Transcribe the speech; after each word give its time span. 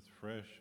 with 0.00 0.08
fresh 0.18 0.60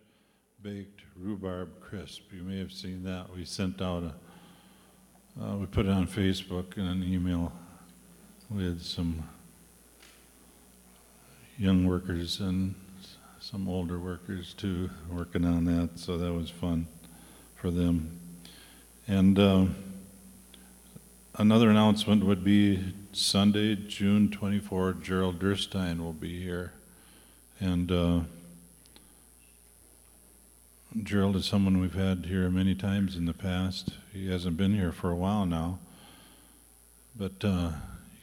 baked 0.61 1.01
rhubarb 1.15 1.69
crisp. 1.79 2.23
You 2.33 2.43
may 2.43 2.59
have 2.59 2.73
seen 2.73 3.03
that. 3.03 3.33
We 3.33 3.45
sent 3.45 3.81
out 3.81 4.03
a, 4.03 5.41
uh, 5.41 5.55
we 5.55 5.65
put 5.65 5.85
it 5.85 5.91
on 5.91 6.07
Facebook 6.07 6.75
and 6.75 6.87
an 6.89 7.03
email 7.03 7.53
with 8.49 8.81
some 8.81 9.23
young 11.57 11.85
workers 11.85 12.41
and 12.41 12.75
some 13.39 13.69
older 13.69 13.97
workers 13.97 14.53
too 14.53 14.89
working 15.09 15.45
on 15.45 15.63
that, 15.65 15.91
so 15.97 16.17
that 16.17 16.33
was 16.33 16.49
fun 16.49 16.87
for 17.55 17.71
them. 17.71 18.19
And 19.07 19.39
uh, 19.39 19.65
another 21.37 21.69
announcement 21.69 22.25
would 22.25 22.43
be 22.43 22.93
Sunday, 23.13 23.75
June 23.75 24.31
24, 24.31 24.95
Gerald 25.01 25.39
Durstein 25.39 25.99
will 25.99 26.13
be 26.13 26.41
here. 26.43 26.73
And 27.61 27.91
uh, 27.91 28.19
Gerald 30.97 31.35
is 31.35 31.45
someone 31.45 31.79
we've 31.79 31.93
had 31.93 32.25
here 32.25 32.49
many 32.49 32.73
times 32.73 33.15
in 33.15 33.25
the 33.25 33.33
past. 33.33 33.89
He 34.11 34.31
hasn't 34.31 34.57
been 34.57 34.73
here 34.73 34.91
for 34.91 35.11
a 35.11 35.15
while 35.15 35.45
now, 35.45 35.77
but 37.15 37.43
uh, 37.43 37.73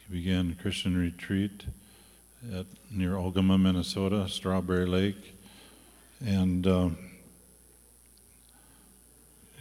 he 0.09 0.17
began 0.17 0.51
a 0.59 0.61
Christian 0.61 0.97
retreat 0.97 1.67
at 2.53 2.67
near 2.91 3.13
Ogema, 3.13 3.57
Minnesota, 3.57 4.29
Strawberry 4.29 4.85
Lake, 4.85 5.37
and 6.21 6.67
uh, 6.67 6.89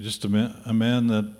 just 0.01 0.25
a 0.25 0.29
man, 0.29 0.59
a 0.65 0.73
man 0.73 1.05
that 1.05 1.31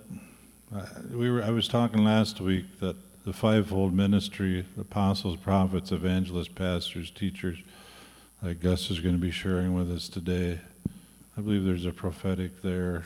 we 1.12 1.32
were. 1.32 1.42
I 1.42 1.50
was 1.50 1.68
talking 1.68 2.04
last 2.04 2.40
week 2.40 2.80
that 2.80 2.96
the 3.26 3.34
fivefold 3.34 3.92
ministry, 3.92 4.68
apostles, 4.80 5.38
prophets, 5.38 5.92
evangelists, 5.92 6.48
pastors, 6.48 7.10
teachers, 7.10 7.58
like 8.44 8.60
Gus 8.60 8.92
is 8.92 9.00
going 9.00 9.16
to 9.16 9.22
be 9.22 9.32
sharing 9.32 9.74
with 9.74 9.92
us 9.92 10.08
today. 10.08 10.60
I 11.38 11.42
believe 11.42 11.66
there's 11.66 11.86
a 11.86 11.92
prophetic 11.92 12.62
there, 12.62 13.04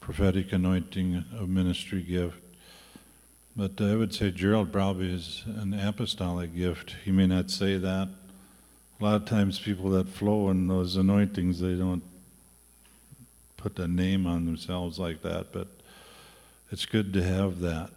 prophetic 0.00 0.52
anointing 0.52 1.24
of 1.38 1.48
ministry 1.48 2.02
gift. 2.02 2.38
But 3.56 3.80
I 3.80 3.94
would 3.94 4.12
say 4.12 4.32
Gerald 4.32 4.72
probably 4.72 5.12
is 5.12 5.44
an 5.46 5.72
apostolic 5.72 6.56
gift. 6.56 6.96
He 7.04 7.12
may 7.12 7.28
not 7.28 7.50
say 7.50 7.78
that. 7.78 8.08
A 9.00 9.04
lot 9.04 9.14
of 9.14 9.26
times, 9.26 9.60
people 9.60 9.90
that 9.90 10.08
flow 10.08 10.50
in 10.50 10.66
those 10.66 10.96
anointings, 10.96 11.60
they 11.60 11.74
don't 11.74 12.02
put 13.56 13.78
a 13.78 13.86
name 13.86 14.26
on 14.26 14.44
themselves 14.44 14.98
like 14.98 15.22
that. 15.22 15.52
But 15.52 15.68
it's 16.72 16.84
good 16.84 17.12
to 17.12 17.22
have 17.22 17.60
that 17.60 17.90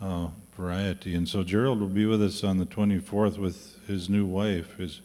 uh, 0.00 0.28
variety. 0.56 1.16
And 1.16 1.28
so 1.28 1.42
Gerald 1.42 1.80
will 1.80 1.88
be 1.88 2.06
with 2.06 2.22
us 2.22 2.44
on 2.44 2.58
the 2.58 2.66
24th 2.66 3.36
with 3.36 3.84
his 3.88 4.08
new 4.08 4.26
wife. 4.26 4.76
His 4.76 5.00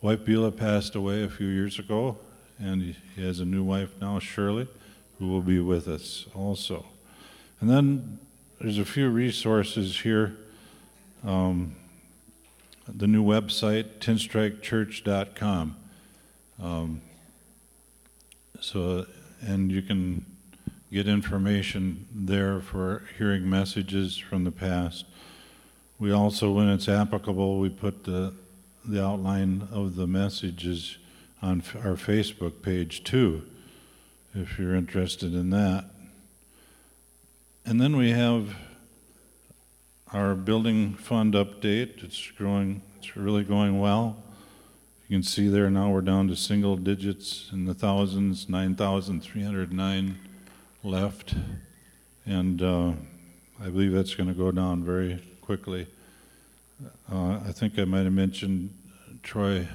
wife 0.00 0.24
Beulah 0.24 0.52
passed 0.52 0.94
away 0.94 1.24
a 1.24 1.28
few 1.28 1.48
years 1.48 1.80
ago, 1.80 2.16
and 2.58 2.96
he, 3.16 3.22
has 3.22 3.40
a 3.40 3.44
new 3.44 3.64
wife 3.64 3.90
now, 4.00 4.18
Shirley, 4.18 4.68
who 5.18 5.28
will 5.28 5.42
be 5.42 5.60
with 5.60 5.88
us 5.88 6.26
also. 6.34 6.86
And 7.60 7.70
then 7.70 8.18
there's 8.60 8.78
a 8.78 8.84
few 8.84 9.08
resources 9.08 10.00
here. 10.00 10.36
Um, 11.24 11.76
the 12.86 13.06
new 13.06 13.24
website, 13.24 13.98
tenstrikechurch.com. 14.00 15.76
Um, 16.62 17.00
so, 18.60 19.06
and 19.40 19.72
you 19.72 19.82
can 19.82 20.24
get 20.92 21.08
information 21.08 22.06
there 22.14 22.60
for 22.60 23.02
hearing 23.18 23.48
messages 23.48 24.16
from 24.16 24.44
the 24.44 24.52
past. 24.52 25.06
We 25.98 26.12
also, 26.12 26.52
when 26.52 26.68
it's 26.68 26.88
applicable, 26.88 27.58
we 27.58 27.68
put 27.68 28.04
the, 28.04 28.34
the 28.84 29.04
outline 29.04 29.68
of 29.72 29.96
the 29.96 30.06
messages 30.06 30.98
on 31.44 31.62
our 31.84 31.94
Facebook 31.94 32.62
page 32.62 33.04
too, 33.04 33.42
if 34.34 34.58
you're 34.58 34.74
interested 34.74 35.34
in 35.34 35.50
that. 35.50 35.84
And 37.66 37.78
then 37.78 37.98
we 37.98 38.12
have 38.12 38.56
our 40.10 40.34
building 40.34 40.94
fund 40.94 41.34
update. 41.34 42.02
It's 42.02 42.30
growing, 42.30 42.80
it's 42.96 43.14
really 43.14 43.44
going 43.44 43.78
well. 43.78 44.16
You 45.06 45.16
can 45.16 45.22
see 45.22 45.48
there 45.48 45.68
now 45.68 45.90
we're 45.90 46.00
down 46.00 46.28
to 46.28 46.36
single 46.36 46.78
digits 46.78 47.50
in 47.52 47.66
the 47.66 47.74
thousands, 47.74 48.48
9,309 48.48 50.18
left. 50.82 51.34
And 52.24 52.62
uh, 52.62 52.92
I 53.62 53.68
believe 53.68 53.92
that's 53.92 54.14
going 54.14 54.30
to 54.30 54.34
go 54.34 54.50
down 54.50 54.82
very 54.82 55.22
quickly. 55.42 55.88
Uh, 57.12 57.40
I 57.46 57.52
think 57.52 57.78
I 57.78 57.84
might 57.84 58.04
have 58.04 58.14
mentioned 58.14 58.70
Troy 59.22 59.68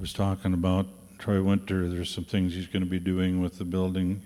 was 0.00 0.12
talking 0.12 0.52
about 0.52 0.86
Troy 1.18 1.42
Winter. 1.42 1.88
There's 1.88 2.10
some 2.10 2.24
things 2.24 2.54
he's 2.54 2.66
going 2.66 2.82
to 2.82 2.90
be 2.90 2.98
doing 2.98 3.40
with 3.40 3.58
the 3.58 3.64
building, 3.64 4.22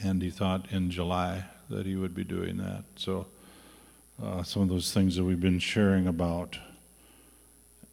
and 0.00 0.22
he 0.22 0.30
thought 0.30 0.70
in 0.70 0.90
July 0.90 1.44
that 1.70 1.86
he 1.86 1.96
would 1.96 2.14
be 2.14 2.24
doing 2.24 2.58
that. 2.58 2.84
So, 2.96 3.26
uh, 4.22 4.42
some 4.42 4.62
of 4.62 4.68
those 4.68 4.92
things 4.92 5.16
that 5.16 5.24
we've 5.24 5.40
been 5.40 5.60
sharing 5.60 6.06
about. 6.06 6.58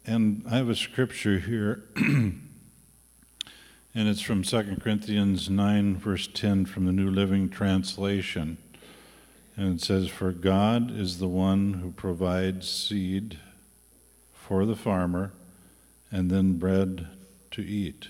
And 0.04 0.44
I 0.48 0.56
have 0.56 0.68
a 0.68 0.76
scripture 0.76 1.38
here, 1.38 1.84
and 1.96 2.38
it's 3.94 4.20
from 4.20 4.42
2 4.42 4.76
Corinthians 4.80 5.48
9, 5.48 5.96
verse 5.96 6.28
10 6.32 6.66
from 6.66 6.84
the 6.84 6.92
New 6.92 7.10
Living 7.10 7.48
Translation. 7.48 8.58
And 9.56 9.74
it 9.74 9.82
says, 9.82 10.08
For 10.08 10.32
God 10.32 10.90
is 10.90 11.18
the 11.18 11.28
one 11.28 11.74
who 11.74 11.90
provides 11.92 12.68
seed 12.68 13.38
for 14.34 14.66
the 14.66 14.76
farmer 14.76 15.32
and 16.16 16.30
then 16.30 16.54
bread 16.54 17.06
to 17.50 17.60
eat. 17.60 18.08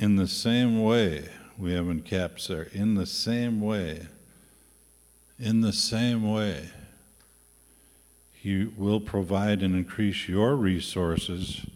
In 0.00 0.16
the 0.16 0.26
same 0.26 0.82
way, 0.82 1.28
we 1.58 1.74
have 1.74 1.90
in 1.90 2.00
caps 2.00 2.46
there, 2.46 2.68
in 2.72 2.94
the 2.94 3.04
same 3.04 3.60
way, 3.60 4.06
in 5.38 5.60
the 5.60 5.74
same 5.74 6.32
way, 6.32 6.70
He 8.32 8.64
will 8.64 8.98
provide 8.98 9.62
and 9.62 9.76
increase 9.76 10.26
your 10.26 10.56
resources. 10.56 11.66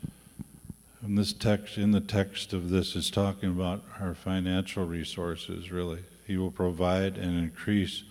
And 1.03 1.19
this 1.19 1.35
text, 1.35 1.77
in 1.77 1.91
the 1.91 2.01
text 2.01 2.55
of 2.55 2.71
this, 2.71 2.97
is 2.97 3.11
talking 3.11 3.51
about 3.51 3.83
our 4.01 4.15
financial 4.15 4.87
resources, 4.87 5.71
really. 5.71 6.05
He 6.27 6.39
will 6.39 6.51
provide 6.51 7.19
and 7.19 7.39
increase 7.39 8.05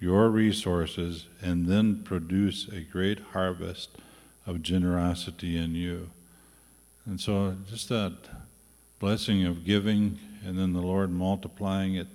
your 0.00 0.30
resources 0.30 1.26
and 1.40 1.68
then 1.68 2.02
produce 2.02 2.66
a 2.66 2.80
great 2.80 3.20
harvest 3.32 3.90
of 4.46 4.62
generosity 4.62 5.56
in 5.56 5.74
you. 5.74 6.08
And 7.04 7.20
so, 7.20 7.56
just 7.68 7.88
that 7.88 8.16
blessing 8.98 9.44
of 9.44 9.64
giving 9.64 10.18
and 10.44 10.58
then 10.58 10.72
the 10.72 10.80
Lord 10.80 11.10
multiplying 11.10 11.96
it 11.96 12.06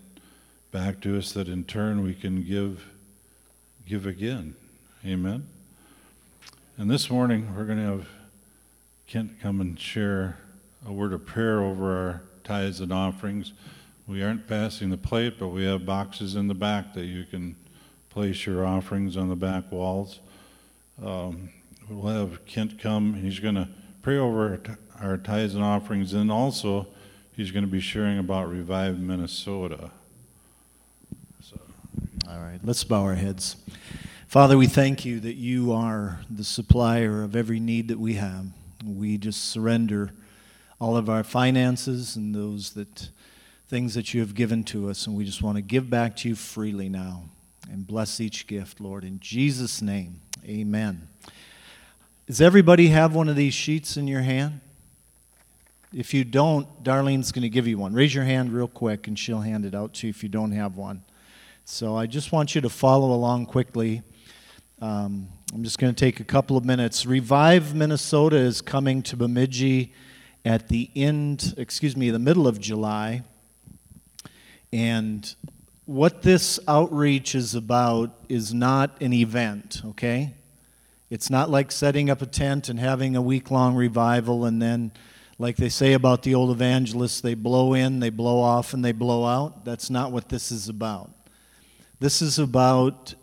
back 0.71 1.01
to 1.01 1.17
us 1.17 1.33
that 1.33 1.47
in 1.47 1.65
turn 1.65 2.01
we 2.01 2.13
can 2.13 2.43
give 2.43 2.87
give 3.87 4.05
again. 4.05 4.55
Amen. 5.05 5.47
And 6.77 6.89
this 6.89 7.09
morning 7.09 7.53
we're 7.55 7.65
going 7.65 7.77
to 7.77 7.83
have 7.83 8.07
Kent 9.07 9.41
come 9.41 9.59
and 9.59 9.77
share 9.77 10.37
a 10.87 10.93
word 10.93 11.11
of 11.11 11.25
prayer 11.25 11.61
over 11.61 11.97
our 11.97 12.21
tithes 12.43 12.79
and 12.79 12.93
offerings. 12.93 13.51
We 14.07 14.23
aren't 14.23 14.47
passing 14.47 14.89
the 14.89 14.97
plate, 14.97 15.35
but 15.37 15.49
we 15.49 15.65
have 15.65 15.85
boxes 15.85 16.35
in 16.35 16.47
the 16.47 16.53
back 16.53 16.93
that 16.93 17.05
you 17.05 17.25
can 17.25 17.55
place 18.09 18.45
your 18.45 18.65
offerings 18.65 19.17
on 19.17 19.29
the 19.29 19.35
back 19.35 19.71
walls. 19.71 20.19
Um, 21.03 21.49
we'll 21.91 22.29
have 22.29 22.45
Kent 22.45 22.79
come, 22.79 23.15
and 23.15 23.23
he's 23.23 23.39
going 23.39 23.55
to 23.55 23.67
pray 24.01 24.17
over 24.17 24.59
our 24.99 25.17
tithes 25.17 25.55
and 25.55 25.63
offerings, 25.63 26.13
and 26.13 26.31
also 26.31 26.87
he's 27.35 27.51
going 27.51 27.65
to 27.65 27.71
be 27.71 27.79
sharing 27.79 28.17
about 28.17 28.49
Revive 28.49 28.99
Minnesota. 28.99 29.91
So. 31.41 31.59
All 32.29 32.39
right, 32.39 32.59
let's 32.63 32.83
bow 32.83 33.01
our 33.03 33.15
heads. 33.15 33.57
Father, 34.27 34.57
we 34.57 34.67
thank 34.67 35.03
you 35.03 35.19
that 35.19 35.35
you 35.35 35.73
are 35.73 36.21
the 36.29 36.43
supplier 36.43 37.23
of 37.23 37.35
every 37.35 37.59
need 37.59 37.89
that 37.89 37.99
we 37.99 38.13
have. 38.13 38.45
We 38.85 39.17
just 39.17 39.43
surrender 39.49 40.11
all 40.79 40.95
of 40.95 41.09
our 41.09 41.23
finances 41.23 42.15
and 42.15 42.33
those 42.33 42.71
that 42.71 43.09
things 43.67 43.93
that 43.93 44.13
you 44.13 44.21
have 44.21 44.33
given 44.33 44.63
to 44.65 44.89
us, 44.89 45.07
and 45.07 45.15
we 45.15 45.25
just 45.25 45.41
want 45.41 45.57
to 45.57 45.61
give 45.61 45.89
back 45.89 46.15
to 46.17 46.29
you 46.29 46.35
freely 46.35 46.89
now. 46.89 47.25
And 47.69 47.87
bless 47.87 48.19
each 48.19 48.47
gift, 48.47 48.81
Lord. 48.81 49.03
In 49.03 49.19
Jesus' 49.19 49.81
name, 49.81 50.21
amen. 50.45 51.07
Does 52.31 52.39
everybody 52.39 52.87
have 52.87 53.13
one 53.13 53.27
of 53.27 53.35
these 53.35 53.53
sheets 53.53 53.97
in 53.97 54.07
your 54.07 54.21
hand? 54.21 54.61
If 55.93 56.13
you 56.13 56.23
don't, 56.23 56.81
Darlene's 56.81 57.33
going 57.33 57.41
to 57.41 57.49
give 57.49 57.67
you 57.67 57.77
one. 57.77 57.93
Raise 57.93 58.15
your 58.15 58.23
hand 58.23 58.53
real 58.53 58.69
quick 58.69 59.05
and 59.09 59.19
she'll 59.19 59.41
hand 59.41 59.65
it 59.65 59.75
out 59.75 59.95
to 59.95 60.07
you 60.07 60.11
if 60.11 60.23
you 60.23 60.29
don't 60.29 60.53
have 60.53 60.77
one. 60.77 61.03
So 61.65 61.97
I 61.97 62.05
just 62.05 62.31
want 62.31 62.55
you 62.55 62.61
to 62.61 62.69
follow 62.69 63.13
along 63.13 63.47
quickly. 63.47 64.01
Um, 64.81 65.27
I'm 65.53 65.65
just 65.65 65.77
going 65.77 65.93
to 65.93 65.99
take 65.99 66.21
a 66.21 66.23
couple 66.23 66.55
of 66.55 66.63
minutes. 66.63 67.05
Revive 67.05 67.75
Minnesota 67.75 68.37
is 68.37 68.61
coming 68.61 69.01
to 69.01 69.17
Bemidji 69.17 69.91
at 70.45 70.69
the 70.69 70.89
end, 70.95 71.53
excuse 71.57 71.97
me, 71.97 72.11
the 72.11 72.17
middle 72.17 72.47
of 72.47 72.61
July. 72.61 73.23
And 74.71 75.35
what 75.83 76.21
this 76.21 76.61
outreach 76.65 77.35
is 77.35 77.55
about 77.55 78.15
is 78.29 78.53
not 78.53 79.01
an 79.01 79.11
event, 79.11 79.81
okay? 79.85 80.35
It's 81.11 81.29
not 81.29 81.51
like 81.51 81.71
setting 81.71 82.09
up 82.09 82.23
a 82.23 82.25
tent 82.25 82.69
and 82.69 82.79
having 82.79 83.15
a 83.15 83.21
week 83.21 83.51
long 83.51 83.75
revival 83.75 84.45
and 84.45 84.59
then 84.59 84.91
Like 85.41 85.55
they 85.55 85.69
say 85.69 85.93
about 85.93 86.21
the 86.21 86.35
old 86.35 86.51
evangelists, 86.51 87.19
they 87.19 87.33
blow 87.33 87.73
in, 87.73 87.99
they 87.99 88.11
blow 88.11 88.39
off, 88.39 88.75
and 88.75 88.85
they 88.85 88.91
blow 88.91 89.25
out. 89.25 89.65
That's 89.65 89.89
not 89.89 90.11
what 90.11 90.29
this 90.29 90.51
is 90.51 90.69
about. 90.69 91.09
This 91.99 92.21
is 92.21 92.37
about 92.37 93.15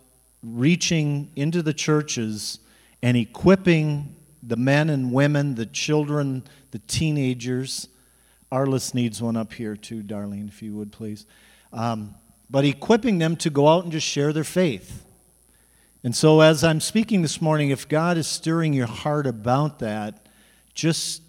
reaching 0.43 1.31
into 1.37 1.62
the 1.62 1.73
churches 1.73 2.58
and 3.05 3.17
equipping 3.17 4.17
the 4.43 4.56
men 4.56 4.90
and 4.90 5.12
women, 5.12 5.55
the 5.55 5.67
children, 5.67 6.43
the 6.73 6.81
teenagers. 6.81 7.87
Our 8.50 8.67
list 8.67 8.96
needs 8.96 9.23
one 9.23 9.37
up 9.37 9.52
here 9.52 9.76
too, 9.76 10.02
Darlene, 10.02 10.49
if 10.49 10.61
you 10.61 10.75
would 10.75 10.90
please. 10.90 11.25
Um, 11.73 12.17
but 12.50 12.64
equipping 12.64 13.19
them 13.19 13.37
to 13.37 13.49
go 13.50 13.69
out 13.69 13.85
and 13.85 13.93
just 13.93 14.08
share 14.08 14.32
their 14.32 14.43
faith. 14.43 15.05
And 16.04 16.14
so, 16.14 16.40
as 16.40 16.62
I'm 16.62 16.80
speaking 16.80 17.22
this 17.22 17.42
morning, 17.42 17.70
if 17.70 17.88
God 17.88 18.16
is 18.16 18.28
stirring 18.28 18.72
your 18.72 18.86
heart 18.86 19.26
about 19.26 19.80
that, 19.80 20.26
just 20.72 21.22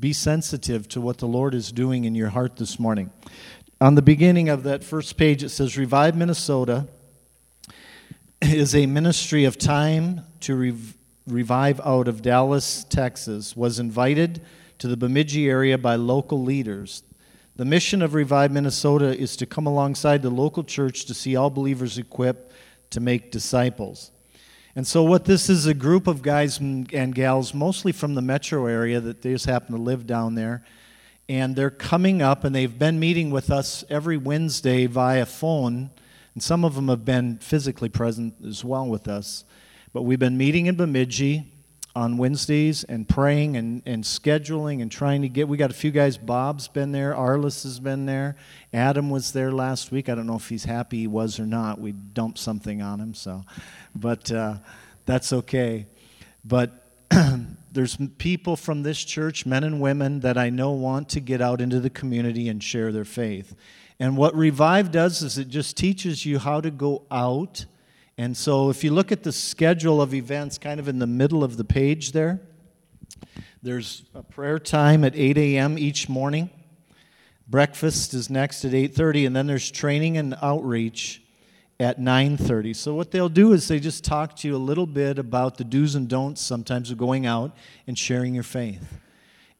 be 0.00 0.14
sensitive 0.14 0.88
to 0.88 1.00
what 1.00 1.18
the 1.18 1.26
Lord 1.26 1.54
is 1.54 1.70
doing 1.70 2.04
in 2.04 2.14
your 2.14 2.30
heart 2.30 2.56
this 2.56 2.78
morning. 2.78 3.10
On 3.82 3.94
the 3.94 4.02
beginning 4.02 4.48
of 4.48 4.62
that 4.62 4.82
first 4.82 5.18
page, 5.18 5.42
it 5.42 5.50
says 5.50 5.76
Revive 5.76 6.16
Minnesota 6.16 6.88
is 8.40 8.74
a 8.74 8.86
ministry 8.86 9.44
of 9.44 9.58
time 9.58 10.22
to 10.40 10.56
rev- 10.56 10.96
revive 11.26 11.78
out 11.84 12.08
of 12.08 12.22
Dallas, 12.22 12.84
Texas, 12.84 13.54
was 13.54 13.78
invited 13.78 14.40
to 14.78 14.88
the 14.88 14.96
Bemidji 14.96 15.50
area 15.50 15.76
by 15.76 15.96
local 15.96 16.42
leaders. 16.42 17.02
The 17.56 17.66
mission 17.66 18.00
of 18.00 18.14
Revive 18.14 18.50
Minnesota 18.50 19.14
is 19.16 19.36
to 19.36 19.44
come 19.44 19.66
alongside 19.66 20.22
the 20.22 20.30
local 20.30 20.64
church 20.64 21.04
to 21.04 21.14
see 21.14 21.36
all 21.36 21.50
believers 21.50 21.98
equipped 21.98 22.51
to 22.92 23.00
make 23.00 23.30
disciples. 23.30 24.12
And 24.74 24.86
so, 24.86 25.02
what 25.02 25.26
this 25.26 25.50
is 25.50 25.66
a 25.66 25.74
group 25.74 26.06
of 26.06 26.22
guys 26.22 26.58
and 26.58 27.14
gals, 27.14 27.52
mostly 27.52 27.92
from 27.92 28.14
the 28.14 28.22
metro 28.22 28.66
area, 28.66 29.00
that 29.00 29.20
they 29.20 29.32
just 29.32 29.44
happen 29.44 29.74
to 29.76 29.82
live 29.82 30.06
down 30.06 30.34
there. 30.34 30.64
And 31.28 31.54
they're 31.54 31.70
coming 31.70 32.22
up, 32.22 32.44
and 32.44 32.54
they've 32.54 32.78
been 32.78 32.98
meeting 32.98 33.30
with 33.30 33.50
us 33.50 33.84
every 33.90 34.16
Wednesday 34.16 34.86
via 34.86 35.26
phone. 35.26 35.90
And 36.34 36.42
some 36.42 36.64
of 36.64 36.74
them 36.74 36.88
have 36.88 37.04
been 37.04 37.38
physically 37.38 37.90
present 37.90 38.34
as 38.46 38.64
well 38.64 38.86
with 38.86 39.08
us. 39.08 39.44
But 39.92 40.02
we've 40.02 40.18
been 40.18 40.38
meeting 40.38 40.66
in 40.66 40.76
Bemidji 40.76 41.51
on 41.94 42.16
Wednesdays 42.16 42.84
and 42.84 43.08
praying 43.08 43.56
and, 43.56 43.82
and 43.84 44.02
scheduling 44.04 44.80
and 44.80 44.90
trying 44.90 45.22
to 45.22 45.28
get. 45.28 45.48
We 45.48 45.56
got 45.56 45.70
a 45.70 45.74
few 45.74 45.90
guys. 45.90 46.16
Bob's 46.16 46.68
been 46.68 46.92
there. 46.92 47.12
Arliss 47.14 47.64
has 47.64 47.80
been 47.80 48.06
there. 48.06 48.36
Adam 48.72 49.10
was 49.10 49.32
there 49.32 49.52
last 49.52 49.92
week. 49.92 50.08
I 50.08 50.14
don't 50.14 50.26
know 50.26 50.36
if 50.36 50.48
he's 50.48 50.64
happy 50.64 51.00
he 51.00 51.06
was 51.06 51.38
or 51.38 51.46
not. 51.46 51.80
We 51.80 51.92
dumped 51.92 52.38
something 52.38 52.80
on 52.80 53.00
him, 53.00 53.14
so, 53.14 53.44
but 53.94 54.30
uh, 54.32 54.56
that's 55.04 55.32
okay. 55.32 55.86
But 56.44 56.86
there's 57.72 57.96
people 58.18 58.56
from 58.56 58.82
this 58.82 59.02
church, 59.04 59.44
men 59.44 59.64
and 59.64 59.80
women, 59.80 60.20
that 60.20 60.38
I 60.38 60.50
know 60.50 60.72
want 60.72 61.10
to 61.10 61.20
get 61.20 61.40
out 61.40 61.60
into 61.60 61.80
the 61.80 61.90
community 61.90 62.48
and 62.48 62.62
share 62.62 62.90
their 62.92 63.04
faith. 63.04 63.54
And 63.98 64.16
what 64.16 64.34
Revive 64.34 64.90
does 64.90 65.22
is 65.22 65.38
it 65.38 65.48
just 65.48 65.76
teaches 65.76 66.24
you 66.24 66.38
how 66.38 66.60
to 66.60 66.70
go 66.70 67.02
out 67.10 67.66
and 68.18 68.36
so 68.36 68.68
if 68.68 68.84
you 68.84 68.92
look 68.92 69.10
at 69.10 69.22
the 69.22 69.32
schedule 69.32 70.02
of 70.02 70.12
events 70.12 70.58
kind 70.58 70.78
of 70.78 70.88
in 70.88 70.98
the 70.98 71.06
middle 71.06 71.42
of 71.42 71.56
the 71.56 71.64
page 71.64 72.12
there, 72.12 72.40
there's 73.62 74.02
a 74.14 74.22
prayer 74.22 74.58
time 74.58 75.04
at 75.04 75.16
8 75.16 75.38
a.m. 75.38 75.78
each 75.78 76.08
morning. 76.08 76.50
Breakfast 77.48 78.12
is 78.14 78.28
next 78.28 78.64
at 78.64 78.72
8:30 78.72 79.26
and 79.26 79.36
then 79.36 79.46
there's 79.46 79.70
training 79.70 80.16
and 80.16 80.34
outreach 80.42 81.22
at 81.80 81.98
9:30. 81.98 82.74
So 82.74 82.94
what 82.94 83.10
they'll 83.10 83.28
do 83.28 83.52
is 83.52 83.68
they 83.68 83.80
just 83.80 84.04
talk 84.04 84.36
to 84.36 84.48
you 84.48 84.56
a 84.56 84.58
little 84.58 84.86
bit 84.86 85.18
about 85.18 85.56
the 85.56 85.64
do's 85.64 85.94
and 85.94 86.08
don'ts 86.08 86.40
sometimes 86.40 86.90
of 86.90 86.98
going 86.98 87.26
out 87.26 87.54
and 87.86 87.98
sharing 87.98 88.34
your 88.34 88.42
faith. 88.42 88.98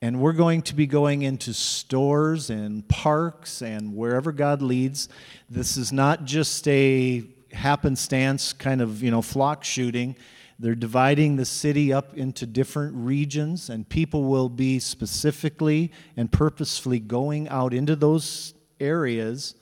And 0.00 0.20
we're 0.20 0.32
going 0.32 0.62
to 0.62 0.74
be 0.74 0.86
going 0.86 1.22
into 1.22 1.54
stores 1.54 2.50
and 2.50 2.86
parks 2.88 3.62
and 3.62 3.94
wherever 3.94 4.32
God 4.32 4.60
leads. 4.60 5.08
This 5.48 5.76
is 5.76 5.92
not 5.92 6.24
just 6.24 6.66
a 6.66 7.24
happenstance 7.52 8.52
kind 8.52 8.80
of, 8.80 9.02
you 9.02 9.10
know, 9.10 9.22
flock 9.22 9.64
shooting. 9.64 10.16
They're 10.58 10.74
dividing 10.76 11.36
the 11.36 11.44
city 11.44 11.92
up 11.92 12.16
into 12.16 12.46
different 12.46 12.94
regions, 12.94 13.68
and 13.68 13.88
people 13.88 14.24
will 14.24 14.48
be 14.48 14.78
specifically 14.78 15.90
and 16.16 16.30
purposefully 16.30 17.00
going 17.00 17.48
out 17.48 17.74
into 17.74 17.96
those 17.96 18.54
areas 18.78 19.56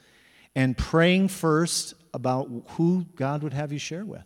and 0.54 0.76
praying 0.76 1.28
first 1.28 1.94
about 2.12 2.50
who 2.70 3.06
God 3.14 3.42
would 3.42 3.54
have 3.54 3.72
you 3.72 3.78
share 3.78 4.04
with. 4.04 4.24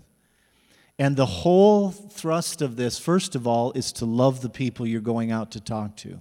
And 0.99 1.17
the 1.17 1.27
whole 1.27 1.91
thrust 1.91 2.61
of 2.61 2.75
this, 2.75 2.99
first 2.99 3.37
of 3.37 3.47
all, 3.47 3.71
is 3.73 3.93
to 3.93 4.05
love 4.05 4.41
the 4.41 4.49
people 4.49 4.85
you're 4.85 5.01
going 5.01 5.31
out 5.31 5.53
to 5.53 5.61
talk 5.61 5.97
to. 5.99 6.21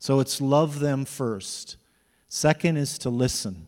So 0.00 0.18
it's 0.18 0.40
love 0.40 0.80
them 0.80 1.04
first. 1.04 1.76
Second 2.28 2.76
is 2.76 2.98
to 2.98 3.10
listen. 3.10 3.67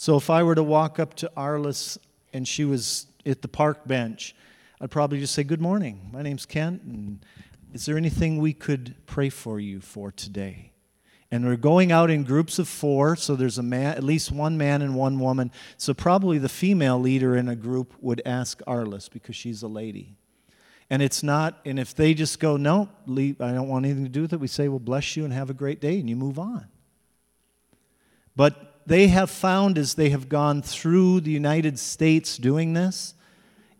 So 0.00 0.16
if 0.16 0.30
I 0.30 0.44
were 0.44 0.54
to 0.54 0.62
walk 0.62 1.00
up 1.00 1.14
to 1.14 1.30
Arliss 1.36 1.98
and 2.32 2.46
she 2.46 2.64
was 2.64 3.08
at 3.26 3.42
the 3.42 3.48
park 3.48 3.84
bench, 3.84 4.32
I'd 4.80 4.92
probably 4.92 5.18
just 5.18 5.34
say, 5.34 5.42
Good 5.42 5.60
morning. 5.60 6.08
My 6.12 6.22
name's 6.22 6.46
Kent. 6.46 6.82
And 6.82 7.18
is 7.72 7.84
there 7.84 7.96
anything 7.96 8.38
we 8.38 8.52
could 8.52 8.94
pray 9.06 9.28
for 9.28 9.58
you 9.58 9.80
for 9.80 10.12
today? 10.12 10.70
And 11.32 11.44
we're 11.44 11.56
going 11.56 11.90
out 11.90 12.10
in 12.10 12.22
groups 12.22 12.60
of 12.60 12.68
four, 12.68 13.16
so 13.16 13.34
there's 13.34 13.58
a 13.58 13.62
man, 13.62 13.96
at 13.96 14.04
least 14.04 14.30
one 14.30 14.56
man 14.56 14.82
and 14.82 14.94
one 14.94 15.18
woman. 15.18 15.50
So 15.76 15.92
probably 15.94 16.38
the 16.38 16.48
female 16.48 17.00
leader 17.00 17.36
in 17.36 17.48
a 17.48 17.56
group 17.56 17.92
would 18.00 18.22
ask 18.24 18.62
Arliss 18.68 19.10
because 19.10 19.34
she's 19.34 19.64
a 19.64 19.68
lady. 19.68 20.16
And 20.88 21.02
it's 21.02 21.24
not, 21.24 21.58
and 21.64 21.76
if 21.76 21.92
they 21.92 22.14
just 22.14 22.38
go, 22.38 22.56
no, 22.56 22.88
leave, 23.04 23.40
I 23.40 23.50
don't 23.50 23.68
want 23.68 23.84
anything 23.84 24.04
to 24.04 24.08
do 24.08 24.22
with 24.22 24.32
it, 24.32 24.38
we 24.38 24.46
say, 24.46 24.68
well, 24.68 24.78
bless 24.78 25.16
you 25.16 25.24
and 25.24 25.32
have 25.32 25.50
a 25.50 25.54
great 25.54 25.80
day, 25.80 25.98
and 25.98 26.08
you 26.08 26.14
move 26.14 26.38
on. 26.38 26.68
But 28.36 28.67
they 28.88 29.08
have 29.08 29.30
found 29.30 29.76
as 29.76 29.94
they 29.94 30.08
have 30.08 30.28
gone 30.28 30.62
through 30.62 31.20
the 31.20 31.30
United 31.30 31.78
States 31.78 32.38
doing 32.38 32.72
this, 32.72 33.14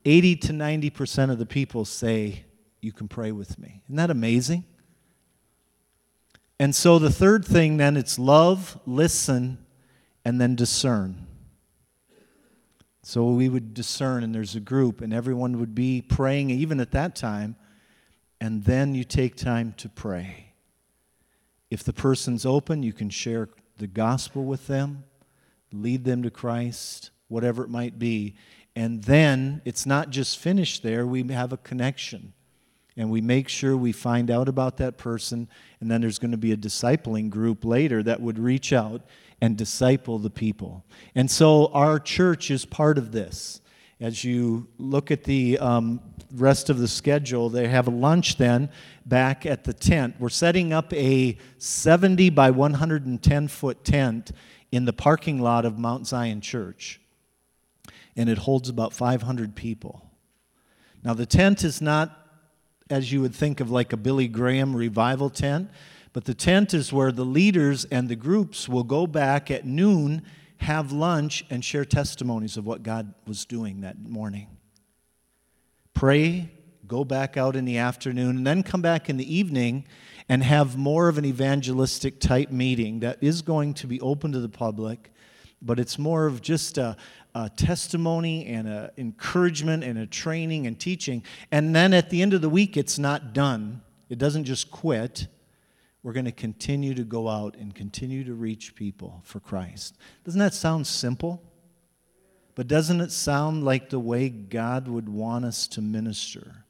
80 0.04 0.36
to 0.36 0.52
90% 0.52 1.30
of 1.30 1.38
the 1.38 1.46
people 1.46 1.86
say, 1.86 2.44
You 2.82 2.92
can 2.92 3.08
pray 3.08 3.32
with 3.32 3.58
me. 3.58 3.82
Isn't 3.86 3.96
that 3.96 4.10
amazing? 4.10 4.64
And 6.60 6.74
so 6.74 6.98
the 6.98 7.10
third 7.10 7.44
thing 7.44 7.78
then 7.78 7.96
it's 7.96 8.18
love, 8.18 8.78
listen, 8.84 9.64
and 10.24 10.38
then 10.40 10.54
discern. 10.54 11.26
So 13.02 13.24
we 13.28 13.48
would 13.48 13.72
discern, 13.72 14.22
and 14.22 14.34
there's 14.34 14.54
a 14.54 14.60
group, 14.60 15.00
and 15.00 15.14
everyone 15.14 15.58
would 15.58 15.74
be 15.74 16.02
praying 16.02 16.50
even 16.50 16.80
at 16.80 16.90
that 16.90 17.16
time, 17.16 17.56
and 18.42 18.64
then 18.64 18.94
you 18.94 19.04
take 19.04 19.36
time 19.36 19.72
to 19.78 19.88
pray. 19.88 20.52
If 21.70 21.82
the 21.82 21.94
person's 21.94 22.44
open, 22.44 22.82
you 22.82 22.92
can 22.92 23.08
share 23.08 23.48
the 23.78 23.86
gospel 23.86 24.44
with 24.44 24.66
them, 24.66 25.04
lead 25.72 26.04
them 26.04 26.22
to 26.22 26.30
Christ, 26.30 27.10
whatever 27.28 27.64
it 27.64 27.70
might 27.70 27.98
be. 27.98 28.36
And 28.76 29.02
then 29.04 29.62
it's 29.64 29.86
not 29.86 30.10
just 30.10 30.38
finished 30.38 30.82
there, 30.82 31.06
we 31.06 31.22
have 31.32 31.52
a 31.52 31.56
connection. 31.56 32.32
And 32.96 33.10
we 33.10 33.20
make 33.20 33.48
sure 33.48 33.76
we 33.76 33.92
find 33.92 34.28
out 34.28 34.48
about 34.48 34.76
that 34.78 34.98
person. 34.98 35.48
And 35.80 35.88
then 35.88 36.00
there's 36.00 36.18
going 36.18 36.32
to 36.32 36.36
be 36.36 36.50
a 36.50 36.56
discipling 36.56 37.30
group 37.30 37.64
later 37.64 38.02
that 38.02 38.20
would 38.20 38.40
reach 38.40 38.72
out 38.72 39.02
and 39.40 39.56
disciple 39.56 40.18
the 40.18 40.30
people. 40.30 40.84
And 41.14 41.30
so 41.30 41.66
our 41.68 42.00
church 42.00 42.50
is 42.50 42.64
part 42.64 42.98
of 42.98 43.12
this. 43.12 43.60
As 44.00 44.24
you 44.24 44.66
look 44.78 45.12
at 45.12 45.24
the 45.24 45.58
um, 45.58 46.00
rest 46.34 46.70
of 46.70 46.78
the 46.78 46.88
schedule, 46.88 47.48
they 47.48 47.68
have 47.68 47.86
a 47.86 47.90
lunch 47.90 48.36
then 48.36 48.70
back 49.06 49.46
at 49.46 49.64
the 49.64 49.72
tent. 49.72 50.16
We're 50.18 50.28
setting 50.28 50.72
up 50.72 50.92
a 50.92 51.36
70 51.58 52.30
by 52.30 52.50
110 52.50 53.48
foot 53.48 53.84
tent 53.84 54.32
in 54.70 54.84
the 54.84 54.92
parking 54.92 55.40
lot 55.40 55.64
of 55.64 55.78
Mount 55.78 56.06
Zion 56.06 56.40
Church, 56.40 57.00
and 58.16 58.28
it 58.28 58.38
holds 58.38 58.68
about 58.68 58.92
500 58.92 59.54
people. 59.54 60.04
Now, 61.02 61.14
the 61.14 61.26
tent 61.26 61.64
is 61.64 61.80
not 61.80 62.18
as 62.90 63.12
you 63.12 63.20
would 63.20 63.34
think 63.34 63.60
of 63.60 63.70
like 63.70 63.92
a 63.92 63.96
Billy 63.96 64.28
Graham 64.28 64.74
revival 64.74 65.30
tent, 65.30 65.70
but 66.12 66.24
the 66.24 66.34
tent 66.34 66.72
is 66.72 66.92
where 66.92 67.12
the 67.12 67.24
leaders 67.24 67.84
and 67.86 68.08
the 68.08 68.16
groups 68.16 68.68
will 68.68 68.84
go 68.84 69.06
back 69.06 69.50
at 69.50 69.66
noon, 69.66 70.22
have 70.58 70.90
lunch, 70.90 71.44
and 71.50 71.64
share 71.64 71.84
testimonies 71.84 72.56
of 72.56 72.66
what 72.66 72.82
God 72.82 73.14
was 73.26 73.44
doing 73.44 73.82
that 73.82 73.98
morning. 73.98 74.48
Pray, 75.98 76.48
go 76.86 77.02
back 77.02 77.36
out 77.36 77.56
in 77.56 77.64
the 77.64 77.78
afternoon, 77.78 78.36
and 78.36 78.46
then 78.46 78.62
come 78.62 78.80
back 78.80 79.10
in 79.10 79.16
the 79.16 79.34
evening 79.34 79.84
and 80.28 80.44
have 80.44 80.76
more 80.76 81.08
of 81.08 81.18
an 81.18 81.24
evangelistic 81.24 82.20
type 82.20 82.52
meeting 82.52 83.00
that 83.00 83.18
is 83.20 83.42
going 83.42 83.74
to 83.74 83.88
be 83.88 84.00
open 84.00 84.30
to 84.30 84.38
the 84.38 84.48
public, 84.48 85.12
but 85.60 85.80
it's 85.80 85.98
more 85.98 86.26
of 86.26 86.40
just 86.40 86.78
a, 86.78 86.96
a 87.34 87.50
testimony 87.50 88.46
and 88.46 88.68
an 88.68 88.90
encouragement 88.96 89.82
and 89.82 89.98
a 89.98 90.06
training 90.06 90.68
and 90.68 90.78
teaching. 90.78 91.20
And 91.50 91.74
then 91.74 91.92
at 91.92 92.10
the 92.10 92.22
end 92.22 92.32
of 92.32 92.42
the 92.42 92.48
week, 92.48 92.76
it's 92.76 93.00
not 93.00 93.32
done. 93.32 93.82
It 94.08 94.18
doesn't 94.18 94.44
just 94.44 94.70
quit. 94.70 95.26
We're 96.04 96.12
going 96.12 96.26
to 96.26 96.30
continue 96.30 96.94
to 96.94 97.02
go 97.02 97.28
out 97.28 97.56
and 97.56 97.74
continue 97.74 98.22
to 98.22 98.34
reach 98.34 98.76
people 98.76 99.20
for 99.24 99.40
Christ. 99.40 99.96
Doesn't 100.22 100.38
that 100.38 100.54
sound 100.54 100.86
simple? 100.86 101.42
But 102.58 102.66
doesn't 102.66 103.00
it 103.00 103.12
sound 103.12 103.62
like 103.62 103.88
the 103.88 104.00
way 104.00 104.28
God 104.28 104.88
would 104.88 105.08
want 105.08 105.44
us 105.44 105.68
to 105.68 105.80
minister? 105.80 106.64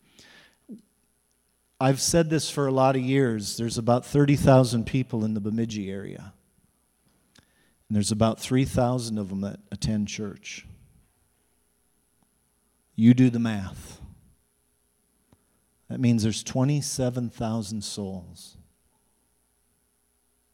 I've 1.80 2.02
said 2.02 2.28
this 2.28 2.50
for 2.50 2.66
a 2.66 2.70
lot 2.70 2.94
of 2.94 3.00
years. 3.00 3.56
There's 3.56 3.78
about 3.78 4.04
30,000 4.04 4.84
people 4.84 5.24
in 5.24 5.32
the 5.32 5.40
Bemidji 5.40 5.90
area. 5.90 6.34
And 7.88 7.96
there's 7.96 8.12
about 8.12 8.38
3,000 8.38 9.16
of 9.16 9.30
them 9.30 9.40
that 9.40 9.60
attend 9.72 10.08
church. 10.08 10.66
You 12.94 13.14
do 13.14 13.30
the 13.30 13.38
math. 13.38 14.02
That 15.88 16.00
means 16.00 16.22
there's 16.22 16.42
27,000 16.42 17.82
souls 17.82 18.58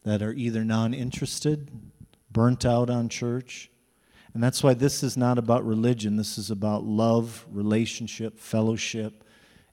that 0.04 0.22
are 0.22 0.32
either 0.32 0.64
non 0.64 0.94
interested, 0.94 1.72
burnt 2.30 2.64
out 2.64 2.88
on 2.88 3.08
church. 3.08 3.72
And 4.34 4.42
that's 4.42 4.62
why 4.64 4.74
this 4.74 5.04
is 5.04 5.16
not 5.16 5.38
about 5.38 5.64
religion. 5.64 6.16
This 6.16 6.38
is 6.38 6.50
about 6.50 6.82
love, 6.84 7.46
relationship, 7.50 8.38
fellowship, 8.38 9.24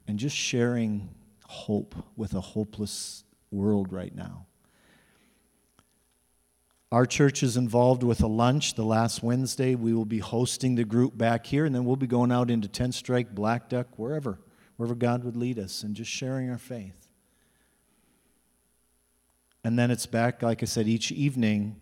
and 0.07 0.19
just 0.19 0.35
sharing 0.35 1.09
hope 1.47 1.95
with 2.15 2.35
a 2.35 2.41
hopeless 2.41 3.23
world 3.49 3.91
right 3.91 4.15
now. 4.15 4.45
Our 6.91 7.05
church 7.05 7.41
is 7.41 7.57
involved 7.57 8.03
with 8.03 8.21
a 8.21 8.27
lunch 8.27 8.75
the 8.75 8.83
last 8.83 9.23
Wednesday. 9.23 9.75
We 9.75 9.93
will 9.93 10.05
be 10.05 10.19
hosting 10.19 10.75
the 10.75 10.83
group 10.83 11.17
back 11.17 11.45
here, 11.45 11.65
and 11.65 11.73
then 11.73 11.85
we'll 11.85 11.95
be 11.95 12.07
going 12.07 12.31
out 12.31 12.51
into 12.51 12.67
Tenstrike, 12.67 13.33
Black 13.33 13.69
Duck, 13.69 13.97
wherever, 13.97 14.39
wherever 14.75 14.93
God 14.93 15.23
would 15.23 15.37
lead 15.37 15.57
us, 15.57 15.83
and 15.83 15.95
just 15.95 16.11
sharing 16.11 16.49
our 16.49 16.57
faith. 16.57 17.07
And 19.63 19.79
then 19.79 19.89
it's 19.89 20.05
back, 20.05 20.43
like 20.43 20.61
I 20.61 20.65
said, 20.65 20.87
each 20.87 21.11
evening, 21.11 21.80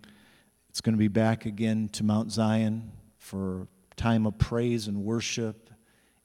it's 0.80 0.86
going 0.86 0.96
to 0.96 0.98
be 0.98 1.10
back 1.10 1.46
again 1.46 1.90
to 1.90 2.06
Mount 2.06 2.32
Zion 2.32 2.90
for 3.18 3.68
time 3.98 4.26
of 4.26 4.38
praise 4.38 4.88
and 4.88 5.04
worship. 5.04 5.70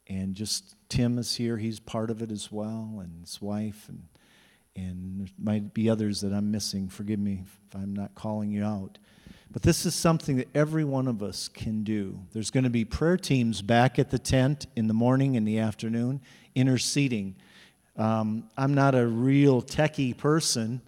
And 0.06 0.36
just 0.36 0.76
Tim 0.88 1.18
is 1.18 1.34
here, 1.34 1.56
he's 1.56 1.80
part 1.80 2.08
of 2.08 2.22
it 2.22 2.30
as 2.30 2.52
well, 2.52 3.00
and 3.02 3.22
his 3.22 3.42
wife, 3.42 3.88
and, 3.88 4.04
and 4.76 5.22
there 5.22 5.26
might 5.42 5.74
be 5.74 5.90
others 5.90 6.20
that 6.20 6.32
I'm 6.32 6.52
missing. 6.52 6.88
Forgive 6.88 7.18
me 7.18 7.42
if 7.42 7.74
I'm 7.74 7.96
not 7.96 8.14
calling 8.14 8.52
you 8.52 8.62
out. 8.62 8.98
But 9.50 9.62
this 9.62 9.84
is 9.84 9.96
something 9.96 10.36
that 10.36 10.46
every 10.54 10.84
one 10.84 11.08
of 11.08 11.20
us 11.20 11.48
can 11.48 11.82
do. 11.82 12.20
There's 12.32 12.52
going 12.52 12.62
to 12.62 12.70
be 12.70 12.84
prayer 12.84 13.16
teams 13.16 13.60
back 13.60 13.98
at 13.98 14.10
the 14.10 14.20
tent 14.20 14.68
in 14.76 14.86
the 14.86 14.94
morning 14.94 15.34
in 15.34 15.44
the 15.44 15.58
afternoon, 15.58 16.20
interceding. 16.54 17.34
Um, 17.96 18.48
I'm 18.56 18.74
not 18.74 18.94
a 18.94 19.04
real 19.04 19.62
techie 19.62 20.16
person 20.16 20.80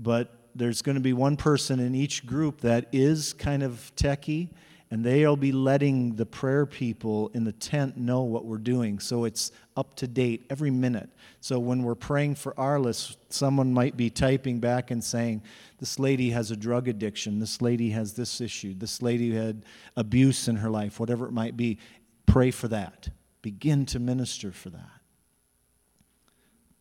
but 0.00 0.37
there's 0.58 0.82
going 0.82 0.96
to 0.96 1.00
be 1.00 1.12
one 1.12 1.36
person 1.36 1.78
in 1.78 1.94
each 1.94 2.26
group 2.26 2.60
that 2.62 2.88
is 2.92 3.32
kind 3.32 3.62
of 3.62 3.92
techie, 3.96 4.48
and 4.90 5.04
they'll 5.04 5.36
be 5.36 5.52
letting 5.52 6.16
the 6.16 6.26
prayer 6.26 6.66
people 6.66 7.30
in 7.34 7.44
the 7.44 7.52
tent 7.52 7.96
know 7.96 8.22
what 8.22 8.44
we're 8.44 8.56
doing. 8.56 8.98
So 8.98 9.24
it's 9.24 9.52
up 9.76 9.94
to 9.96 10.08
date 10.08 10.46
every 10.50 10.70
minute. 10.70 11.10
So 11.40 11.58
when 11.58 11.82
we're 11.82 11.94
praying 11.94 12.34
for 12.34 12.54
Arliss, 12.54 13.16
someone 13.28 13.72
might 13.72 13.96
be 13.96 14.10
typing 14.10 14.58
back 14.58 14.90
and 14.90 15.04
saying, 15.04 15.42
This 15.78 15.98
lady 15.98 16.30
has 16.30 16.50
a 16.50 16.56
drug 16.56 16.88
addiction. 16.88 17.38
This 17.38 17.62
lady 17.62 17.90
has 17.90 18.14
this 18.14 18.40
issue. 18.40 18.74
This 18.74 19.02
lady 19.02 19.34
had 19.34 19.64
abuse 19.96 20.48
in 20.48 20.56
her 20.56 20.70
life, 20.70 20.98
whatever 20.98 21.26
it 21.26 21.32
might 21.32 21.56
be. 21.56 21.78
Pray 22.26 22.50
for 22.50 22.68
that. 22.68 23.10
Begin 23.42 23.86
to 23.86 23.98
minister 23.98 24.50
for 24.50 24.70
that. 24.70 25.00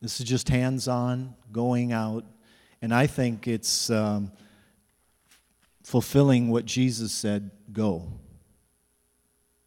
This 0.01 0.19
is 0.19 0.27
just 0.27 0.49
hands 0.49 0.87
on, 0.87 1.35
going 1.51 1.91
out, 1.91 2.23
and 2.81 2.93
I 2.93 3.07
think 3.07 3.47
it's 3.47 3.89
um, 3.89 4.31
fulfilling 5.83 6.49
what 6.49 6.65
Jesus 6.65 7.11
said 7.11 7.51
go. 7.71 8.11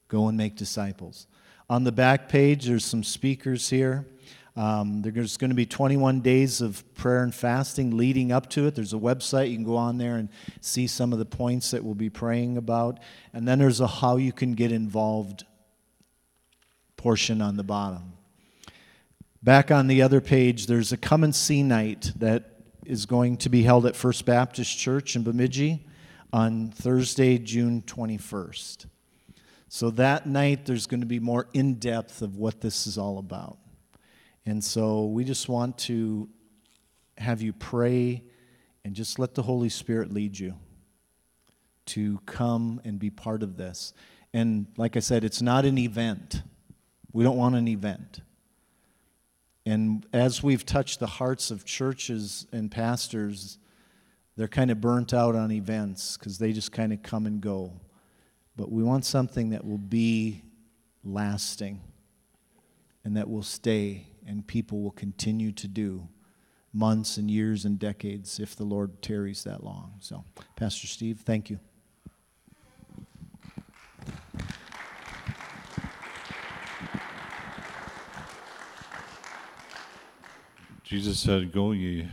Go 0.08 0.28
and 0.28 0.36
make 0.36 0.56
disciples. 0.56 1.26
On 1.68 1.84
the 1.84 1.92
back 1.92 2.28
page, 2.28 2.66
there's 2.66 2.84
some 2.84 3.04
speakers 3.04 3.70
here. 3.70 4.06
Um, 4.56 5.02
there's 5.02 5.36
going 5.36 5.50
to 5.50 5.56
be 5.56 5.66
21 5.66 6.20
days 6.20 6.60
of 6.60 6.84
prayer 6.94 7.22
and 7.22 7.34
fasting 7.34 7.96
leading 7.96 8.32
up 8.32 8.50
to 8.50 8.66
it. 8.66 8.74
There's 8.74 8.92
a 8.92 8.98
website. 8.98 9.50
You 9.50 9.56
can 9.56 9.64
go 9.64 9.76
on 9.76 9.96
there 9.96 10.16
and 10.16 10.28
see 10.60 10.86
some 10.86 11.12
of 11.12 11.18
the 11.18 11.24
points 11.24 11.70
that 11.70 11.84
we'll 11.84 11.94
be 11.94 12.10
praying 12.10 12.56
about. 12.56 12.98
And 13.32 13.46
then 13.46 13.60
there's 13.60 13.80
a 13.80 13.86
how 13.86 14.16
you 14.16 14.32
can 14.32 14.52
get 14.52 14.72
involved 14.72 15.44
portion 16.96 17.40
on 17.40 17.56
the 17.56 17.62
bottom. 17.62 18.14
Back 19.42 19.70
on 19.70 19.86
the 19.86 20.02
other 20.02 20.20
page, 20.20 20.66
there's 20.66 20.92
a 20.92 20.96
come 20.96 21.24
and 21.24 21.34
see 21.34 21.62
night 21.62 22.12
that 22.16 22.59
is 22.90 23.06
going 23.06 23.36
to 23.38 23.48
be 23.48 23.62
held 23.62 23.86
at 23.86 23.94
First 23.94 24.26
Baptist 24.26 24.76
Church 24.76 25.14
in 25.14 25.22
Bemidji 25.22 25.86
on 26.32 26.70
Thursday, 26.70 27.38
June 27.38 27.82
21st. 27.82 28.86
So 29.68 29.90
that 29.90 30.26
night, 30.26 30.66
there's 30.66 30.88
going 30.88 31.00
to 31.00 31.06
be 31.06 31.20
more 31.20 31.46
in 31.52 31.74
depth 31.74 32.20
of 32.20 32.36
what 32.36 32.60
this 32.60 32.88
is 32.88 32.98
all 32.98 33.18
about. 33.18 33.58
And 34.44 34.62
so 34.62 35.06
we 35.06 35.22
just 35.22 35.48
want 35.48 35.78
to 35.78 36.28
have 37.16 37.40
you 37.40 37.52
pray 37.52 38.24
and 38.84 38.94
just 38.94 39.20
let 39.20 39.34
the 39.34 39.42
Holy 39.42 39.68
Spirit 39.68 40.12
lead 40.12 40.36
you 40.36 40.56
to 41.86 42.18
come 42.26 42.80
and 42.84 42.98
be 42.98 43.10
part 43.10 43.44
of 43.44 43.56
this. 43.56 43.92
And 44.32 44.66
like 44.76 44.96
I 44.96 45.00
said, 45.00 45.22
it's 45.22 45.40
not 45.40 45.64
an 45.64 45.78
event. 45.78 46.42
We 47.12 47.22
don't 47.22 47.36
want 47.36 47.54
an 47.54 47.68
event. 47.68 48.20
And 49.66 50.06
as 50.12 50.42
we've 50.42 50.64
touched 50.64 51.00
the 51.00 51.06
hearts 51.06 51.50
of 51.50 51.64
churches 51.64 52.46
and 52.52 52.70
pastors, 52.70 53.58
they're 54.36 54.48
kind 54.48 54.70
of 54.70 54.80
burnt 54.80 55.12
out 55.12 55.36
on 55.36 55.52
events 55.52 56.16
because 56.16 56.38
they 56.38 56.52
just 56.52 56.72
kind 56.72 56.92
of 56.92 57.02
come 57.02 57.26
and 57.26 57.40
go. 57.40 57.72
But 58.56 58.70
we 58.70 58.82
want 58.82 59.04
something 59.04 59.50
that 59.50 59.64
will 59.64 59.78
be 59.78 60.42
lasting 61.04 61.80
and 63.04 63.16
that 63.16 63.28
will 63.28 63.42
stay 63.42 64.06
and 64.26 64.46
people 64.46 64.80
will 64.80 64.90
continue 64.90 65.52
to 65.52 65.68
do 65.68 66.08
months 66.72 67.16
and 67.16 67.30
years 67.30 67.64
and 67.64 67.78
decades 67.78 68.38
if 68.38 68.54
the 68.54 68.64
Lord 68.64 69.02
tarries 69.02 69.44
that 69.44 69.64
long. 69.64 69.94
So, 70.00 70.24
Pastor 70.56 70.86
Steve, 70.86 71.20
thank 71.20 71.50
you. 71.50 71.58
Jesus 80.90 81.20
said, 81.20 81.52
Go 81.52 81.70
ye, 81.70 82.08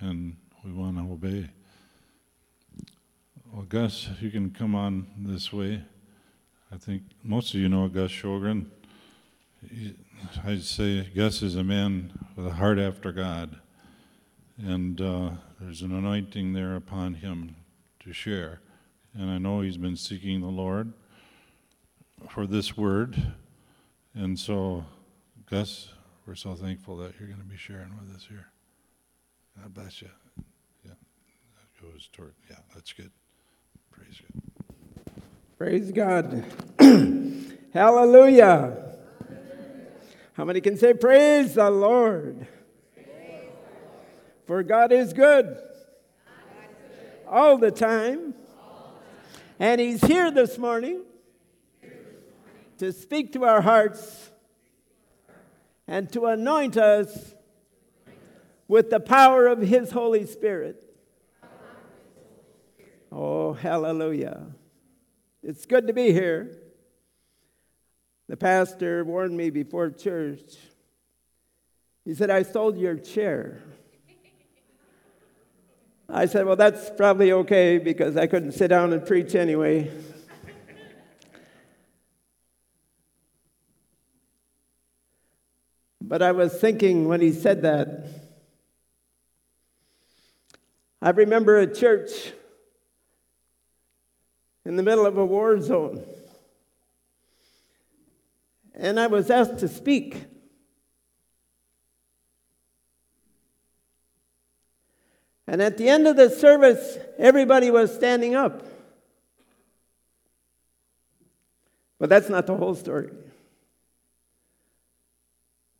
and 0.00 0.36
we 0.62 0.70
want 0.70 0.98
to 0.98 1.10
obey. 1.10 1.48
Well, 3.50 3.62
Gus, 3.62 4.10
you 4.20 4.30
can 4.30 4.50
come 4.50 4.74
on 4.74 5.06
this 5.16 5.50
way. 5.50 5.82
I 6.70 6.76
think 6.76 7.04
most 7.22 7.54
of 7.54 7.60
you 7.60 7.70
know 7.70 7.88
Gus 7.88 8.10
Shogren. 8.10 8.66
I'd 10.44 10.62
say 10.62 11.08
Gus 11.16 11.40
is 11.40 11.56
a 11.56 11.64
man 11.64 12.12
with 12.36 12.46
a 12.46 12.52
heart 12.52 12.78
after 12.78 13.12
God, 13.12 13.56
and 14.58 15.00
uh, 15.00 15.30
there's 15.58 15.80
an 15.80 15.92
anointing 15.92 16.52
there 16.52 16.76
upon 16.76 17.14
him 17.14 17.56
to 18.00 18.12
share. 18.12 18.60
And 19.14 19.30
I 19.30 19.38
know 19.38 19.62
he's 19.62 19.78
been 19.78 19.96
seeking 19.96 20.42
the 20.42 20.48
Lord 20.48 20.92
for 22.28 22.46
this 22.46 22.76
word. 22.76 23.32
And 24.12 24.38
so, 24.38 24.84
Gus, 25.48 25.94
we're 26.28 26.34
so 26.34 26.54
thankful 26.54 26.98
that 26.98 27.14
you're 27.18 27.26
going 27.26 27.40
to 27.40 27.46
be 27.46 27.56
sharing 27.56 27.90
with 27.98 28.14
us 28.14 28.26
here. 28.28 28.48
God 29.58 29.72
bless 29.72 30.02
you. 30.02 30.10
Yeah, 30.84 30.90
that 30.90 31.82
goes 31.82 32.10
toward, 32.12 32.34
yeah, 32.50 32.56
that's 32.74 32.92
good. 32.92 33.10
Praise 33.90 34.20
God. 34.20 34.84
Praise 35.56 35.90
God. 35.90 36.44
Hallelujah. 37.72 38.94
How 40.34 40.44
many 40.44 40.60
can 40.60 40.76
say, 40.76 40.92
Praise 40.92 41.54
the 41.54 41.70
Lord? 41.70 42.46
For 44.46 44.62
God 44.62 44.92
is 44.92 45.14
good 45.14 45.56
all 47.26 47.56
the 47.56 47.70
time. 47.70 48.34
And 49.58 49.80
He's 49.80 50.02
here 50.02 50.30
this 50.30 50.58
morning 50.58 51.04
to 52.76 52.92
speak 52.92 53.32
to 53.32 53.46
our 53.46 53.62
hearts 53.62 54.28
and 55.88 56.12
to 56.12 56.26
anoint 56.26 56.76
us 56.76 57.34
with 58.68 58.90
the 58.90 59.00
power 59.00 59.46
of 59.46 59.60
His 59.60 59.90
Holy 59.90 60.26
Spirit. 60.26 60.84
Oh, 63.10 63.54
hallelujah. 63.54 64.46
It's 65.42 65.64
good 65.64 65.86
to 65.86 65.94
be 65.94 66.12
here. 66.12 66.58
The 68.28 68.36
pastor 68.36 69.02
warned 69.02 69.34
me 69.34 69.48
before 69.48 69.88
church. 69.88 70.56
He 72.04 72.14
said, 72.14 72.28
I 72.28 72.42
sold 72.42 72.76
your 72.76 72.96
chair. 72.96 73.62
I 76.10 76.26
said, 76.26 76.44
Well, 76.44 76.56
that's 76.56 76.90
probably 76.90 77.32
okay 77.32 77.78
because 77.78 78.16
I 78.16 78.26
couldn't 78.26 78.52
sit 78.52 78.68
down 78.68 78.92
and 78.92 79.06
preach 79.06 79.34
anyway. 79.34 79.90
But 86.08 86.22
I 86.22 86.32
was 86.32 86.54
thinking 86.54 87.06
when 87.06 87.20
he 87.20 87.32
said 87.32 87.60
that, 87.62 88.06
I 91.02 91.10
remember 91.10 91.58
a 91.58 91.66
church 91.66 92.32
in 94.64 94.76
the 94.76 94.82
middle 94.82 95.04
of 95.04 95.18
a 95.18 95.26
war 95.26 95.60
zone. 95.60 96.02
And 98.74 98.98
I 98.98 99.06
was 99.06 99.28
asked 99.28 99.58
to 99.58 99.68
speak. 99.68 100.24
And 105.46 105.60
at 105.60 105.76
the 105.76 105.90
end 105.90 106.06
of 106.06 106.16
the 106.16 106.30
service, 106.30 106.96
everybody 107.18 107.70
was 107.70 107.94
standing 107.94 108.34
up. 108.34 108.66
But 111.98 112.08
that's 112.08 112.30
not 112.30 112.46
the 112.46 112.56
whole 112.56 112.74
story. 112.74 113.10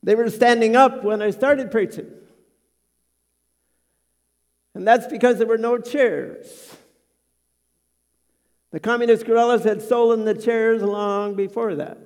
They 0.03 0.15
were 0.15 0.31
standing 0.31 0.77
up 0.77 1.05
when 1.05 1.23
I 1.23 1.31
started 1.31 1.71
preaching. 1.71 2.11
And 4.75 4.87
that's 4.87 5.07
because 5.07 5.39
there 5.39 5.47
were 5.47 5.59
no 5.59 5.79
chairs. 5.79 6.77
The 8.71 8.81
communist 8.81 9.27
guerrillas 9.27 9.65
had 9.65 9.83
stolen 9.83 10.25
the 10.25 10.35
chairs 10.35 10.83
long 10.83 11.35
before 11.35 11.75
that. 11.77 11.99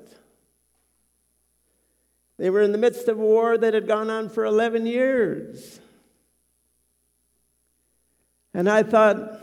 They 2.38 2.50
were 2.50 2.62
in 2.62 2.72
the 2.72 2.78
midst 2.78 3.08
of 3.08 3.18
a 3.18 3.22
war 3.22 3.58
that 3.58 3.74
had 3.74 3.86
gone 3.86 4.10
on 4.10 4.28
for 4.28 4.44
11 4.44 4.86
years. 4.86 5.80
And 8.54 8.68
I 8.68 8.82
thought, 8.82 9.38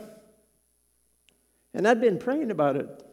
and 1.72 1.86
I'd 1.86 2.00
been 2.00 2.18
praying 2.18 2.50
about 2.50 2.76
it. 2.76 3.06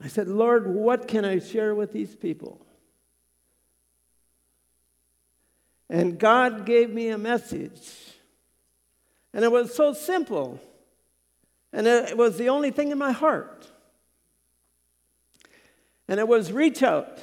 I 0.00 0.08
said, 0.08 0.28
Lord, 0.28 0.66
what 0.66 1.06
can 1.06 1.24
I 1.24 1.38
share 1.38 1.74
with 1.74 1.92
these 1.92 2.14
people? 2.14 2.64
And 5.92 6.18
God 6.18 6.64
gave 6.64 6.88
me 6.88 7.10
a 7.10 7.18
message. 7.18 7.86
And 9.34 9.44
it 9.44 9.52
was 9.52 9.74
so 9.74 9.92
simple. 9.92 10.58
And 11.70 11.86
it 11.86 12.16
was 12.16 12.38
the 12.38 12.48
only 12.48 12.70
thing 12.70 12.92
in 12.92 12.96
my 12.96 13.12
heart. 13.12 13.70
And 16.08 16.18
it 16.18 16.26
was 16.26 16.50
reach 16.50 16.82
out. 16.82 17.18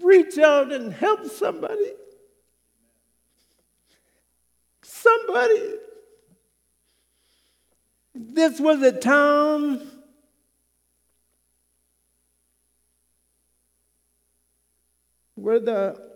Reach 0.00 0.38
out 0.38 0.70
and 0.70 0.92
help 0.92 1.26
somebody. 1.26 1.90
Somebody. 4.82 5.74
This 8.14 8.60
was 8.60 8.80
a 8.82 8.92
town 8.92 9.99
where 15.40 15.60
the 15.60 16.10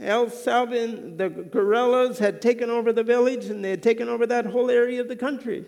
El 0.00 0.30
Salvin, 0.30 1.18
the 1.18 1.28
guerrillas 1.28 2.18
had 2.18 2.40
taken 2.40 2.70
over 2.70 2.92
the 2.92 3.02
village 3.02 3.46
and 3.46 3.64
they 3.64 3.70
had 3.70 3.82
taken 3.82 4.08
over 4.08 4.26
that 4.26 4.46
whole 4.46 4.70
area 4.70 5.00
of 5.00 5.08
the 5.08 5.16
country. 5.16 5.66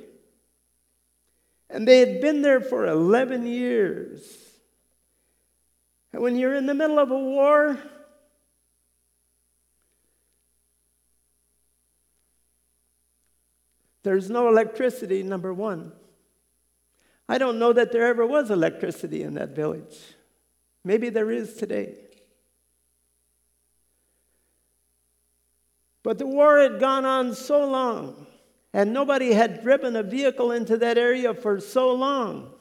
And 1.68 1.86
they 1.86 1.98
had 1.98 2.20
been 2.20 2.42
there 2.42 2.60
for 2.60 2.86
11 2.86 3.46
years. 3.46 4.22
And 6.12 6.22
when 6.22 6.36
you're 6.36 6.54
in 6.54 6.66
the 6.66 6.74
middle 6.74 6.98
of 6.98 7.10
a 7.10 7.18
war, 7.18 7.78
there's 14.02 14.30
no 14.30 14.48
electricity, 14.48 15.22
number 15.22 15.52
one. 15.52 15.92
I 17.28 17.38
don't 17.38 17.58
know 17.58 17.72
that 17.72 17.92
there 17.92 18.06
ever 18.06 18.26
was 18.26 18.50
electricity 18.50 19.22
in 19.22 19.34
that 19.34 19.50
village. 19.50 19.96
Maybe 20.84 21.10
there 21.10 21.30
is 21.30 21.54
today. 21.54 21.94
But 26.02 26.18
the 26.18 26.26
war 26.26 26.58
had 26.58 26.80
gone 26.80 27.04
on 27.04 27.34
so 27.34 27.64
long, 27.64 28.26
and 28.72 28.92
nobody 28.92 29.32
had 29.32 29.62
driven 29.62 29.94
a 29.94 30.02
vehicle 30.02 30.50
into 30.50 30.76
that 30.78 30.98
area 30.98 31.32
for 31.32 31.60
so 31.60 31.92
long 31.92 32.52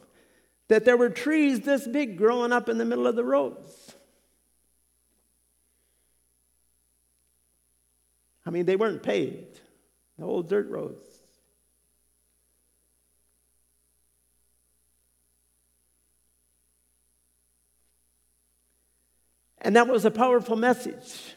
that 0.68 0.86
there 0.86 0.98
were 0.98 1.10
trees 1.10 1.62
this 1.62 1.88
big 1.88 2.18
growing 2.18 2.52
up 2.52 2.70
in 2.70 2.78
the 2.78 2.86
middle 2.86 3.08
of 3.08 3.16
the 3.16 3.24
roads. 3.24 3.96
I 8.46 8.52
mean, 8.52 8.66
they 8.66 8.76
weren't 8.76 9.04
paved, 9.04 9.60
the 10.18 10.26
old 10.26 10.48
dirt 10.48 10.70
roads. 10.70 11.11
And 19.62 19.76
that 19.76 19.88
was 19.88 20.06
a 20.06 20.12
powerful 20.12 20.56
message. 20.56 21.36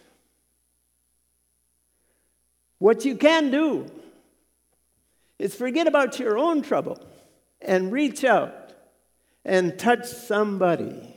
What 2.79 3.05
you 3.05 3.17
can 3.17 3.51
do 3.51 3.87
is 5.39 5.55
forget 5.55 5.87
about 5.87 6.19
your 6.19 6.39
own 6.39 6.63
trouble 6.63 6.99
and 7.61 7.93
reach 7.93 8.25
out 8.25 8.73
and 9.45 9.79
touch 9.79 10.07
somebody. 10.07 11.15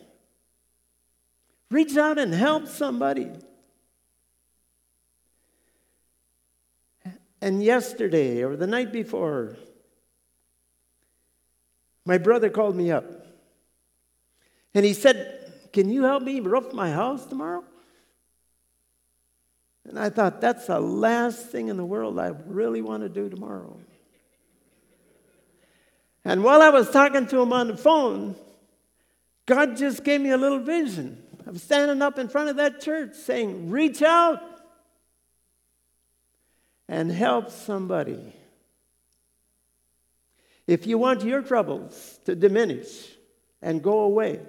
Reach 1.71 1.95
out 1.95 2.17
and 2.17 2.33
help 2.33 2.67
somebody. 2.67 3.31
And 7.41 7.63
yesterday 7.63 8.43
or 8.43 8.57
the 8.57 8.67
night 8.67 8.91
before, 8.91 9.55
my 12.05 12.17
brother 12.17 12.49
called 12.49 12.75
me 12.75 12.91
up 12.91 13.05
and 14.73 14.85
he 14.85 14.93
said, 14.93 15.36
can 15.77 15.91
you 15.91 16.05
help 16.05 16.23
me 16.23 16.39
roof 16.39 16.73
my 16.73 16.89
house 16.89 17.23
tomorrow? 17.27 17.63
And 19.85 19.99
I 19.99 20.09
thought, 20.09 20.41
that's 20.41 20.65
the 20.65 20.79
last 20.79 21.51
thing 21.51 21.67
in 21.67 21.77
the 21.77 21.85
world 21.85 22.17
I 22.17 22.31
really 22.47 22.81
want 22.81 23.03
to 23.03 23.09
do 23.09 23.29
tomorrow. 23.29 23.77
And 26.25 26.43
while 26.43 26.63
I 26.63 26.69
was 26.69 26.89
talking 26.89 27.27
to 27.27 27.39
him 27.39 27.53
on 27.53 27.67
the 27.67 27.77
phone, 27.77 28.35
God 29.45 29.77
just 29.77 30.03
gave 30.03 30.19
me 30.19 30.31
a 30.31 30.37
little 30.37 30.57
vision 30.57 31.21
of 31.45 31.61
standing 31.61 32.01
up 32.01 32.17
in 32.17 32.27
front 32.27 32.49
of 32.49 32.55
that 32.55 32.81
church 32.81 33.13
saying, 33.13 33.69
Reach 33.69 34.01
out 34.01 34.41
and 36.89 37.11
help 37.11 37.51
somebody. 37.51 38.33
If 40.65 40.87
you 40.87 40.97
want 40.97 41.23
your 41.23 41.43
troubles 41.43 42.19
to 42.25 42.33
diminish 42.33 43.11
and 43.61 43.83
go 43.83 43.99
away, 43.99 44.39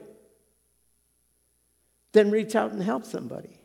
then 2.13 2.31
reach 2.31 2.55
out 2.55 2.73
and 2.73 2.83
help 2.83 3.05
somebody. 3.05 3.59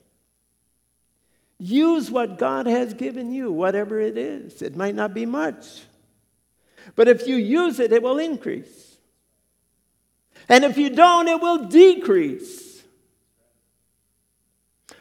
Use 1.58 2.12
what 2.12 2.38
God 2.38 2.68
has 2.68 2.94
given 2.94 3.32
you, 3.32 3.52
whatever 3.52 4.00
it 4.00 4.18
is. 4.18 4.62
It 4.62 4.76
might 4.76 4.96
not 4.96 5.14
be 5.14 5.26
much, 5.26 5.84
but 6.96 7.08
if 7.08 7.28
you 7.28 7.36
use 7.36 7.80
it, 7.80 7.94
it 7.94 8.04
will 8.04 8.20
increase. 8.20 8.98
And 10.50 10.66
if 10.66 10.78
you 10.78 10.90
don't, 10.90 11.28
it 11.28 11.40
will 11.40 11.68
decrease. 11.68 12.84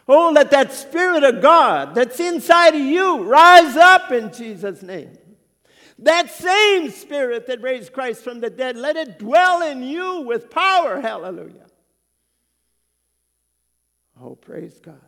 Oh, 0.06 0.30
let 0.30 0.50
that 0.50 0.72
Spirit 0.72 1.24
of 1.24 1.42
God 1.42 1.94
that's 1.94 2.20
inside 2.20 2.74
of 2.74 2.80
you 2.80 3.24
rise 3.24 3.76
up 3.76 4.12
in 4.12 4.32
Jesus' 4.32 4.82
name. 4.82 5.16
That 5.98 6.30
same 6.30 6.90
Spirit 6.90 7.46
that 7.46 7.62
raised 7.62 7.92
Christ 7.92 8.22
from 8.22 8.40
the 8.40 8.50
dead, 8.50 8.76
let 8.76 8.96
it 8.96 9.18
dwell 9.18 9.62
in 9.62 9.82
you 9.82 10.22
with 10.22 10.50
power. 10.50 11.00
Hallelujah. 11.00 11.66
Oh, 14.22 14.36
praise 14.36 14.78
God. 14.78 15.00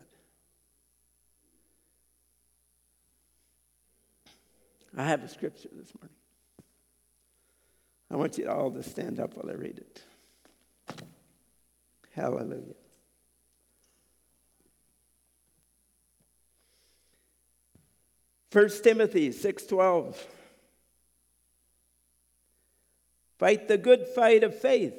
I 4.97 5.05
have 5.05 5.23
a 5.23 5.29
scripture 5.29 5.69
this 5.71 5.91
morning. 5.99 6.15
I 8.11 8.17
want 8.17 8.37
you 8.37 8.49
all 8.49 8.71
to 8.71 8.83
stand 8.83 9.19
up 9.19 9.35
while 9.35 9.49
I 9.49 9.53
read 9.57 9.77
it. 9.77 10.03
Hallelujah. 12.13 12.75
First 18.51 18.83
Timothy 18.83 19.31
6:12 19.31 20.15
Fight 23.37 23.67
the 23.67 23.77
good 23.77 24.07
fight 24.07 24.43
of 24.43 24.57
faith. 24.57 24.95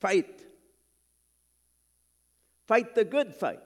Fight 0.00 0.35
Fight 2.66 2.94
the 2.94 3.04
good 3.04 3.32
fight 3.34 3.60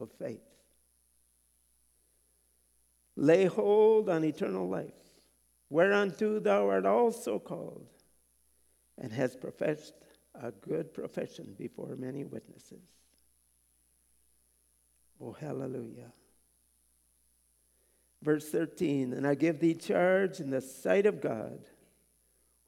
of 0.00 0.10
faith. 0.12 0.40
Lay 3.16 3.46
hold 3.46 4.08
on 4.08 4.24
eternal 4.24 4.68
life, 4.68 4.92
whereunto 5.70 6.38
thou 6.38 6.68
art 6.68 6.86
also 6.86 7.38
called, 7.38 7.88
and 8.98 9.12
hast 9.12 9.40
professed 9.40 9.94
a 10.34 10.50
good 10.50 10.92
profession 10.92 11.54
before 11.58 11.96
many 11.96 12.24
witnesses. 12.24 12.82
Oh, 15.20 15.32
hallelujah. 15.32 16.12
Verse 18.22 18.48
13 18.48 19.12
And 19.12 19.26
I 19.26 19.34
give 19.34 19.60
thee 19.60 19.74
charge 19.74 20.40
in 20.40 20.50
the 20.50 20.60
sight 20.60 21.06
of 21.06 21.20
God, 21.20 21.60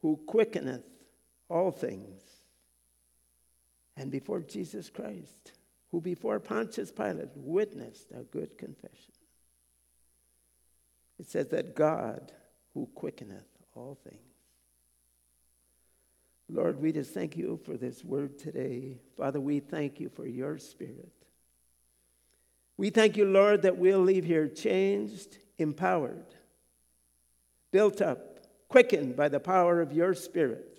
who 0.01 0.19
quickeneth 0.27 0.85
all 1.51 1.71
things 1.71 2.28
and 3.99 4.11
before 4.11 4.41
Jesus 4.41 4.89
Christ, 4.89 5.53
who 5.91 6.01
before 6.01 6.39
Pontius 6.39 6.93
Pilate 6.93 7.31
witnessed 7.35 8.13
a 8.13 8.23
good 8.23 8.57
confession. 8.57 9.13
It 11.19 11.29
says 11.29 11.49
that 11.49 11.75
God 11.75 12.33
who 12.75 12.89
quickeneth 12.95 13.49
all 13.75 13.99
things. 14.05 14.21
Lord, 16.49 16.81
we 16.81 16.93
just 16.93 17.13
thank 17.13 17.37
you 17.37 17.61
for 17.65 17.77
this 17.77 18.05
word 18.05 18.39
today. 18.39 18.99
Father, 19.17 19.41
we 19.41 19.61
thank 19.61 20.01
you 20.01 20.09
for 20.09 20.27
your 20.27 20.59
spirit. 20.59 21.13
We 22.77 22.91
thank 22.91 23.17
you, 23.17 23.27
Lord, 23.27 23.63
that 23.63 23.77
we'll 23.77 24.01
leave 24.01 24.25
here 24.25 24.47
changed, 24.47 25.39
empowered, 25.59 26.25
built 27.73 28.01
up, 28.01 28.47
quickened 28.69 29.17
by 29.17 29.29
the 29.29 29.41
power 29.41 29.81
of 29.81 29.93
your 29.93 30.15
spirit, 30.15 30.78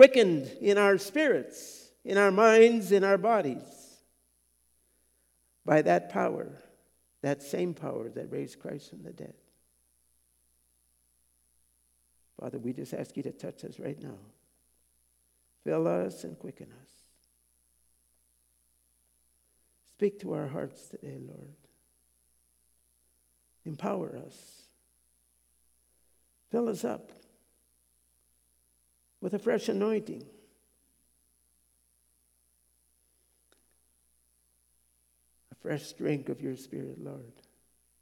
quickened 0.00 0.50
in 0.62 0.78
our 0.78 0.96
spirits, 0.96 1.90
in 2.06 2.16
our 2.16 2.30
minds, 2.30 2.90
in 2.90 3.04
our 3.04 3.18
bodies, 3.18 3.98
by 5.66 5.82
that 5.82 6.08
power, 6.08 6.48
that 7.20 7.42
same 7.42 7.74
power 7.74 8.08
that 8.08 8.32
raised 8.32 8.58
Christ 8.58 8.88
from 8.88 9.02
the 9.02 9.12
dead. 9.12 9.34
Father, 12.40 12.58
we 12.58 12.72
just 12.72 12.94
ask 12.94 13.14
you 13.14 13.22
to 13.24 13.30
touch 13.30 13.62
us 13.62 13.78
right 13.78 14.02
now. 14.02 14.16
Fill 15.64 15.86
us 15.86 16.24
and 16.24 16.38
quicken 16.38 16.68
us. 16.82 16.90
Speak 19.90 20.18
to 20.20 20.32
our 20.32 20.46
hearts 20.46 20.88
today, 20.88 21.18
Lord. 21.20 21.56
Empower 23.66 24.16
us. 24.16 24.62
Fill 26.50 26.70
us 26.70 26.86
up 26.86 27.19
with 29.20 29.34
a 29.34 29.38
fresh 29.38 29.68
anointing. 29.68 30.24
A 35.52 35.54
fresh 35.56 35.92
drink 35.92 36.28
of 36.28 36.40
your 36.40 36.56
Spirit, 36.56 37.02
Lord. 37.02 37.32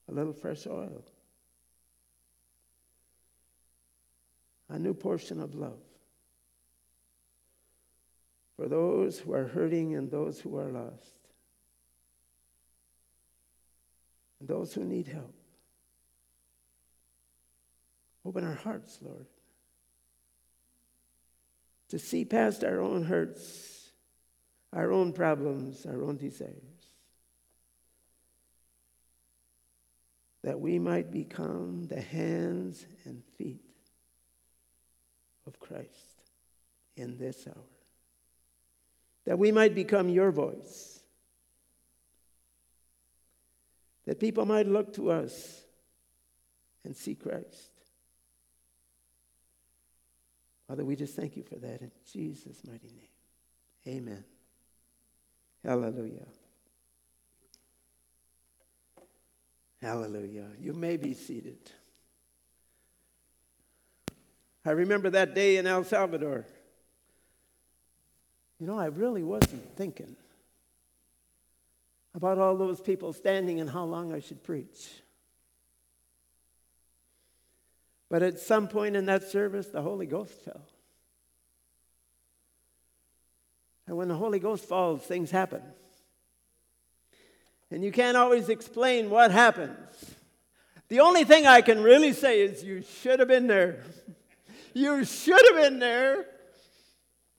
A 0.09 0.13
little 0.13 0.33
fresh 0.33 0.67
oil. 0.67 1.05
a 4.71 4.79
new 4.79 4.95
portion 4.95 5.41
of 5.41 5.55
love 5.55 5.79
for 8.57 8.69
those 8.69 9.19
who 9.19 9.33
are 9.33 9.47
hurting 9.47 9.95
and 9.95 10.11
those 10.11 10.41
who 10.41 10.57
are 10.57 10.71
lost, 10.71 11.15
and 14.41 14.49
those 14.49 14.75
who 14.75 14.85
need 14.85 15.07
help. 15.07 15.35
Open 18.27 18.45
our 18.45 18.55
hearts, 18.55 18.99
Lord, 19.01 19.27
to 21.89 21.99
see 21.99 22.25
past 22.25 22.65
our 22.65 22.81
own 22.81 23.05
hurts, 23.05 23.91
our 24.73 24.93
own 24.93 25.13
problems, 25.13 25.87
our 25.87 26.03
own 26.03 26.17
desires, 26.17 26.53
that 30.43 30.61
we 30.61 30.79
might 30.79 31.11
become 31.11 31.87
the 31.89 32.01
hands 32.01 32.87
and 33.05 33.23
feet 33.37 33.65
of 35.47 35.59
Christ 35.59 35.89
in 36.97 37.19
this 37.19 37.47
hour. 37.47 37.65
That 39.25 39.39
we 39.39 39.53
might 39.53 39.75
become 39.75 40.09
your 40.09 40.31
voice. 40.31 41.01
That 44.07 44.21
people 44.21 44.47
might 44.47 44.67
look 44.67 44.95
to 44.95 45.11
us 45.11 45.63
and 46.85 46.97
see 46.97 47.15
Christ. 47.15 47.78
Father, 50.69 50.85
we 50.85 50.97
just 50.97 51.17
thank 51.17 51.35
you 51.35 51.43
for 51.43 51.57
that 51.57 51.81
in 51.81 51.91
Jesus' 52.13 52.61
mighty 52.67 52.89
name. 52.89 53.97
Amen. 53.97 54.23
Hallelujah. 55.65 56.27
Hallelujah. 59.81 60.49
You 60.61 60.75
may 60.75 60.99
be 60.99 61.15
seated. 61.15 61.59
I 64.65 64.73
remember 64.73 65.09
that 65.11 65.35
day 65.35 65.57
in 65.57 65.67
El 65.67 65.85
Salvador. 65.85 66.45
You 68.61 68.67
know, 68.67 68.79
I 68.79 68.87
really 68.87 69.23
wasn't 69.23 69.75
thinking 69.77 70.17
about 72.15 72.39
all 72.39 72.57
those 72.57 72.81
people 72.81 73.13
standing 73.15 73.61
and 73.61 73.71
how 73.71 73.85
long 73.85 74.13
I 74.13 74.21
should 74.21 74.43
preach. 74.43 74.91
But 78.09 78.23
at 78.23 78.39
some 78.39 78.69
point 78.69 78.97
in 78.97 79.07
that 79.07 79.25
service, 79.25 79.67
the 79.67 79.83
Holy 79.83 80.07
Ghost 80.07 80.33
fell. 80.45 80.63
And 83.87 83.97
when 83.97 84.09
the 84.09 84.15
Holy 84.15 84.39
Ghost 84.39 84.65
falls, 84.65 85.03
things 85.03 85.31
happen. 85.31 85.63
And 87.71 87.85
you 87.85 87.93
can't 87.93 88.17
always 88.17 88.49
explain 88.49 89.11
what 89.11 89.31
happens. 89.31 89.77
The 90.89 91.01
only 91.01 91.25
thing 91.25 91.47
I 91.47 91.61
can 91.61 91.83
really 91.83 92.15
say 92.15 92.41
is 92.41 92.65
you 92.65 92.83
should 92.83 93.19
have 93.19 93.29
been 93.29 93.47
there. 93.47 93.83
You 94.75 95.05
should 95.05 95.41
have 95.49 95.57
been 95.57 95.81
there. 95.81 96.27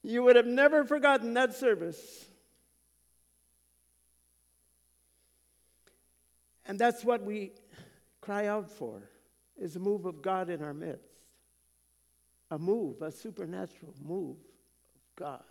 You 0.03 0.23
would 0.23 0.35
have 0.35 0.47
never 0.47 0.83
forgotten 0.83 1.35
that 1.35 1.55
service. 1.55 2.25
And 6.65 6.77
that's 6.77 7.05
what 7.05 7.23
we 7.23 7.51
cry 8.19 8.47
out 8.47 8.69
for 8.69 9.03
is 9.59 9.75
a 9.75 9.79
move 9.79 10.05
of 10.05 10.21
God 10.21 10.49
in 10.49 10.63
our 10.63 10.73
midst. 10.73 11.03
A 12.51 12.57
move, 12.57 13.01
a 13.01 13.11
supernatural 13.11 13.93
move 14.01 14.37
of 14.37 15.15
God. 15.15 15.43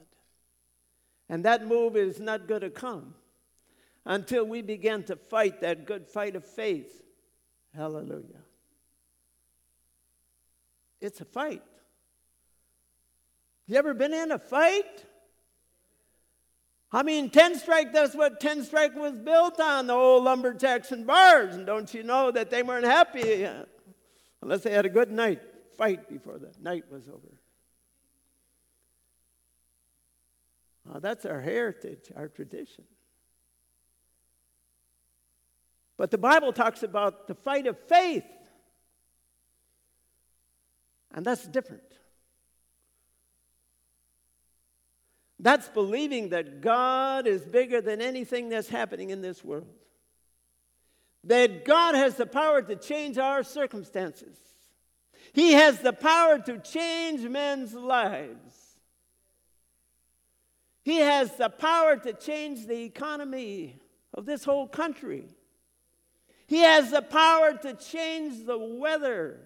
And 1.29 1.45
that 1.45 1.67
move 1.67 1.97
is 1.97 2.19
not 2.19 2.49
going 2.49 2.63
to 2.63 2.71
come 2.71 3.15
until 4.05 4.45
we 4.45 4.63
begin 4.63 5.05
to 5.05 5.17
fight 5.17 5.61
that 5.61 5.85
good 5.85 6.09
fight 6.09 6.35
of 6.35 6.45
faith. 6.45 7.03
Hallelujah. 7.75 8.43
It's 11.01 11.21
a 11.21 11.25
fight. 11.25 11.63
You 13.67 13.77
ever 13.77 13.93
been 13.93 14.15
in 14.15 14.33
a 14.33 14.39
fight? 14.39 15.05
I 16.91 17.03
mean, 17.03 17.29
Tenstrike, 17.29 17.93
that's 17.93 18.15
what 18.15 18.41
Tenstrike 18.41 18.95
was 18.95 19.19
built 19.19 19.61
on, 19.61 19.87
the 19.87 19.93
old 19.93 20.25
lumberjacks 20.25 20.91
and 20.91 21.07
bars. 21.07 21.55
And 21.55 21.67
don't 21.67 21.93
you 21.93 22.03
know 22.03 22.31
that 22.31 22.51
they 22.51 22.63
weren't 22.63 22.87
happy 22.87 23.47
unless 24.43 24.63
they 24.63 24.71
had 24.71 24.87
a 24.87 24.91
good 24.91 25.11
night 25.11 25.41
fight 25.77 26.09
before 26.09 26.39
the 26.39 26.53
night 26.61 26.85
was 26.91 27.09
over? 27.09 27.41
That's 31.01 31.27
our 31.27 31.41
heritage, 31.41 32.11
our 32.17 32.29
tradition. 32.29 32.85
But 35.97 36.11
the 36.11 36.19
Bible 36.19 36.53
talks 36.53 36.83
about 36.83 37.27
the 37.27 37.35
fight 37.35 37.67
of 37.67 37.79
faith. 37.79 38.25
And 41.13 41.25
that's 41.25 41.47
different. 41.47 41.83
That's 45.41 45.69
believing 45.69 46.31
that 46.31 46.61
God 46.61 47.27
is 47.27 47.43
bigger 47.45 47.81
than 47.81 48.01
anything 48.01 48.49
that's 48.49 48.69
happening 48.69 49.11
in 49.11 49.21
this 49.21 49.45
world. 49.45 49.67
That 51.25 51.65
God 51.65 51.95
has 51.95 52.15
the 52.15 52.27
power 52.27 52.63
to 52.63 52.77
change 52.77 53.19
our 53.19 53.43
circumstances. 53.43 54.37
He 55.33 55.53
has 55.53 55.79
the 55.81 55.93
power 55.93 56.39
to 56.39 56.59
change 56.59 57.23
men's 57.23 57.75
lives. 57.75 58.69
He 60.83 60.99
has 60.99 61.35
the 61.37 61.51
power 61.51 61.97
to 61.97 62.13
change 62.15 62.67
the 62.67 62.85
economy 62.85 63.79
of 64.15 64.25
this 64.25 64.45
whole 64.45 64.67
country. 64.67 65.27
He 66.47 66.61
has 66.61 66.91
the 66.91 67.03
power 67.03 67.53
to 67.53 67.75
change 67.75 68.47
the 68.47 68.59
weather. 68.59 69.41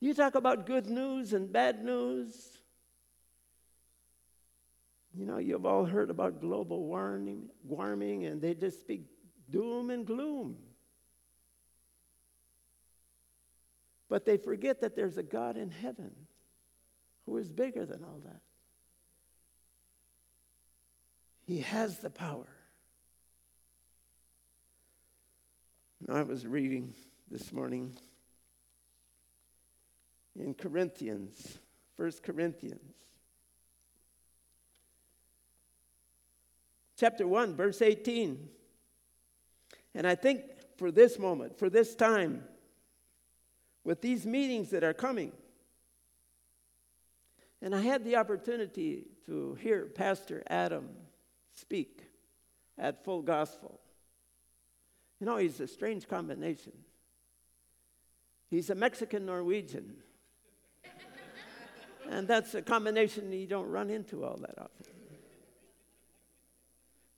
You 0.00 0.12
talk 0.12 0.34
about 0.34 0.66
good 0.66 0.86
news 0.86 1.32
and 1.32 1.52
bad 1.52 1.84
news. 1.84 2.34
You 5.14 5.24
know, 5.24 5.38
you've 5.38 5.66
all 5.66 5.84
heard 5.84 6.10
about 6.10 6.40
global 6.40 6.84
warming, 6.84 7.48
warming 7.64 8.26
and 8.26 8.40
they 8.40 8.54
just 8.54 8.80
speak 8.80 9.04
doom 9.50 9.90
and 9.90 10.06
gloom. 10.06 10.56
But 14.08 14.24
they 14.24 14.36
forget 14.36 14.80
that 14.80 14.96
there's 14.96 15.18
a 15.18 15.22
God 15.22 15.56
in 15.56 15.70
heaven 15.70 16.12
who 17.26 17.36
is 17.36 17.48
bigger 17.48 17.84
than 17.84 18.04
all 18.04 18.20
that. 18.24 18.40
He 21.46 21.60
has 21.60 21.98
the 21.98 22.10
power. 22.10 22.48
I 26.08 26.22
was 26.22 26.46
reading 26.46 26.94
this 27.30 27.52
morning 27.52 27.96
in 30.38 30.54
Corinthians, 30.54 31.58
First 31.96 32.22
Corinthians. 32.22 32.98
chapter 36.98 37.26
1, 37.26 37.54
verse 37.54 37.80
18. 37.80 38.48
And 39.98 40.06
I 40.06 40.14
think 40.14 40.42
for 40.76 40.92
this 40.92 41.18
moment, 41.18 41.58
for 41.58 41.68
this 41.68 41.96
time, 41.96 42.44
with 43.82 44.00
these 44.00 44.24
meetings 44.24 44.70
that 44.70 44.84
are 44.84 44.94
coming, 44.94 45.32
and 47.60 47.74
I 47.74 47.80
had 47.80 48.04
the 48.04 48.14
opportunity 48.14 49.06
to 49.26 49.54
hear 49.60 49.86
Pastor 49.86 50.44
Adam 50.46 50.88
speak 51.52 52.04
at 52.78 53.04
Full 53.04 53.22
Gospel. 53.22 53.80
You 55.18 55.26
know, 55.26 55.36
he's 55.36 55.58
a 55.58 55.66
strange 55.66 56.06
combination. 56.06 56.74
He's 58.50 58.70
a 58.70 58.76
Mexican 58.76 59.26
Norwegian. 59.26 59.96
and 62.08 62.28
that's 62.28 62.54
a 62.54 62.62
combination 62.62 63.32
you 63.32 63.48
don't 63.48 63.68
run 63.68 63.90
into 63.90 64.22
all 64.24 64.36
that 64.36 64.56
often. 64.58 64.97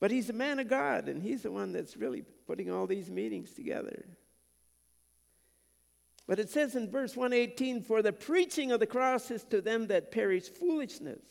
But 0.00 0.10
he's 0.10 0.30
a 0.30 0.34
man 0.34 0.58
of 0.58 0.68
God, 0.68 1.08
and 1.08 1.22
he's 1.22 1.42
the 1.42 1.52
one 1.52 1.72
that's 1.72 1.96
really 1.96 2.24
putting 2.46 2.70
all 2.70 2.86
these 2.86 3.10
meetings 3.10 3.52
together. 3.52 4.06
But 6.26 6.38
it 6.38 6.48
says 6.48 6.74
in 6.74 6.90
verse 6.90 7.14
118 7.14 7.82
For 7.82 8.00
the 8.00 8.12
preaching 8.12 8.72
of 8.72 8.80
the 8.80 8.86
cross 8.86 9.30
is 9.30 9.44
to 9.44 9.60
them 9.60 9.88
that 9.88 10.10
perish 10.10 10.48
foolishness, 10.48 11.22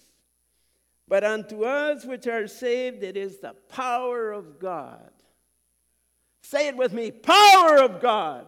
but 1.07 1.23
unto 1.23 1.63
us 1.63 2.05
which 2.05 2.27
are 2.27 2.47
saved 2.47 3.01
it 3.01 3.17
is 3.17 3.39
the 3.39 3.55
power 3.69 4.31
of 4.31 4.59
God. 4.59 5.09
Say 6.41 6.67
it 6.67 6.77
with 6.77 6.93
me 6.93 7.11
power 7.11 7.77
of 7.77 7.99
God. 7.99 8.45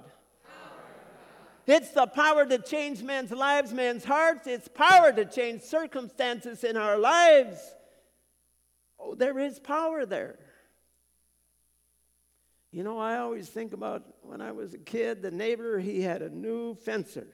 It's 1.68 1.92
the 1.92 2.08
power 2.08 2.46
to 2.46 2.58
change 2.58 3.02
men's 3.02 3.32
lives, 3.32 3.72
men's 3.72 4.04
hearts. 4.04 4.46
It's 4.46 4.68
power 4.68 5.12
to 5.14 5.26
change 5.26 5.62
circumstances 5.62 6.64
in 6.64 6.76
our 6.76 6.98
lives. 6.98 7.76
Oh, 9.02 9.16
there 9.16 9.40
is 9.40 9.60
power 9.60 10.06
there. 10.06 10.38
You 12.72 12.84
know, 12.84 13.00
I 13.00 13.18
always 13.18 13.50
think 13.50 13.74
about 13.74 14.04
when 14.22 14.40
I 14.40 14.54
was 14.54 14.74
a 14.74 14.78
kid, 14.78 15.22
the 15.22 15.32
neighbor, 15.32 15.80
he 15.80 16.02
had 16.02 16.22
a 16.22 16.30
new 16.30 16.76
fencer. 16.76 17.28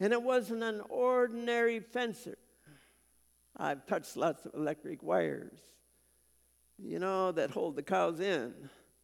And 0.00 0.12
it 0.12 0.22
wasn't 0.22 0.62
an 0.62 0.82
ordinary 0.88 1.80
fencer. 1.80 2.36
I've 3.56 3.86
touched 3.86 4.16
lots 4.16 4.44
of 4.44 4.54
electric 4.54 5.02
wires, 5.02 5.58
you 6.78 6.98
know, 6.98 7.32
that 7.32 7.50
hold 7.50 7.76
the 7.76 7.82
cows 7.82 8.20
in. 8.20 8.52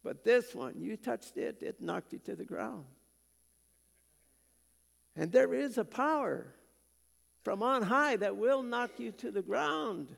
But 0.03 0.23
this 0.23 0.53
one, 0.53 0.75
you 0.77 0.97
touched 0.97 1.37
it, 1.37 1.63
it 1.63 1.81
knocked 1.81 2.13
you 2.13 2.19
to 2.25 2.35
the 2.35 2.43
ground. 2.43 2.85
And 5.15 5.31
there 5.31 5.53
is 5.53 5.77
a 5.77 5.85
power 5.85 6.53
from 7.43 7.63
on 7.63 7.83
high 7.83 8.17
that 8.17 8.37
will 8.37 8.61
knock 8.61 8.91
you 8.99 9.11
to 9.13 9.31
the 9.31 9.41
ground. 9.41 10.15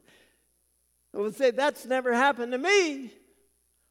I 1.16 1.20
will 1.20 1.32
say, 1.32 1.52
That's 1.52 1.86
never 1.86 2.14
happened 2.14 2.52
to 2.52 2.58
me. 2.58 3.12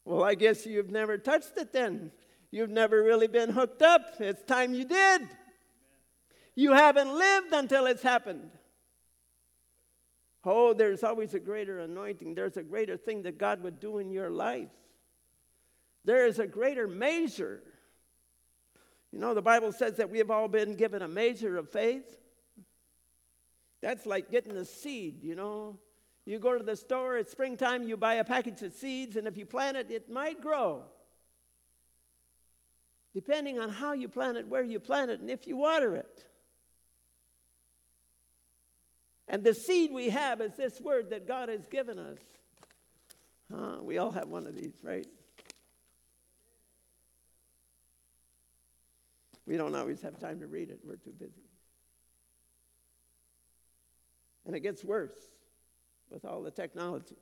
Well, 0.05 0.23
I 0.23 0.35
guess 0.35 0.65
you've 0.65 0.91
never 0.91 1.17
touched 1.17 1.57
it 1.57 1.73
then. 1.73 2.11
You've 2.51 2.69
never 2.69 3.01
really 3.01 3.27
been 3.27 3.49
hooked 3.49 3.81
up. 3.81 4.01
It's 4.19 4.43
time 4.43 4.73
you 4.73 4.85
did. 4.85 5.27
You 6.53 6.73
haven't 6.73 7.13
lived 7.13 7.51
until 7.51 7.87
it's 7.87 8.03
happened. 8.03 8.51
Oh, 10.43 10.73
there's 10.73 11.03
always 11.03 11.33
a 11.33 11.39
greater 11.39 11.79
anointing. 11.79 12.35
There's 12.35 12.55
a 12.55 12.63
greater 12.63 12.97
thing 12.97 13.23
that 13.23 13.39
God 13.39 13.63
would 13.63 13.79
do 13.79 13.97
in 13.97 14.11
your 14.11 14.29
life. 14.29 14.69
There 16.05 16.27
is 16.27 16.37
a 16.37 16.45
greater 16.45 16.87
measure. 16.87 17.63
You 19.11 19.17
know, 19.17 19.33
the 19.33 19.41
Bible 19.41 19.71
says 19.71 19.97
that 19.97 20.11
we 20.11 20.19
have 20.19 20.29
all 20.29 20.47
been 20.47 20.75
given 20.75 21.01
a 21.01 21.07
measure 21.07 21.57
of 21.57 21.71
faith. 21.71 22.19
That's 23.81 24.05
like 24.05 24.29
getting 24.29 24.55
a 24.55 24.65
seed, 24.65 25.23
you 25.23 25.33
know. 25.33 25.79
You 26.25 26.39
go 26.39 26.57
to 26.57 26.63
the 26.63 26.75
store, 26.75 27.17
it's 27.17 27.31
springtime, 27.31 27.83
you 27.83 27.97
buy 27.97 28.15
a 28.15 28.23
package 28.23 28.63
of 28.63 28.73
seeds, 28.73 29.15
and 29.15 29.27
if 29.27 29.37
you 29.37 29.45
plant 29.45 29.77
it, 29.77 29.91
it 29.91 30.09
might 30.09 30.41
grow. 30.41 30.83
Depending 33.13 33.59
on 33.59 33.69
how 33.69 33.93
you 33.93 34.09
plant 34.09 34.37
it, 34.37 34.47
where 34.47 34.63
you 34.63 34.79
plant 34.79 35.11
it, 35.11 35.19
and 35.19 35.29
if 35.29 35.45
you 35.45 35.55
water 35.55 35.95
it. 35.95 36.25
And 39.27 39.43
the 39.43 39.53
seed 39.53 39.91
we 39.91 40.09
have 40.09 40.41
is 40.41 40.55
this 40.55 40.81
word 40.81 41.11
that 41.11 41.27
God 41.27 41.49
has 41.49 41.67
given 41.67 41.99
us. 41.99 42.17
Uh, 43.53 43.77
we 43.81 43.99
all 43.99 44.11
have 44.11 44.27
one 44.27 44.47
of 44.47 44.55
these, 44.55 44.73
right? 44.83 45.05
We 49.45 49.57
don't 49.57 49.75
always 49.75 50.01
have 50.01 50.19
time 50.19 50.39
to 50.39 50.47
read 50.47 50.71
it, 50.71 50.79
we're 50.83 50.95
too 50.95 51.13
busy. 51.17 51.43
And 54.47 54.55
it 54.55 54.61
gets 54.61 54.83
worse 54.83 55.13
with 56.09 56.25
all 56.25 56.41
the 56.41 56.51
technology. 56.51 57.17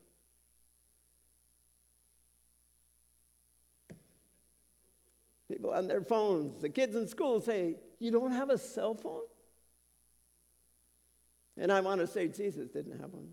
People 5.48 5.72
on 5.72 5.88
their 5.88 6.02
phones, 6.02 6.62
the 6.62 6.70
kids 6.70 6.96
in 6.96 7.08
school 7.08 7.40
say, 7.42 7.76
You 8.00 8.12
don't 8.12 8.32
have 8.32 8.50
a 8.50 8.58
cell 8.58 8.96
phone? 8.96 9.22
And 11.58 11.72
I 11.72 11.82
want 11.82 12.02
to 12.02 12.08
say, 12.08 12.28
Jesus 12.28 12.70
didn't 12.70 13.00
have 13.00 13.12
one. 13.12 13.30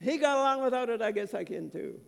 he 0.00 0.18
got 0.18 0.38
along 0.38 0.64
without 0.64 0.88
it, 0.88 1.00
I 1.00 1.12
guess 1.12 1.34
I 1.34 1.44
can 1.44 1.70
too. 1.70 2.00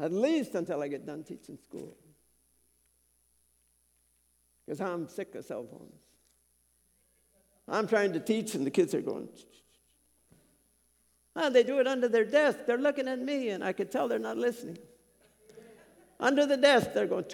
At 0.00 0.12
least 0.12 0.54
until 0.54 0.82
I 0.82 0.88
get 0.88 1.06
done 1.06 1.22
teaching 1.22 1.56
school. 1.56 1.96
Because 4.64 4.80
I'm 4.80 5.08
sick 5.08 5.34
of 5.36 5.44
cell 5.44 5.64
phones. 5.70 6.05
I'm 7.68 7.88
trying 7.88 8.12
to 8.12 8.20
teach, 8.20 8.54
and 8.54 8.64
the 8.66 8.70
kids 8.70 8.94
are 8.94 9.00
going. 9.00 9.28
Oh, 11.34 11.50
they 11.50 11.62
do 11.62 11.78
it 11.80 11.86
under 11.86 12.08
their 12.08 12.24
desk. 12.24 12.60
They're 12.66 12.78
looking 12.78 13.08
at 13.08 13.20
me, 13.20 13.50
and 13.50 13.62
I 13.62 13.72
could 13.72 13.90
tell 13.90 14.08
they're 14.08 14.18
not 14.18 14.38
listening. 14.38 14.78
Under 16.18 16.46
the 16.46 16.56
desk, 16.56 16.92
they're 16.94 17.06
going. 17.06 17.26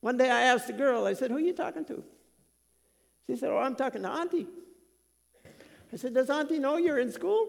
One 0.00 0.16
day 0.16 0.30
I 0.30 0.42
asked 0.42 0.68
the 0.68 0.72
girl, 0.74 1.06
I 1.06 1.14
said, 1.14 1.30
Who 1.30 1.38
are 1.38 1.40
you 1.40 1.52
talking 1.52 1.84
to? 1.86 2.04
She 3.26 3.36
said, 3.36 3.50
Oh, 3.50 3.58
I'm 3.58 3.74
talking 3.74 4.02
to 4.02 4.08
Auntie. 4.08 4.46
I 5.92 5.96
said, 5.96 6.14
Does 6.14 6.30
Auntie 6.30 6.58
know 6.58 6.76
you're 6.76 7.00
in 7.00 7.10
school? 7.10 7.48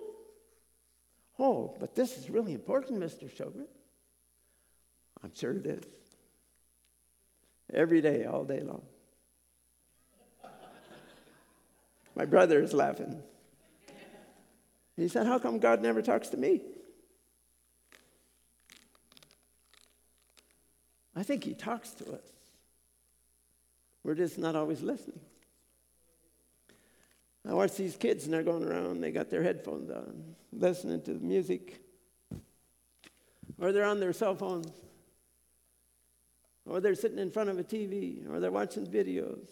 Oh, 1.38 1.76
but 1.80 1.96
this 1.96 2.18
is 2.18 2.30
really 2.30 2.54
important, 2.54 3.00
Mr. 3.00 3.30
Sugar. 3.30 3.66
I'm 5.24 5.32
sure 5.36 5.52
it 5.52 5.66
is. 5.66 5.84
Every 7.74 8.02
day, 8.02 8.26
all 8.26 8.44
day 8.44 8.62
long. 8.62 8.82
My 12.16 12.26
brother 12.26 12.62
is 12.62 12.74
laughing. 12.74 13.22
He 14.98 15.08
said, 15.08 15.26
How 15.26 15.40
come 15.40 15.60
God 15.60 15.82
never 15.82 16.02
talks 16.02 16.30
to 16.30 16.38
me? 16.38 16.62
I 21.16 21.24
think 21.24 21.44
He 21.44 21.54
talks 21.54 21.92
to 21.92 22.14
us. 22.14 22.26
We're 24.04 24.16
just 24.16 24.38
not 24.38 24.56
always 24.56 24.82
listening. 24.82 25.20
I 27.48 27.54
watch 27.54 27.76
these 27.76 27.96
kids 27.96 28.26
and 28.26 28.34
they're 28.34 28.44
going 28.44 28.64
around, 28.64 29.02
they 29.02 29.12
got 29.12 29.30
their 29.30 29.44
headphones 29.44 29.90
on, 29.90 30.36
listening 30.52 31.02
to 31.04 31.14
the 31.14 31.20
music, 31.20 31.82
or 33.60 33.72
they're 33.72 33.86
on 33.86 34.00
their 34.00 34.14
cell 34.14 34.36
phones, 34.36 34.68
or 36.66 36.80
they're 36.80 36.96
sitting 36.96 37.20
in 37.20 37.32
front 37.32 37.50
of 37.50 37.58
a 37.58 37.64
TV, 37.64 38.30
or 38.30 38.40
they're 38.40 38.52
watching 38.52 38.86
videos. 38.86 39.48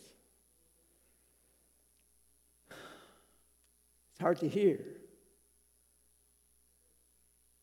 It's 4.12 4.22
hard 4.22 4.40
to 4.40 4.50
hear. 4.50 4.80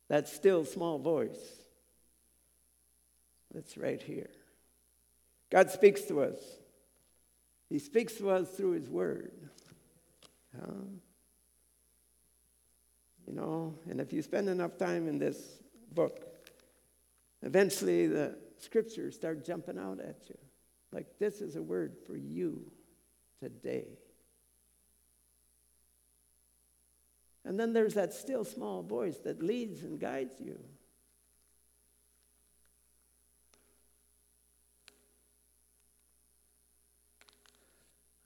That 0.09 0.29
still 0.29 0.65
small 0.65 0.99
voice 0.99 1.39
that's 3.55 3.77
right 3.77 4.03
here. 4.03 4.31
God 5.51 5.71
speaks 5.71 6.03
to 6.03 6.23
us. 6.23 6.39
He 7.71 7.79
speaks 7.79 8.15
to 8.15 8.31
us 8.31 8.51
through 8.51 8.73
His 8.73 8.89
Word. 8.89 9.33
Um, 10.61 11.01
you 13.27 13.33
know, 13.33 13.75
and 13.89 14.01
if 14.01 14.13
you 14.13 14.23
spend 14.23 14.49
enough 14.49 14.77
time 14.77 15.09
in 15.09 15.19
this 15.19 15.39
book, 15.93 16.27
eventually 17.43 18.07
the 18.07 18.37
scriptures 18.65 19.15
start 19.15 19.45
jumping 19.45 19.79
out 19.79 20.01
at 20.01 20.29
you. 20.29 20.39
Like, 20.93 21.19
this 21.19 21.41
is 21.41 21.57
a 21.57 21.63
word 21.63 21.97
for 22.07 22.17
you 22.17 22.71
today. 23.41 23.89
And 27.45 27.61
then 27.61 27.73
there's 27.73 27.95
that 27.95 28.15
still 28.15 28.45
small 28.45 28.83
voice 28.83 29.19
that 29.19 29.43
leads 29.43 29.83
and 29.83 30.01
guides 30.01 30.41
you. 30.41 30.59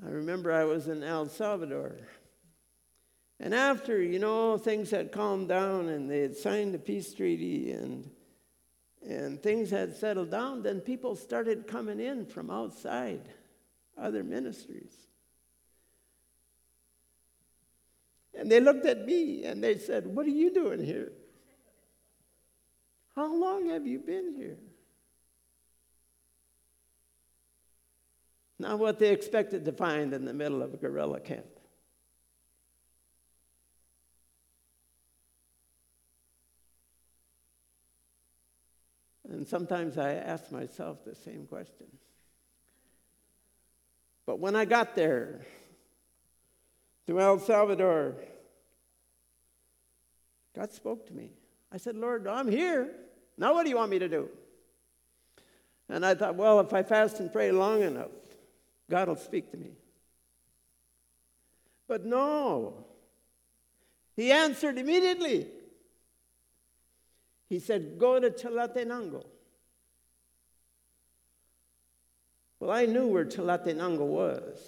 I 0.07 0.11
remember 0.11 0.53
I 0.53 0.65
was 0.65 0.87
in 0.87 1.03
El 1.03 1.29
Salvador. 1.29 1.97
And 3.41 3.53
after, 3.55 4.01
you 4.01 4.19
know, 4.19 4.57
things 4.57 4.91
had 4.91 5.11
calmed 5.11 5.49
down 5.49 5.89
and 5.89 6.09
they 6.11 6.21
had 6.21 6.37
signed 6.37 6.75
the 6.75 6.79
peace 6.79 7.13
treaty 7.13 7.73
and, 7.73 8.09
and 9.07 9.43
things 9.43 9.71
had 9.71 9.97
settled 9.97 10.31
down, 10.31 10.63
then 10.63 10.81
people 10.81 11.17
started 11.17 11.67
coming 11.67 12.01
in 12.01 12.27
from 12.27 12.51
outside, 12.51 13.29
other 13.97 14.23
ministries. 14.25 14.93
And 18.39 18.51
they 18.51 18.61
looked 18.61 18.87
at 18.87 19.05
me 19.05 19.45
and 19.45 19.63
they 19.63 19.79
said, 19.79 20.07
What 20.07 20.27
are 20.27 20.31
you 20.31 20.53
doing 20.53 20.85
here? 20.85 21.13
How 23.17 23.35
long 23.35 23.71
have 23.71 23.87
you 23.87 23.99
been 23.99 24.35
here? 24.37 24.59
Not 28.61 28.79
what 28.79 28.99
they 28.99 29.11
expected 29.11 29.65
to 29.65 29.73
find 29.73 30.13
in 30.13 30.25
the 30.25 30.33
middle 30.33 30.63
of 30.63 30.75
a 30.75 30.77
guerrilla 30.77 31.21
camp. 31.21 31.58
And 39.31 39.47
sometimes 39.47 39.99
I 39.99 40.13
ask 40.13 40.51
myself 40.51 41.05
the 41.05 41.15
same 41.15 41.47
question. 41.47 41.87
But 44.25 44.39
when 44.41 44.57
I 44.57 44.65
got 44.65 44.95
there 44.95 45.41
to 47.07 47.21
El 47.21 47.39
Salvador, 47.39 48.15
God 50.55 50.73
spoke 50.73 51.07
to 51.07 51.15
me. 51.15 51.31
I 51.73 51.77
said, 51.77 51.97
Lord, 51.97 52.27
I'm 52.27 52.49
here. 52.49 52.91
Now 53.37 53.55
what 53.55 53.65
do 53.65 53.71
you 53.71 53.77
want 53.77 53.91
me 53.91 53.99
to 53.99 54.09
do? 54.09 54.29
And 55.89 56.05
I 56.05 56.15
thought, 56.15 56.35
well, 56.35 56.61
if 56.61 56.73
I 56.73 56.83
fast 56.83 57.21
and 57.21 57.33
pray 57.33 57.51
long 57.51 57.83
enough, 57.83 58.11
God 58.91 59.09
will 59.09 59.17
speak 59.17 59.51
to 59.53 59.57
me. 59.57 59.71
But 61.87 62.05
no, 62.05 62.85
he 64.15 64.33
answered 64.33 64.77
immediately. 64.77 65.47
He 67.49 67.59
said, 67.59 67.99
Go 67.99 68.21
to 68.21 68.31
Chalatenango. 68.31 69.25
Well, 72.61 72.71
I 72.71 72.87
knew 72.87 73.07
where 73.07 73.25
Chalatenango 73.25 74.05
was. 74.05 74.59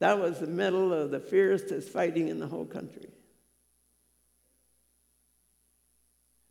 That 0.00 0.18
was 0.18 0.38
the 0.38 0.46
middle 0.46 0.92
of 0.92 1.10
the 1.10 1.18
fiercest 1.18 1.88
fighting 1.88 2.28
in 2.28 2.38
the 2.38 2.46
whole 2.46 2.66
country. 2.66 3.08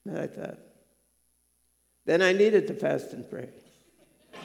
And 0.05 0.19
I 0.19 0.27
thought, 0.27 0.57
then 2.05 2.21
I 2.21 2.33
needed 2.33 2.67
to 2.67 2.73
fast 2.73 3.13
and 3.13 3.29
pray. 3.29 3.49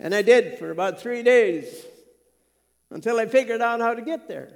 and 0.00 0.14
I 0.14 0.22
did 0.22 0.58
for 0.58 0.70
about 0.70 1.00
three 1.00 1.22
days 1.22 1.84
until 2.90 3.18
I 3.18 3.26
figured 3.26 3.60
out 3.60 3.80
how 3.80 3.94
to 3.94 4.02
get 4.02 4.28
there. 4.28 4.52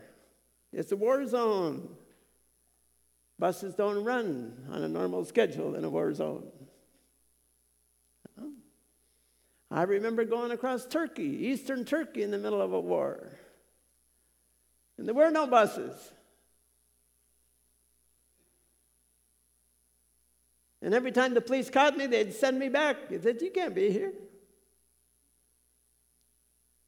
It's 0.72 0.92
a 0.92 0.96
war 0.96 1.26
zone. 1.26 1.88
Buses 3.42 3.74
don't 3.74 4.04
run 4.04 4.54
on 4.70 4.84
a 4.84 4.88
normal 4.88 5.24
schedule 5.24 5.74
in 5.74 5.82
a 5.82 5.90
war 5.90 6.14
zone. 6.14 6.46
I 9.68 9.82
remember 9.82 10.24
going 10.24 10.52
across 10.52 10.86
Turkey, 10.86 11.48
eastern 11.48 11.84
Turkey, 11.84 12.22
in 12.22 12.30
the 12.30 12.38
middle 12.38 12.62
of 12.62 12.72
a 12.72 12.78
war. 12.78 13.32
And 14.96 15.08
there 15.08 15.14
were 15.16 15.32
no 15.32 15.48
buses. 15.48 16.12
And 20.80 20.94
every 20.94 21.10
time 21.10 21.34
the 21.34 21.40
police 21.40 21.68
caught 21.68 21.96
me, 21.96 22.06
they'd 22.06 22.32
send 22.32 22.60
me 22.60 22.68
back. 22.68 23.08
They 23.08 23.18
said, 23.18 23.42
You 23.42 23.50
can't 23.50 23.74
be 23.74 23.90
here. 23.90 24.12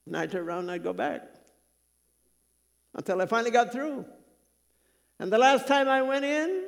And 0.07 0.17
I'd 0.17 0.31
turn 0.31 0.47
around 0.47 0.61
and 0.61 0.71
I'd 0.71 0.85
go 0.85 0.93
back 0.93 1.23
until 2.95 3.21
I 3.21 3.27
finally 3.27 3.51
got 3.51 3.73
through. 3.73 4.05
And 5.19 5.33
the 5.33 5.39
last 5.39 5.67
time 5.67 5.89
I 5.89 6.03
went 6.03 6.25
in, 6.25 6.65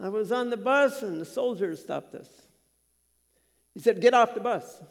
I 0.00 0.08
was 0.08 0.32
on 0.32 0.50
the 0.50 0.56
bus 0.56 1.02
and 1.02 1.20
the 1.20 1.24
soldier 1.24 1.76
stopped 1.76 2.14
us. 2.14 2.28
He 3.74 3.80
said, 3.80 4.00
Get 4.00 4.14
off 4.14 4.34
the 4.34 4.40
bus. 4.40 4.82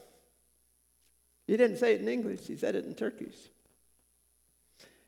He 1.47 1.57
didn't 1.57 1.77
say 1.77 1.93
it 1.95 2.01
in 2.01 2.07
English, 2.07 2.47
he 2.47 2.55
said 2.55 2.75
it 2.75 2.85
in 2.85 2.95
Turkish. 2.95 3.35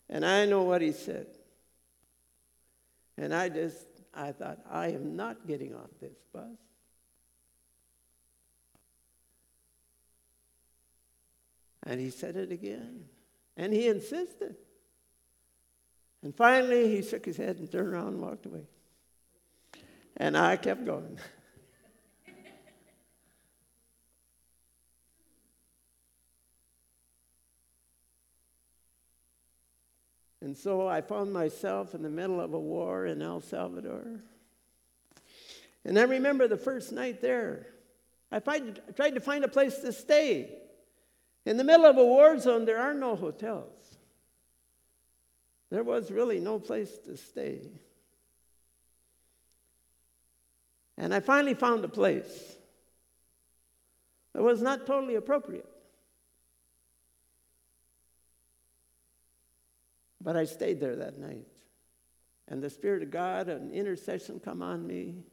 And 0.10 0.25
I 0.25 0.45
know 0.45 0.63
what 0.63 0.82
he 0.82 0.91
said. 0.91 1.27
And 3.17 3.34
I 3.34 3.47
just, 3.49 3.86
I 4.13 4.32
thought, 4.32 4.60
I 4.69 4.88
am 4.88 5.15
not 5.15 5.47
getting 5.47 5.73
off 5.73 5.89
this 6.01 6.17
bus. 6.34 6.43
And 11.84 11.99
he 11.99 12.10
said 12.10 12.36
it 12.36 12.51
again. 12.51 13.06
And 13.56 13.73
he 13.73 13.88
insisted. 13.88 14.56
And 16.23 16.33
finally, 16.33 16.89
he 16.95 17.01
shook 17.01 17.25
his 17.25 17.36
head 17.36 17.57
and 17.59 17.69
turned 17.69 17.89
around 17.89 18.07
and 18.07 18.21
walked 18.21 18.45
away. 18.45 18.65
And 20.15 20.38
I 20.38 20.55
kept 20.55 20.86
going. 20.86 21.19
and 30.41 30.57
so 30.57 30.88
I 30.88 31.01
found 31.01 31.33
myself 31.33 31.93
in 31.93 32.01
the 32.01 32.09
middle 32.09 32.39
of 32.39 32.53
a 32.53 32.59
war 32.59 33.05
in 33.05 33.21
El 33.21 33.41
Salvador. 33.41 34.21
And 35.83 35.99
I 35.99 36.03
remember 36.03 36.47
the 36.47 36.55
first 36.55 36.93
night 36.93 37.21
there. 37.21 37.67
I 38.31 38.39
tried 38.39 39.13
to 39.15 39.19
find 39.19 39.43
a 39.43 39.49
place 39.49 39.79
to 39.79 39.91
stay. 39.91 40.57
In 41.45 41.57
the 41.57 41.65
middle 41.65 41.86
of 41.86 41.97
a 41.97 42.05
war 42.05 42.39
zone, 42.39 42.63
there 42.63 42.79
are 42.79 42.93
no 42.93 43.17
hotels. 43.17 43.82
There 45.73 45.83
was 45.83 46.12
really 46.12 46.39
no 46.39 46.59
place 46.59 46.99
to 47.07 47.17
stay. 47.17 47.62
And 50.99 51.12
I 51.12 51.19
finally 51.19 51.55
found 51.55 51.83
a 51.83 51.88
place 51.88 52.57
that 54.33 54.43
was 54.43 54.62
not 54.62 54.86
totally 54.86 55.15
appropriate. 55.15 55.67
But 60.21 60.38
I 60.38 60.45
stayed 60.45 60.79
there 60.79 60.97
that 60.97 61.17
night. 61.17 61.47
And 62.47 62.62
the 62.62 62.69
Spirit 62.69 63.01
of 63.01 63.09
God, 63.09 63.49
an 63.49 63.71
intercession 63.71 64.39
come 64.39 64.62
on 64.62 64.86
me. 64.86 65.23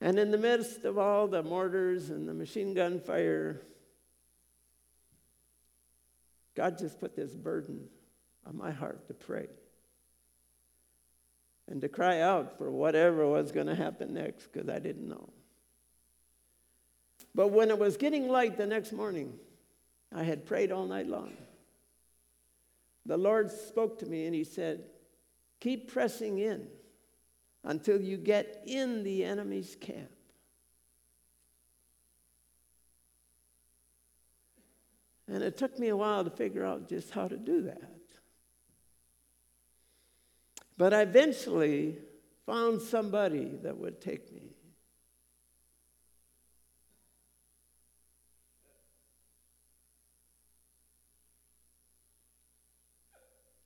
And 0.00 0.18
in 0.18 0.30
the 0.30 0.38
midst 0.38 0.86
of 0.86 0.96
all 0.96 1.28
the 1.28 1.42
mortars 1.42 2.08
and 2.08 2.26
the 2.26 2.32
machine 2.32 2.72
gun 2.72 2.98
fire, 2.98 3.60
God 6.54 6.78
just 6.78 6.98
put 6.98 7.14
this 7.14 7.34
burden 7.34 7.90
on 8.46 8.56
my 8.56 8.70
heart 8.70 9.06
to 9.08 9.14
pray 9.14 9.48
and 11.68 11.80
to 11.80 11.88
cry 11.88 12.20
out 12.20 12.58
for 12.58 12.70
whatever 12.70 13.26
was 13.26 13.52
going 13.52 13.66
to 13.66 13.74
happen 13.74 14.14
next 14.14 14.52
because 14.52 14.68
I 14.68 14.78
didn't 14.78 15.08
know. 15.08 15.28
But 17.34 17.48
when 17.48 17.70
it 17.70 17.78
was 17.78 17.96
getting 17.96 18.28
light 18.28 18.58
the 18.58 18.66
next 18.66 18.92
morning, 18.92 19.32
I 20.14 20.22
had 20.22 20.44
prayed 20.44 20.70
all 20.70 20.86
night 20.86 21.06
long. 21.06 21.32
The 23.06 23.16
Lord 23.16 23.50
spoke 23.50 23.98
to 24.00 24.06
me 24.06 24.26
and 24.26 24.34
He 24.34 24.44
said, 24.44 24.84
Keep 25.60 25.92
pressing 25.92 26.38
in 26.38 26.66
until 27.64 28.00
you 28.00 28.16
get 28.16 28.62
in 28.66 29.04
the 29.04 29.24
enemy's 29.24 29.76
camp. 29.80 30.10
And 35.28 35.42
it 35.42 35.56
took 35.56 35.78
me 35.78 35.88
a 35.88 35.96
while 35.96 36.24
to 36.24 36.30
figure 36.30 36.64
out 36.64 36.88
just 36.88 37.10
how 37.10 37.28
to 37.28 37.36
do 37.36 37.62
that. 37.62 37.91
But 40.82 40.92
I 40.92 41.02
eventually 41.02 41.96
found 42.44 42.82
somebody 42.82 43.52
that 43.62 43.78
would 43.78 44.00
take 44.00 44.32
me. 44.32 44.50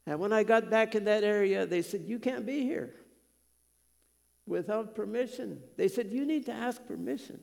And 0.05 0.21
when 0.21 0.31
I 0.31 0.43
got 0.43 0.69
back 0.69 0.95
in 0.95 1.05
that 1.05 1.25
area, 1.25 1.65
they 1.65 1.81
said, 1.81 2.03
You 2.05 2.19
can't 2.19 2.45
be 2.45 2.65
here 2.65 2.93
without 4.47 4.95
permission. 4.95 5.63
They 5.79 5.89
said, 5.89 6.11
You 6.13 6.27
need 6.27 6.45
to 6.45 6.53
ask 6.53 6.87
permission. 6.87 7.41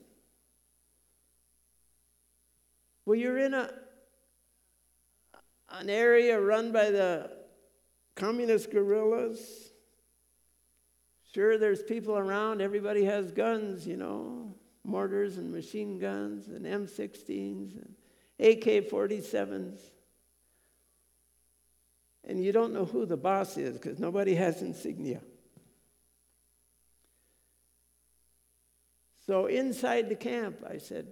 Well, 3.04 3.16
you're 3.16 3.38
in 3.38 3.54
a, 3.54 3.72
an 5.68 5.90
area 5.90 6.40
run 6.40 6.70
by 6.70 6.92
the 6.92 7.28
communist 8.14 8.70
guerrillas. 8.70 9.63
Sure, 11.34 11.58
there's 11.58 11.82
people 11.82 12.16
around. 12.16 12.60
Everybody 12.60 13.04
has 13.04 13.32
guns, 13.32 13.86
you 13.86 13.96
know, 13.96 14.54
mortars 14.84 15.36
and 15.36 15.50
machine 15.50 15.98
guns 15.98 16.46
and 16.46 16.64
M16s 16.64 17.74
and 17.76 17.94
AK 18.38 18.88
47s. 18.88 19.80
And 22.22 22.42
you 22.42 22.52
don't 22.52 22.72
know 22.72 22.84
who 22.84 23.04
the 23.04 23.16
boss 23.16 23.56
is 23.56 23.76
because 23.76 23.98
nobody 23.98 24.36
has 24.36 24.62
insignia. 24.62 25.20
So 29.26 29.46
inside 29.46 30.08
the 30.08 30.14
camp, 30.14 30.64
I 30.68 30.78
said, 30.78 31.08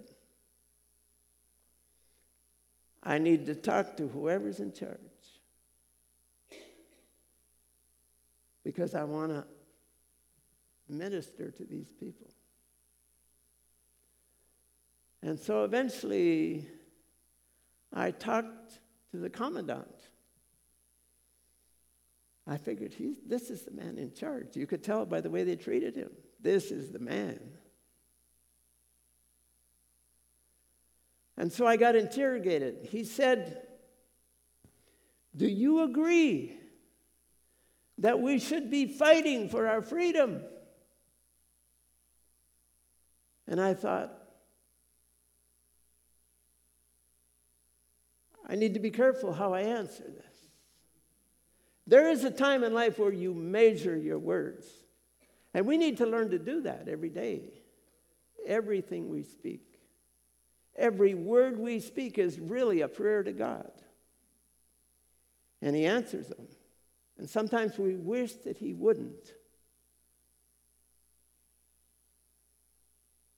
I 3.03 3.17
need 3.17 3.45
to 3.47 3.55
talk 3.55 3.97
to 3.97 4.07
whoever's 4.07 4.59
in 4.61 4.71
charge. 4.71 4.99
because 8.63 8.95
I 8.95 9.03
want 9.03 9.31
to 9.31 9.43
minister 10.89 11.51
to 11.51 11.63
these 11.63 11.91
people. 11.99 12.27
And 15.21 15.39
so 15.39 15.63
eventually, 15.63 16.67
I 17.93 18.11
talked 18.11 18.79
to 19.11 19.17
the 19.17 19.29
commandant. 19.29 19.87
I 22.45 22.57
figured 22.57 22.93
he's, 22.93 23.17
this 23.25 23.49
is 23.49 23.63
the 23.63 23.71
man 23.71 23.97
in 23.97 24.13
charge. 24.13 24.57
You 24.57 24.67
could 24.67 24.83
tell 24.83 25.05
by 25.05 25.21
the 25.21 25.29
way 25.29 25.43
they 25.43 25.55
treated 25.55 25.95
him. 25.95 26.11
This 26.41 26.71
is 26.71 26.91
the 26.91 26.99
man. 26.99 27.39
And 31.37 31.51
so 31.51 31.65
I 31.65 31.77
got 31.77 31.95
interrogated. 31.95 32.87
He 32.91 33.05
said, 33.05 33.65
Do 35.35 35.47
you 35.47 35.83
agree 35.83 36.57
that 37.99 38.19
we 38.19 38.39
should 38.39 38.69
be 38.69 38.85
fighting 38.85 39.49
for 39.49 39.67
our 39.67 39.81
freedom. 39.81 40.41
And 43.47 43.59
I 43.59 43.73
thought, 43.73 44.11
I 48.47 48.55
need 48.55 48.73
to 48.73 48.79
be 48.79 48.91
careful 48.91 49.33
how 49.33 49.53
I 49.53 49.61
answer 49.61 50.03
this. 50.03 50.33
There 51.85 52.09
is 52.09 52.23
a 52.23 52.31
time 52.31 52.63
in 52.63 52.73
life 52.73 52.97
where 52.99 53.11
you 53.11 53.33
measure 53.33 53.97
your 53.97 54.19
words. 54.19 54.65
And 55.53 55.65
we 55.65 55.77
need 55.77 55.97
to 55.97 56.05
learn 56.05 56.29
to 56.31 56.39
do 56.39 56.61
that 56.61 56.87
every 56.87 57.09
day. 57.09 57.41
Everything 58.45 59.09
we 59.09 59.23
speak, 59.23 59.79
every 60.75 61.13
word 61.13 61.57
we 61.57 61.79
speak 61.79 62.17
is 62.17 62.39
really 62.39 62.81
a 62.81 62.87
prayer 62.87 63.23
to 63.23 63.31
God. 63.31 63.71
And 65.61 65.75
He 65.75 65.85
answers 65.85 66.27
them. 66.27 66.47
And 67.17 67.29
sometimes 67.29 67.77
we 67.77 67.95
wish 67.95 68.33
that 68.43 68.57
He 68.57 68.73
wouldn't. 68.73 69.33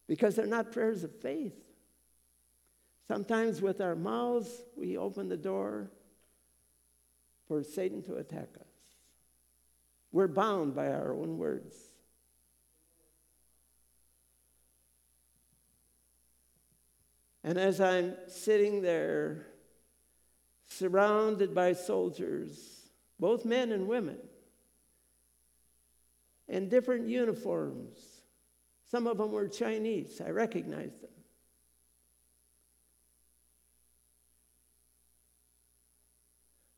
Because 0.08 0.36
they're 0.36 0.45
not 0.45 0.72
prayers 0.72 1.03
of 1.03 1.16
faith. 1.20 1.56
Sometimes 3.08 3.62
with 3.62 3.82
our 3.82 3.95
mouths, 3.95 4.62
we 4.76 4.97
open 4.97 5.30
the 5.30 5.38
door 5.38 5.91
for 7.47 7.64
Satan 7.64 8.01
to 8.03 8.16
attack 8.16 8.49
us. 8.60 8.68
We're 10.12 10.28
bound 10.28 10.76
by 10.76 10.88
our 10.91 11.14
own 11.14 11.38
words. 11.38 11.76
And 17.43 17.60
as 17.60 17.80
I'm 17.80 18.16
sitting 18.28 18.82
there, 18.82 19.45
surrounded 20.68 21.53
by 21.53 21.74
soldiers, 21.74 22.89
both 23.20 23.45
men 23.45 23.72
and 23.72 23.88
women, 23.88 24.18
in 26.47 26.70
different 26.70 27.08
uniforms, 27.08 27.97
some 28.96 29.08
of 29.08 29.18
them 29.18 29.34
were 29.34 29.50
Chinese, 29.50 30.22
I 30.26 30.30
recognized 30.30 31.02
them. 31.02 31.10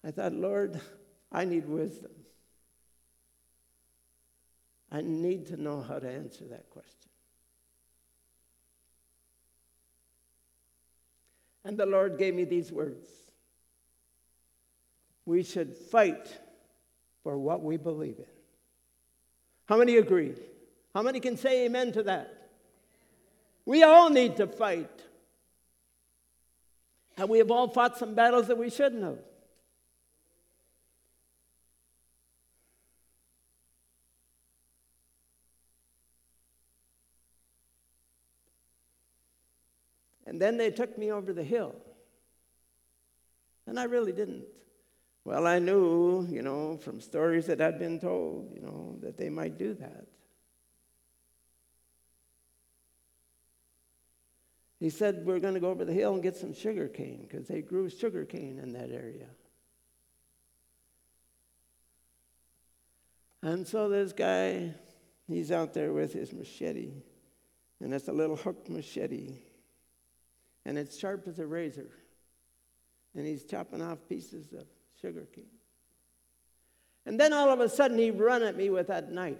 I 0.03 0.09
thought, 0.09 0.33
Lord, 0.33 0.81
I 1.31 1.45
need 1.45 1.69
wisdom. 1.69 2.09
I 4.91 5.01
need 5.01 5.45
to 5.49 5.61
know 5.61 5.79
how 5.79 5.99
to 5.99 6.09
answer 6.09 6.45
that 6.45 6.67
question. 6.71 7.11
And 11.65 11.77
the 11.77 11.85
Lord 11.85 12.17
gave 12.17 12.33
me 12.33 12.45
these 12.45 12.71
words 12.71 13.11
We 15.23 15.43
should 15.43 15.75
fight 15.75 16.35
for 17.21 17.37
what 17.37 17.61
we 17.61 17.77
believe 17.77 18.17
in. 18.17 18.25
How 19.67 19.77
many 19.77 19.97
agree? 19.97 20.33
How 20.97 21.03
many 21.03 21.19
can 21.19 21.37
say 21.37 21.65
amen 21.65 21.91
to 21.91 22.01
that? 22.01 22.49
We 23.65 23.83
all 23.83 24.09
need 24.09 24.37
to 24.37 24.47
fight. 24.47 25.03
And 27.15 27.29
we 27.29 27.37
have 27.37 27.51
all 27.51 27.67
fought 27.67 27.99
some 27.99 28.15
battles 28.15 28.47
that 28.47 28.57
we 28.57 28.71
shouldn't 28.71 29.03
have. 29.03 29.19
And 40.25 40.41
then 40.41 40.57
they 40.57 40.71
took 40.71 40.97
me 40.97 41.11
over 41.11 41.31
the 41.31 41.43
hill. 41.43 41.75
And 43.67 43.79
I 43.79 43.83
really 43.83 44.13
didn't. 44.13 44.45
Well, 45.25 45.45
I 45.45 45.59
knew, 45.59 46.25
you 46.27 46.41
know, 46.41 46.77
from 46.77 46.99
stories 46.99 47.45
that 47.45 47.61
I'd 47.61 47.77
been 47.77 47.99
told, 47.99 48.51
you 48.51 48.61
know, 48.61 48.97
that 49.03 49.15
they 49.15 49.29
might 49.29 49.59
do 49.59 49.75
that. 49.75 50.07
He 54.79 54.89
said, 54.89 55.25
We're 55.25 55.39
going 55.39 55.55
to 55.55 55.59
go 55.59 55.69
over 55.69 55.85
the 55.85 55.93
hill 55.93 56.13
and 56.13 56.21
get 56.21 56.35
some 56.35 56.53
sugar 56.53 56.87
cane 56.87 57.27
because 57.27 57.47
they 57.47 57.61
grew 57.61 57.89
sugar 57.89 58.25
cane 58.25 58.59
in 58.61 58.73
that 58.73 58.91
area. 58.91 59.27
And 63.41 63.67
so 63.67 63.89
this 63.89 64.13
guy, 64.13 64.73
he's 65.27 65.51
out 65.51 65.73
there 65.73 65.93
with 65.93 66.13
his 66.13 66.33
machete, 66.33 66.91
and 67.79 67.93
it's 67.93 68.07
a 68.07 68.13
little 68.13 68.35
hooked 68.35 68.69
machete 68.69 69.37
and 70.67 70.77
it's 70.77 70.99
sharp 70.99 71.25
as 71.27 71.39
a 71.39 71.47
razor. 71.47 71.89
And 73.15 73.25
he's 73.25 73.45
chopping 73.45 73.81
off 73.81 73.99
pieces 74.07 74.51
of 74.51 74.65
sugar 75.01 75.25
cane. 75.33 75.45
And 77.05 77.17
then 77.17 77.31
all 77.31 77.49
of 77.49 77.61
a 77.61 77.69
sudden 77.69 77.97
he 77.97 78.11
run 78.11 78.43
at 78.43 78.57
me 78.57 78.69
with 78.69 78.87
that 78.87 79.09
knife. 79.09 79.37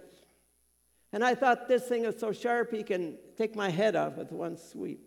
And 1.12 1.22
I 1.22 1.34
thought 1.34 1.68
this 1.68 1.84
thing 1.84 2.06
is 2.06 2.18
so 2.18 2.32
sharp 2.32 2.72
he 2.72 2.82
can 2.82 3.18
take 3.36 3.54
my 3.54 3.68
head 3.68 3.94
off 3.94 4.16
with 4.16 4.32
one 4.32 4.56
sweep. 4.56 5.06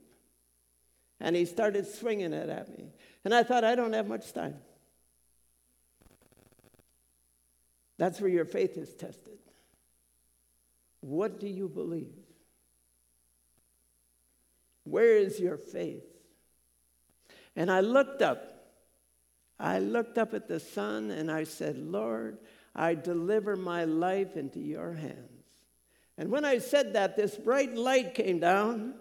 And 1.22 1.36
he 1.36 1.46
started 1.46 1.88
swinging 1.88 2.34
it 2.34 2.50
at 2.50 2.76
me. 2.76 2.92
And 3.24 3.34
I 3.34 3.44
thought, 3.44 3.64
I 3.64 3.76
don't 3.76 3.94
have 3.94 4.08
much 4.08 4.34
time. 4.34 4.56
That's 7.98 8.20
where 8.20 8.30
your 8.30 8.46
faith 8.46 8.78
is 8.78 8.94
tested. 8.96 9.38
What 11.02 11.40
do 11.40 11.48
you 11.48 11.70
believe? 11.70 12.16
Where 14.84 15.18
is 15.18 15.40
your 15.40 15.58
faith? 15.58 16.04
And 17.56 17.72
I 17.72 17.82
looked 17.82 18.24
up. 18.24 18.48
I 19.60 19.78
looked 19.78 20.18
up 20.18 20.34
at 20.34 20.48
the 20.48 20.60
sun 20.60 21.12
and 21.12 21.30
I 21.30 21.44
said, 21.44 21.78
Lord, 21.78 22.40
I 22.76 22.96
deliver 22.96 23.56
my 23.56 23.84
life 23.84 24.36
into 24.36 24.60
your 24.60 24.94
hands. 24.94 25.46
And 26.18 26.32
when 26.32 26.46
I 26.46 26.58
said 26.58 26.94
that, 26.94 27.16
this 27.16 27.36
bright 27.36 27.76
light 27.76 28.16
came 28.16 28.40
down 28.40 28.96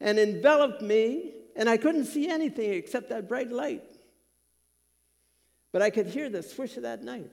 and 0.00 0.18
enveloped 0.18 0.82
me, 0.82 1.32
and 1.54 1.68
I 1.68 1.76
couldn't 1.76 2.06
see 2.06 2.28
anything 2.28 2.72
except 2.72 3.10
that 3.10 3.28
bright 3.28 3.50
light. 3.50 3.84
But 5.72 5.82
I 5.82 5.90
could 5.90 6.06
hear 6.06 6.28
the 6.28 6.42
swish 6.42 6.76
of 6.76 6.82
that 6.84 7.02
knife. 7.02 7.32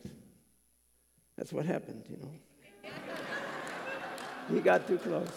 That's 1.38 1.51
what 1.51 1.66
happened, 1.66 2.05
you 2.09 2.18
know. 2.18 2.91
he 4.53 4.59
got 4.59 4.88
too 4.88 4.97
close. 4.97 5.32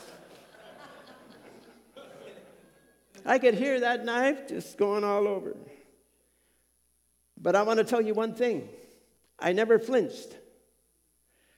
I 3.25 3.39
could 3.39 3.55
hear 3.55 3.81
that 3.81 4.05
knife 4.05 4.49
just 4.49 4.79
going 4.79 5.03
all 5.03 5.27
over. 5.27 5.57
But 7.41 7.57
I 7.57 7.63
want 7.63 7.79
to 7.79 7.85
tell 7.85 8.01
you 8.01 8.15
one 8.15 8.35
thing 8.35 8.69
I 9.39 9.53
never 9.53 9.79
flinched. 9.79 10.37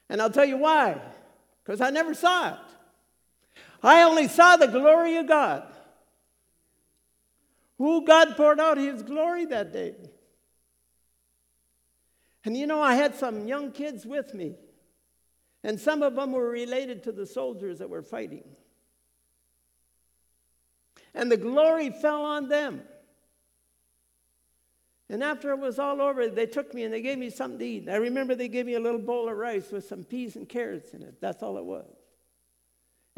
And 0.09 0.23
I'll 0.23 0.31
tell 0.31 0.47
you 0.47 0.57
why 0.57 1.01
because 1.63 1.83
I 1.83 1.91
never 1.91 2.15
saw 2.15 2.55
it. 2.55 2.68
I 3.83 4.03
only 4.03 4.29
saw 4.29 4.57
the 4.57 4.67
glory 4.67 5.17
of 5.17 5.29
God. 5.29 5.65
Who 7.79 8.05
God 8.05 8.37
poured 8.37 8.59
out 8.59 8.77
his 8.77 9.03
glory 9.03 9.45
that 9.47 9.73
day. 9.73 9.95
And 12.45 12.57
you 12.57 12.67
know, 12.67 12.83
I 12.83 12.95
had 12.95 13.15
some 13.15 13.47
young 13.47 13.73
kids 13.73 14.07
with 14.07 14.35
me, 14.35 14.57
and 15.63 15.79
some 15.79 16.03
of 16.03 16.15
them 16.15 16.33
were 16.33 16.49
related 16.49 17.05
to 17.05 17.13
the 17.13 17.27
soldiers 17.27 17.79
that 17.79 17.91
were 17.91 18.03
fighting 18.03 18.45
and 21.19 21.31
the 21.33 21.37
glory 21.37 21.91
fell 21.91 22.23
on 22.23 22.49
them. 22.49 22.83
And 25.11 25.23
after 25.23 25.51
it 25.51 25.59
was 25.59 25.79
all 25.79 26.01
over, 26.01 26.29
they 26.29 26.47
took 26.47 26.73
me 26.73 26.85
and 26.85 26.95
they 26.95 27.01
gave 27.01 27.19
me 27.19 27.29
something 27.29 27.59
to 27.59 27.65
eat. 27.65 27.89
I 27.89 27.97
remember 27.97 28.35
they 28.35 28.49
gave 28.49 28.67
me 28.67 28.75
a 28.75 28.81
little 28.81 29.01
bowl 29.01 29.29
of 29.29 29.37
rice 29.37 29.73
with 29.73 29.87
some 29.89 30.05
peas 30.05 30.37
and 30.37 30.49
carrots 30.49 30.93
in 30.93 31.03
it. 31.03 31.21
That's 31.21 31.43
all 31.43 31.59
it 31.59 31.65
was. 31.65 31.98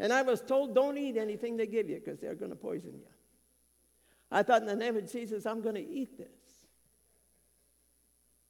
And 0.01 0.11
I 0.11 0.23
was 0.23 0.41
told, 0.41 0.73
don't 0.73 0.97
eat 0.97 1.15
anything 1.15 1.57
they 1.57 1.67
give 1.67 1.87
you 1.87 2.01
because 2.03 2.19
they're 2.19 2.33
going 2.33 2.49
to 2.49 2.57
poison 2.57 2.93
you. 2.95 3.05
I 4.31 4.41
thought, 4.41 4.63
in 4.63 4.67
the 4.67 4.75
name 4.75 4.97
of 4.97 5.09
Jesus, 5.09 5.45
I'm 5.45 5.61
going 5.61 5.75
to 5.75 5.87
eat 5.87 6.17
this. 6.17 6.27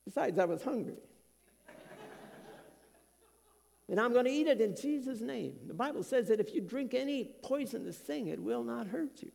Besides, 0.05 0.39
I 0.39 0.45
was 0.45 0.63
hungry. 0.63 0.95
and 3.89 3.99
I'm 3.99 4.13
going 4.13 4.23
to 4.23 4.31
eat 4.31 4.47
it 4.47 4.61
in 4.61 4.77
Jesus' 4.77 5.19
name. 5.19 5.55
The 5.67 5.73
Bible 5.73 6.03
says 6.03 6.29
that 6.29 6.39
if 6.39 6.55
you 6.55 6.61
drink 6.61 6.93
any 6.93 7.25
poisonous 7.43 7.97
thing, 7.97 8.27
it 8.27 8.41
will 8.41 8.63
not 8.63 8.87
hurt 8.87 9.21
you. 9.21 9.31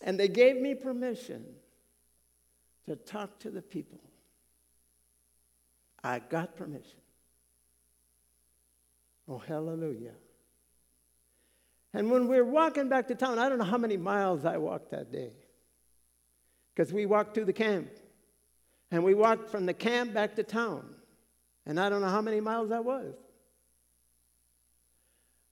And 0.00 0.18
they 0.18 0.28
gave 0.28 0.56
me 0.56 0.74
permission 0.74 1.44
to 2.86 2.96
talk 2.96 3.38
to 3.40 3.50
the 3.50 3.60
people. 3.60 4.00
I 6.02 6.20
got 6.20 6.56
permission. 6.56 7.00
Oh, 9.28 9.38
hallelujah. 9.38 10.14
And 11.92 12.10
when 12.10 12.28
we 12.28 12.36
were 12.36 12.44
walking 12.44 12.88
back 12.88 13.08
to 13.08 13.14
town, 13.14 13.38
I 13.38 13.48
don't 13.48 13.58
know 13.58 13.64
how 13.64 13.78
many 13.78 13.96
miles 13.96 14.44
I 14.44 14.56
walked 14.56 14.90
that 14.90 15.10
day. 15.12 15.32
Because 16.74 16.92
we 16.92 17.06
walked 17.06 17.34
to 17.34 17.44
the 17.44 17.52
camp. 17.52 17.90
And 18.90 19.04
we 19.04 19.14
walked 19.14 19.50
from 19.50 19.66
the 19.66 19.74
camp 19.74 20.14
back 20.14 20.36
to 20.36 20.42
town. 20.42 20.94
And 21.66 21.78
I 21.78 21.88
don't 21.88 22.00
know 22.00 22.08
how 22.08 22.22
many 22.22 22.40
miles 22.40 22.70
that 22.70 22.84
was. 22.84 23.14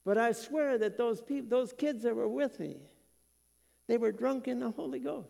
But 0.05 0.17
I 0.17 0.31
swear 0.31 0.77
that 0.77 0.97
those 0.97 1.21
people, 1.21 1.49
those 1.49 1.73
kids 1.73 2.03
that 2.03 2.15
were 2.15 2.29
with 2.29 2.59
me, 2.59 2.77
they 3.87 3.97
were 3.97 4.11
drunk 4.11 4.47
in 4.47 4.59
the 4.59 4.71
Holy 4.71 4.99
Ghost. 4.99 5.27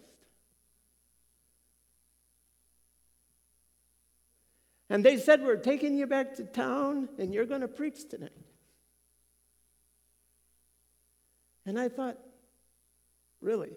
And 4.89 5.03
they 5.03 5.17
said, 5.17 5.41
We're 5.43 5.57
taking 5.57 5.97
you 5.97 6.07
back 6.07 6.35
to 6.35 6.43
town 6.43 7.09
and 7.17 7.33
you're 7.33 7.45
going 7.45 7.61
to 7.61 7.67
preach 7.67 8.07
tonight. 8.09 8.31
And 11.65 11.79
I 11.79 11.89
thought, 11.89 12.17
Really? 13.41 13.71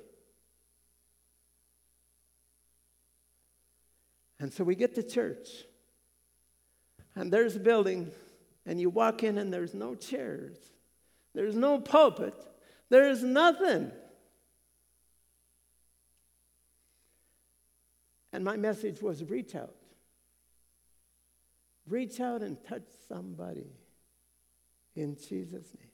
And 4.38 4.52
so 4.52 4.64
we 4.64 4.74
get 4.74 4.94
to 4.94 5.02
church, 5.02 5.48
and 7.14 7.30
there's 7.30 7.56
a 7.56 7.60
building, 7.60 8.10
and 8.64 8.80
you 8.80 8.88
walk 8.88 9.22
in, 9.22 9.36
and 9.36 9.52
there's 9.52 9.74
no 9.74 9.94
chairs, 9.94 10.56
there's 11.34 11.54
no 11.54 11.78
pulpit, 11.78 12.34
there's 12.88 13.22
nothing. 13.22 13.92
And 18.32 18.44
my 18.44 18.56
message 18.56 19.02
was 19.02 19.22
reach 19.24 19.54
out. 19.54 19.74
Reach 21.86 22.20
out 22.20 22.42
and 22.42 22.56
touch 22.64 22.84
somebody 23.08 23.66
in 24.94 25.16
Jesus' 25.16 25.66
name. 25.78 25.90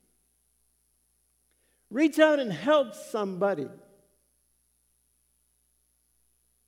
Reach 1.89 2.19
out 2.19 2.39
and 2.39 2.51
help 2.51 2.93
somebody 2.93 3.67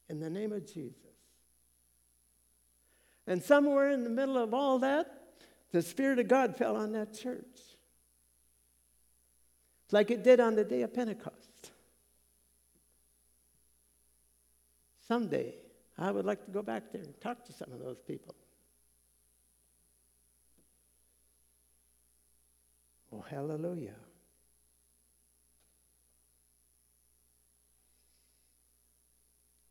in 0.10 0.20
the 0.20 0.30
name 0.30 0.52
of 0.52 0.66
Jesus. 0.66 0.96
And 3.28 3.44
somewhere 3.44 3.92
in 3.92 4.04
the 4.04 4.10
middle 4.10 4.38
of 4.38 4.54
all 4.54 4.80
that, 4.80 5.20
the 5.72 5.82
Spirit 5.82 6.18
of 6.20 6.28
God 6.28 6.56
fell 6.56 6.76
on 6.76 6.94
that 6.94 7.14
church. 7.14 7.46
Like 9.92 10.10
it 10.10 10.24
did 10.24 10.40
on 10.40 10.56
the 10.56 10.64
day 10.64 10.82
of 10.82 10.94
Pentecost. 10.94 11.72
Someday, 15.08 15.56
I 15.98 16.12
would 16.12 16.26
like 16.26 16.46
to 16.46 16.52
go 16.52 16.62
back 16.62 16.92
there 16.92 17.02
and 17.02 17.20
talk 17.20 17.46
to 17.46 17.54
some 17.54 17.72
of 17.72 17.80
those 17.80 18.00
people. 18.00 18.36
Oh, 23.14 23.24
hallelujah. 23.30 23.96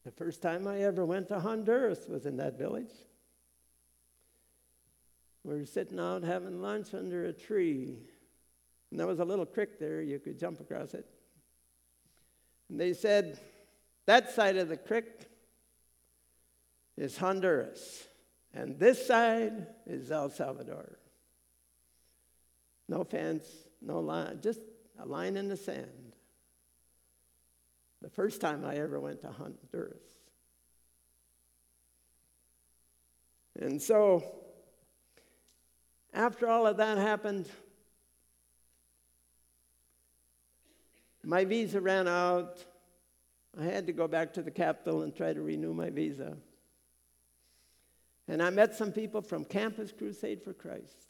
The 0.05 0.11
first 0.13 0.41
time 0.41 0.67
I 0.67 0.81
ever 0.81 1.05
went 1.05 1.29
to 1.29 1.39
Honduras 1.39 2.07
was 2.09 2.27
in 2.27 2.39
that 2.39 2.59
village. 2.59 2.93
We 5.45 5.55
were 5.55 5.67
sitting 5.67 6.01
out 6.01 6.23
having 6.23 6.61
lunch 6.61 6.95
under 6.95 7.27
a 7.27 7.33
tree. 7.33 7.99
And 8.91 8.99
there 8.99 9.07
was 9.07 9.21
a 9.21 9.25
little 9.25 9.47
creek 9.47 9.79
there, 9.79 10.01
you 10.01 10.19
could 10.19 10.39
jump 10.39 10.61
across 10.61 10.95
it. 10.95 11.07
And 12.69 12.81
they 12.81 12.93
said, 12.93 13.39
that 14.07 14.33
side 14.33 14.57
of 14.57 14.69
the 14.69 14.77
creek 14.77 15.29
is 16.97 17.19
Honduras, 17.19 18.09
and 18.55 18.79
this 18.79 19.07
side 19.07 19.67
is 19.87 20.11
El 20.11 20.31
Salvador. 20.31 20.98
No 22.89 23.05
fence, 23.05 23.47
no 23.83 24.01
line, 24.01 24.39
just 24.43 24.61
a 24.99 25.07
line 25.07 25.37
in 25.37 25.49
the 25.49 25.57
sand. 25.57 26.13
The 28.01 28.09
first 28.09 28.41
time 28.41 28.65
I 28.65 28.77
ever 28.77 28.99
went 29.01 29.21
to 29.23 29.29
Honduras. 29.29 30.03
And 33.61 33.83
so, 33.83 34.25
after 36.15 36.49
all 36.49 36.67
of 36.67 36.77
that 36.77 36.97
happened, 36.97 37.49
my 41.25 41.45
visa 41.45 41.81
ran 41.81 42.07
out. 42.07 42.65
I 43.59 43.65
had 43.65 43.87
to 43.89 43.93
go 43.93 44.07
back 44.07 44.33
to 44.35 44.43
the 44.43 44.51
capital 44.51 45.03
and 45.03 45.15
try 45.15 45.33
to 45.33 45.43
renew 45.43 45.75
my 45.75 45.91
visa. 45.91 46.37
And 48.29 48.43
I 48.43 48.51
met 48.51 48.77
some 48.77 48.93
people 48.93 49.23
from 49.23 49.45
Campus 49.45 49.91
Crusade 49.91 50.43
for 50.43 50.53
Christ. 50.53 51.09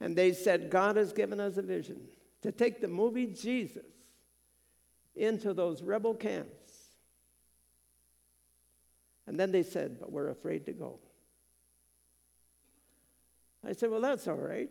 And 0.00 0.16
they 0.16 0.32
said, 0.32 0.70
God 0.70 0.96
has 0.96 1.12
given 1.12 1.40
us 1.40 1.56
a 1.56 1.62
vision 1.62 2.00
to 2.42 2.52
take 2.52 2.80
the 2.80 2.88
movie 2.88 3.26
Jesus 3.26 3.84
into 5.16 5.52
those 5.52 5.82
rebel 5.82 6.14
camps. 6.14 6.72
And 9.26 9.38
then 9.38 9.52
they 9.52 9.62
said, 9.62 9.98
But 10.00 10.10
we're 10.10 10.30
afraid 10.30 10.64
to 10.66 10.72
go. 10.72 11.00
I 13.66 13.72
said, 13.72 13.90
Well, 13.90 14.00
that's 14.00 14.26
all 14.28 14.36
right. 14.36 14.70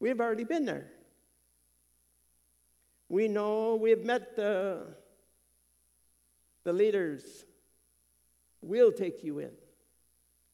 We've 0.00 0.20
already 0.20 0.44
been 0.44 0.64
there. 0.64 0.90
We 3.08 3.28
know 3.28 3.76
we've 3.76 4.04
met 4.04 4.34
the, 4.34 4.86
the 6.64 6.72
leaders. 6.72 7.44
We'll 8.60 8.92
take 8.92 9.22
you 9.22 9.38
in. 9.38 9.52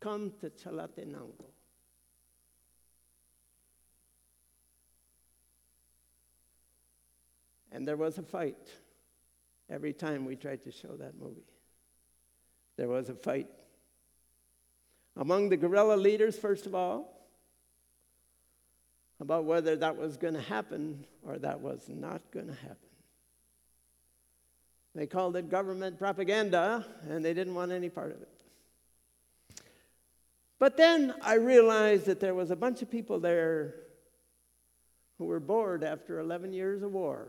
Come 0.00 0.32
to 0.40 0.50
Chalatenango. 0.50 1.46
And 7.72 7.86
there 7.86 7.96
was 7.96 8.18
a 8.18 8.22
fight 8.22 8.68
every 9.68 9.92
time 9.92 10.24
we 10.24 10.36
tried 10.36 10.64
to 10.64 10.72
show 10.72 10.96
that 10.98 11.18
movie. 11.18 11.46
There 12.76 12.88
was 12.88 13.08
a 13.08 13.14
fight. 13.14 13.48
Among 15.16 15.48
the 15.48 15.56
guerrilla 15.56 15.94
leaders, 15.94 16.38
first 16.38 16.66
of 16.66 16.74
all, 16.74 17.16
about 19.20 19.44
whether 19.44 19.76
that 19.76 19.96
was 19.96 20.16
going 20.16 20.34
to 20.34 20.40
happen 20.40 21.04
or 21.26 21.38
that 21.38 21.60
was 21.60 21.88
not 21.88 22.22
going 22.32 22.46
to 22.46 22.54
happen. 22.54 22.76
They 24.94 25.06
called 25.06 25.36
it 25.36 25.48
government 25.48 25.98
propaganda, 25.98 26.84
and 27.08 27.24
they 27.24 27.34
didn't 27.34 27.54
want 27.54 27.70
any 27.70 27.88
part 27.88 28.10
of 28.10 28.22
it. 28.22 29.62
But 30.58 30.76
then 30.76 31.14
I 31.22 31.34
realized 31.34 32.06
that 32.06 32.18
there 32.20 32.34
was 32.34 32.50
a 32.50 32.56
bunch 32.56 32.82
of 32.82 32.90
people 32.90 33.20
there 33.20 33.74
who 35.18 35.26
were 35.26 35.40
bored 35.40 35.84
after 35.84 36.18
11 36.18 36.52
years 36.52 36.82
of 36.82 36.92
war 36.92 37.28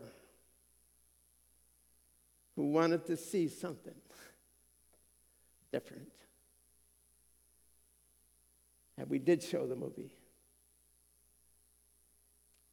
who 2.56 2.70
wanted 2.70 3.06
to 3.06 3.16
see 3.16 3.48
something 3.48 3.94
different. 5.72 6.08
And 8.98 9.08
we 9.08 9.18
did 9.18 9.42
show 9.42 9.66
the 9.66 9.76
movie 9.76 10.14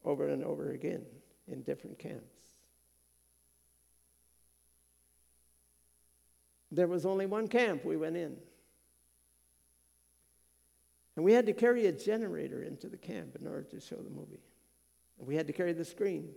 over 0.04 0.28
and 0.28 0.44
over 0.44 0.72
again 0.72 1.06
in 1.48 1.62
different 1.64 1.98
camps. 1.98 2.26
There 6.72 6.88
was 6.88 7.06
only 7.06 7.26
one 7.26 7.48
camp 7.48 7.84
we 7.84 7.98
went 7.98 8.16
in. 8.16 8.36
And 11.16 11.26
we 11.26 11.34
had 11.34 11.48
to 11.48 11.54
carry 11.54 11.88
a 11.88 11.92
generator 11.92 12.64
into 12.64 12.88
the 12.88 12.98
camp 12.98 13.36
in 13.40 13.48
order 13.48 13.64
to 13.64 13.80
show 13.80 13.96
the 13.96 14.10
movie. 14.10 14.44
And 15.18 15.28
we 15.28 15.36
had 15.36 15.48
to 15.48 15.54
carry 15.54 15.74
the 15.74 15.84
screen. 15.84 16.30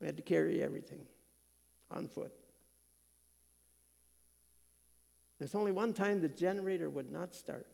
We 0.00 0.06
had 0.06 0.16
to 0.16 0.22
carry 0.22 0.62
everything 0.62 1.06
on 1.90 2.08
foot. 2.08 2.32
There's 5.38 5.54
only 5.54 5.72
one 5.72 5.92
time 5.92 6.20
the 6.20 6.28
generator 6.28 6.88
would 6.88 7.10
not 7.10 7.34
start. 7.34 7.66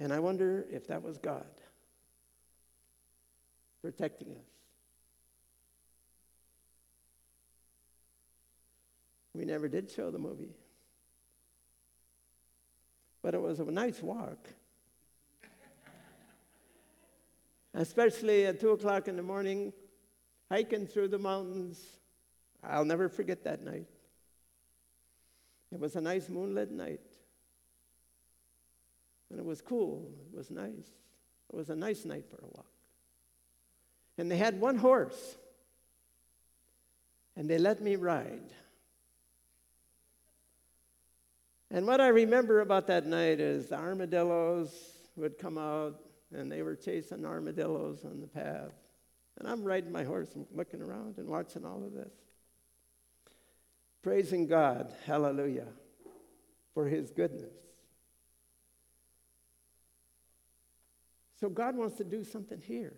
And 0.00 0.12
I 0.12 0.18
wonder 0.18 0.66
if 0.70 0.86
that 0.88 1.02
was 1.02 1.18
God 1.18 1.46
protecting 3.82 4.32
us. 4.32 4.44
We 9.34 9.44
never 9.44 9.68
did 9.68 9.90
show 9.90 10.10
the 10.10 10.18
movie. 10.18 10.56
But 13.22 13.34
it 13.34 13.40
was 13.40 13.60
a 13.60 13.64
nice 13.64 14.02
walk. 14.02 14.48
Especially 17.74 18.46
at 18.46 18.60
2 18.60 18.70
o'clock 18.70 19.06
in 19.06 19.16
the 19.16 19.22
morning 19.22 19.72
hiking 20.50 20.86
through 20.86 21.08
the 21.08 21.18
mountains. 21.18 21.82
I'll 22.62 22.84
never 22.84 23.08
forget 23.08 23.44
that 23.44 23.62
night. 23.62 23.86
It 25.72 25.78
was 25.78 25.96
a 25.96 26.00
nice 26.00 26.28
moonlit 26.28 26.70
night. 26.70 27.00
And 29.30 29.38
it 29.38 29.44
was 29.44 29.60
cool. 29.60 30.10
It 30.32 30.36
was 30.36 30.50
nice. 30.50 30.88
It 31.50 31.56
was 31.56 31.70
a 31.70 31.76
nice 31.76 32.04
night 32.04 32.24
for 32.30 32.36
a 32.36 32.46
walk. 32.46 32.66
And 34.16 34.30
they 34.30 34.36
had 34.36 34.60
one 34.60 34.76
horse. 34.76 35.36
And 37.36 37.48
they 37.48 37.58
let 37.58 37.80
me 37.82 37.96
ride. 37.96 38.50
And 41.70 41.86
what 41.86 42.00
I 42.00 42.08
remember 42.08 42.60
about 42.60 42.86
that 42.86 43.06
night 43.06 43.40
is 43.40 43.68
the 43.68 43.76
armadillos 43.76 44.72
would 45.16 45.38
come 45.38 45.58
out 45.58 46.00
and 46.32 46.50
they 46.50 46.62
were 46.62 46.74
chasing 46.74 47.26
armadillos 47.26 48.04
on 48.04 48.20
the 48.20 48.26
path. 48.26 48.72
And 49.38 49.48
I'm 49.48 49.62
riding 49.62 49.92
my 49.92 50.04
horse 50.04 50.34
and 50.34 50.46
looking 50.52 50.82
around 50.82 51.18
and 51.18 51.28
watching 51.28 51.64
all 51.64 51.82
of 51.84 51.92
this. 51.92 52.12
Praising 54.02 54.46
God, 54.46 54.92
hallelujah, 55.06 55.68
for 56.74 56.88
his 56.88 57.10
goodness. 57.10 57.54
So 61.40 61.48
God 61.48 61.76
wants 61.76 61.96
to 61.98 62.04
do 62.04 62.24
something 62.24 62.60
here. 62.60 62.94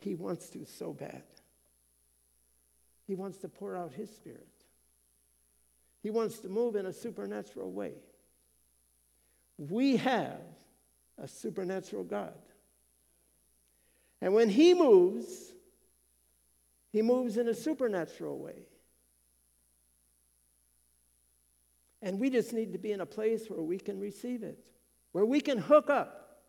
He 0.00 0.14
wants 0.14 0.48
to 0.50 0.64
so 0.64 0.92
bad. 0.92 1.22
He 3.06 3.14
wants 3.14 3.38
to 3.38 3.48
pour 3.48 3.76
out 3.76 3.92
His 3.92 4.10
Spirit. 4.10 4.48
He 6.02 6.10
wants 6.10 6.38
to 6.40 6.48
move 6.48 6.76
in 6.76 6.86
a 6.86 6.92
supernatural 6.92 7.70
way. 7.70 7.92
We 9.58 9.96
have 9.98 10.40
a 11.18 11.28
supernatural 11.28 12.04
God. 12.04 12.34
And 14.22 14.32
when 14.32 14.48
He 14.48 14.72
moves, 14.72 15.52
He 16.92 17.02
moves 17.02 17.36
in 17.36 17.48
a 17.48 17.54
supernatural 17.54 18.38
way. 18.38 18.68
And 22.00 22.18
we 22.18 22.30
just 22.30 22.52
need 22.52 22.72
to 22.72 22.78
be 22.78 22.92
in 22.92 23.00
a 23.00 23.06
place 23.06 23.48
where 23.48 23.60
we 23.60 23.78
can 23.78 23.98
receive 23.98 24.44
it, 24.44 24.58
where 25.10 25.26
we 25.26 25.40
can 25.40 25.58
hook 25.58 25.90
up 25.90 26.40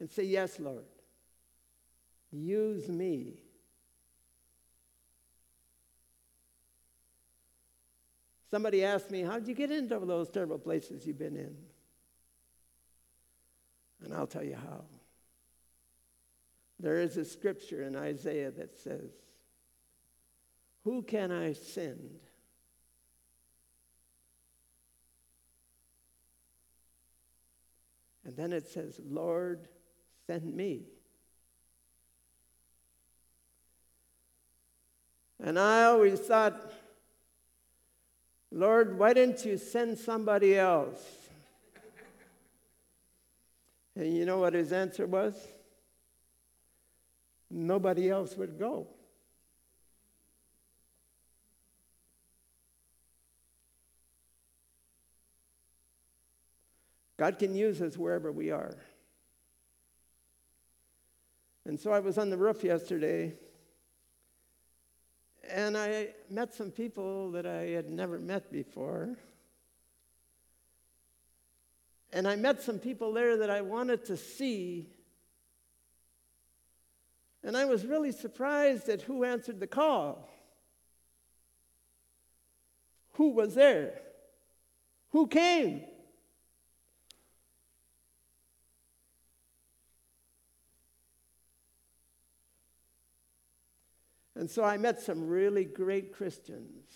and 0.00 0.10
say, 0.10 0.24
Yes, 0.24 0.58
Lord, 0.58 0.84
use 2.32 2.88
me. 2.88 3.34
Somebody 8.50 8.84
asked 8.84 9.12
me, 9.12 9.22
How 9.22 9.38
did 9.38 9.46
you 9.46 9.54
get 9.54 9.70
into 9.70 10.00
those 10.00 10.28
terrible 10.28 10.58
places 10.58 11.06
you've 11.06 11.18
been 11.18 11.36
in? 11.36 11.56
And 14.02 14.12
I'll 14.12 14.26
tell 14.26 14.44
you 14.44 14.56
how. 14.56 14.84
There 16.80 16.98
is 16.98 17.18
a 17.18 17.26
scripture 17.26 17.82
in 17.82 17.94
Isaiah 17.94 18.50
that 18.52 18.72
says, 18.80 19.10
Who 20.84 21.02
can 21.02 21.30
I 21.30 21.52
send? 21.52 22.20
And 28.24 28.34
then 28.34 28.52
it 28.54 28.66
says, 28.66 28.98
Lord, 29.04 29.68
send 30.26 30.54
me. 30.54 30.84
And 35.42 35.58
I 35.58 35.84
always 35.84 36.18
thought, 36.20 36.72
Lord, 38.50 38.98
why 38.98 39.12
didn't 39.12 39.44
you 39.44 39.58
send 39.58 39.98
somebody 39.98 40.56
else? 40.56 41.04
And 43.96 44.16
you 44.16 44.24
know 44.24 44.38
what 44.38 44.54
his 44.54 44.72
answer 44.72 45.06
was? 45.06 45.34
Nobody 47.50 48.08
else 48.08 48.36
would 48.36 48.58
go. 48.58 48.86
God 57.16 57.38
can 57.38 57.54
use 57.54 57.82
us 57.82 57.98
wherever 57.98 58.32
we 58.32 58.50
are. 58.50 58.74
And 61.66 61.78
so 61.78 61.92
I 61.92 61.98
was 61.98 62.16
on 62.16 62.30
the 62.30 62.38
roof 62.38 62.64
yesterday 62.64 63.34
and 65.48 65.76
I 65.76 66.08
met 66.28 66.54
some 66.54 66.70
people 66.70 67.32
that 67.32 67.46
I 67.46 67.62
had 67.66 67.90
never 67.90 68.18
met 68.18 68.52
before. 68.52 69.16
And 72.12 72.26
I 72.26 72.36
met 72.36 72.62
some 72.62 72.78
people 72.78 73.12
there 73.12 73.36
that 73.36 73.50
I 73.50 73.60
wanted 73.60 74.04
to 74.06 74.16
see. 74.16 74.88
And 77.42 77.56
I 77.56 77.64
was 77.64 77.86
really 77.86 78.12
surprised 78.12 78.88
at 78.88 79.02
who 79.02 79.24
answered 79.24 79.60
the 79.60 79.66
call. 79.66 80.28
Who 83.14 83.30
was 83.30 83.54
there? 83.54 84.00
Who 85.10 85.26
came? 85.26 85.82
And 94.36 94.48
so 94.48 94.64
I 94.64 94.78
met 94.78 95.00
some 95.00 95.26
really 95.26 95.64
great 95.64 96.14
Christians 96.14 96.94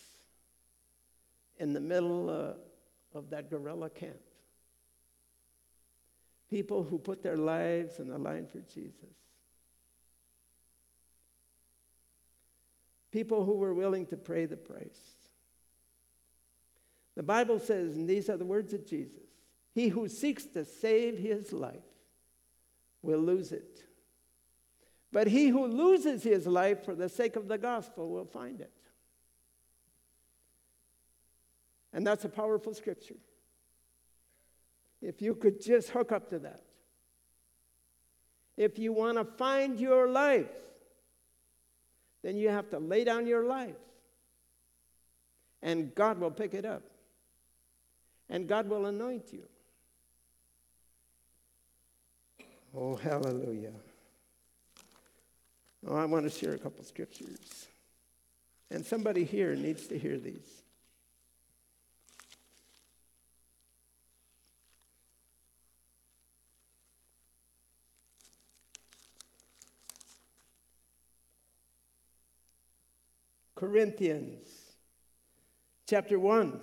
in 1.59 1.73
the 1.73 1.81
middle 1.81 2.31
uh, 2.31 3.19
of 3.19 3.31
that 3.31 3.51
guerrilla 3.51 3.91
camp. 3.91 4.17
People 6.49 6.83
who 6.83 6.99
put 6.99 7.23
their 7.23 7.37
lives 7.37 8.01
on 8.01 8.09
the 8.09 8.19
line 8.19 8.47
for 8.47 8.61
Jesus. 8.61 9.24
People 13.15 13.45
who 13.45 13.53
were 13.53 13.73
willing 13.73 14.07
to 14.07 14.17
pay 14.17 14.45
the 14.45 14.57
price. 14.57 14.99
The 17.15 17.23
Bible 17.23 17.61
says, 17.61 17.95
and 17.95 18.09
these 18.09 18.29
are 18.29 18.37
the 18.37 18.45
words 18.45 18.73
of 18.73 18.85
Jesus 18.85 19.23
He 19.73 19.87
who 19.87 20.09
seeks 20.09 20.47
to 20.47 20.65
save 20.65 21.17
his 21.17 21.53
life 21.53 21.87
will 23.03 23.21
lose 23.21 23.53
it. 23.53 23.85
But 25.13 25.29
he 25.29 25.47
who 25.47 25.65
loses 25.65 26.25
his 26.25 26.49
life 26.49 26.85
for 26.85 26.97
the 26.97 27.09
sake 27.09 27.37
of 27.37 27.47
the 27.47 27.57
gospel 27.57 28.09
will 28.11 28.25
find 28.25 28.61
it. 28.61 28.73
And 31.93 32.05
that's 32.05 32.25
a 32.25 32.29
powerful 32.29 32.75
scripture. 32.75 33.15
If 35.01 35.23
you 35.23 35.37
could 35.37 35.63
just 35.63 35.91
hook 35.91 36.11
up 36.11 36.31
to 36.31 36.41
that. 36.41 36.65
If 38.57 38.77
you 38.77 38.93
want 38.93 39.19
to 39.19 39.25
find 39.25 39.79
your 39.79 40.09
life, 40.09 40.51
then 42.25 42.39
you 42.39 42.49
have 42.49 42.71
to 42.71 42.79
lay 42.79 43.05
down 43.05 43.27
your 43.27 43.45
life. 43.45 43.77
And 45.63 45.95
God 45.95 46.19
will 46.19 46.31
pick 46.31 46.55
it 46.55 46.65
up. 46.65 46.83
And 48.31 48.49
God 48.49 48.67
will 48.67 48.87
anoint 48.87 49.31
you. 49.31 49.43
Oh, 52.75 52.97
hallelujah. 52.97 53.75
Oh, 55.87 55.95
I 55.95 56.07
want 56.07 56.25
to 56.25 56.31
share 56.31 56.55
a 56.55 56.59
couple 56.59 56.83
scriptures. 56.83 57.67
And 58.71 58.85
somebody 58.85 59.25
here 59.25 59.55
needs 59.55 59.87
to 59.89 59.99
hear 59.99 60.17
these. 60.17 60.64
Corinthians 73.55 74.49
chapter 75.87 76.19
1. 76.19 76.61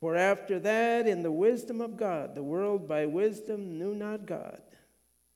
For 0.00 0.14
after 0.16 0.60
that, 0.60 1.06
in 1.06 1.22
the 1.22 1.32
wisdom 1.32 1.80
of 1.80 1.96
God, 1.96 2.34
the 2.34 2.42
world 2.42 2.88
by 2.88 3.06
wisdom 3.06 3.78
knew 3.78 3.94
not 3.94 4.26
God. 4.26 4.60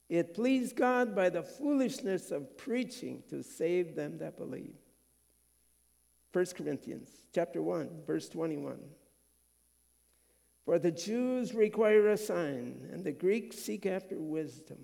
It 0.09 0.35
pleased 0.35 0.77
God 0.77 1.17
by 1.17 1.31
the 1.31 1.43
foolishness 1.43 2.31
of 2.31 2.57
preaching 2.57 3.23
to 3.31 3.43
save 3.43 3.97
them 3.97 4.19
that 4.19 4.37
believe. 4.37 4.75
1 6.33 6.47
Corinthians 6.57 7.09
chapter 7.35 7.61
1, 7.61 8.03
verse 8.07 8.29
21. 8.29 8.79
For 10.65 10.79
the 10.79 10.93
Jews 10.93 11.55
require 11.55 12.09
a 12.09 12.17
sign, 12.17 12.89
and 12.93 13.05
the 13.05 13.13
Greeks 13.13 13.57
seek 13.57 13.85
after 13.85 14.19
wisdom. 14.19 14.79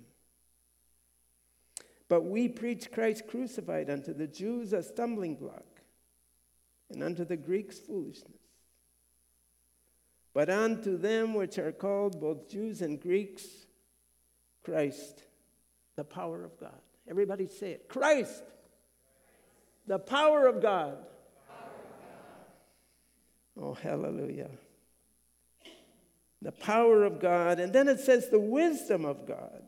But 2.08 2.24
we 2.24 2.48
preach 2.48 2.90
Christ 2.90 3.28
crucified 3.28 3.90
unto 3.90 4.12
the 4.12 4.26
Jews 4.26 4.72
a 4.72 4.82
stumbling 4.82 5.36
block, 5.36 5.66
and 6.90 7.02
unto 7.02 7.24
the 7.24 7.36
Greeks 7.36 7.78
foolishness. 7.78 8.40
But 10.34 10.50
unto 10.50 10.96
them 10.96 11.34
which 11.34 11.58
are 11.58 11.72
called 11.72 12.20
both 12.20 12.48
Jews 12.48 12.82
and 12.82 13.00
Greeks, 13.00 13.46
Christ, 14.64 15.22
the 15.96 16.04
power 16.04 16.44
of 16.44 16.58
God. 16.58 16.80
Everybody 17.08 17.46
say 17.46 17.72
it 17.72 17.88
Christ, 17.88 18.42
the 19.86 19.98
power 19.98 20.46
of 20.46 20.60
God. 20.60 20.98
Oh, 23.60 23.74
hallelujah. 23.74 24.50
The 26.42 26.52
power 26.52 27.04
of 27.04 27.20
God. 27.20 27.58
And 27.58 27.72
then 27.72 27.88
it 27.88 28.00
says 28.00 28.28
the 28.28 28.38
wisdom 28.38 29.04
of 29.04 29.26
God. 29.26 29.62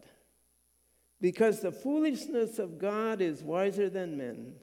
Because 1.20 1.60
the 1.60 1.72
foolishness 1.72 2.58
of 2.58 2.78
God 2.78 3.20
is 3.20 3.42
wiser 3.42 3.90
than 3.90 4.16
men, 4.16 4.54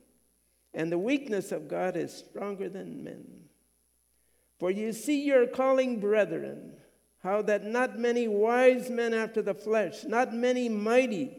and 0.73 0.91
the 0.91 0.97
weakness 0.97 1.51
of 1.51 1.67
God 1.67 1.95
is 1.95 2.11
stronger 2.11 2.67
than 2.67 3.03
men. 3.03 3.25
For 4.59 4.71
you 4.71 4.91
see 4.91 5.23
your 5.23 5.45
calling, 5.45 5.99
brethren, 5.99 6.73
how 7.19 7.43
that 7.43 7.63
not 7.63 7.99
many 7.99 8.27
wise 8.27 8.89
men 8.89 9.13
after 9.13 9.41
the 9.43 9.53
flesh, 9.53 10.03
not 10.03 10.33
many 10.33 10.67
mighty, 10.67 11.35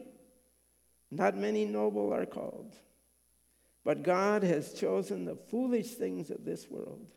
not 1.11 1.35
many 1.35 1.65
noble 1.65 2.13
are 2.13 2.25
called. 2.25 2.75
But 3.83 4.03
God 4.03 4.43
has 4.43 4.73
chosen 4.73 5.25
the 5.25 5.35
foolish 5.35 5.95
things 5.95 6.29
of 6.29 6.45
this 6.45 6.69
world. 6.69 7.07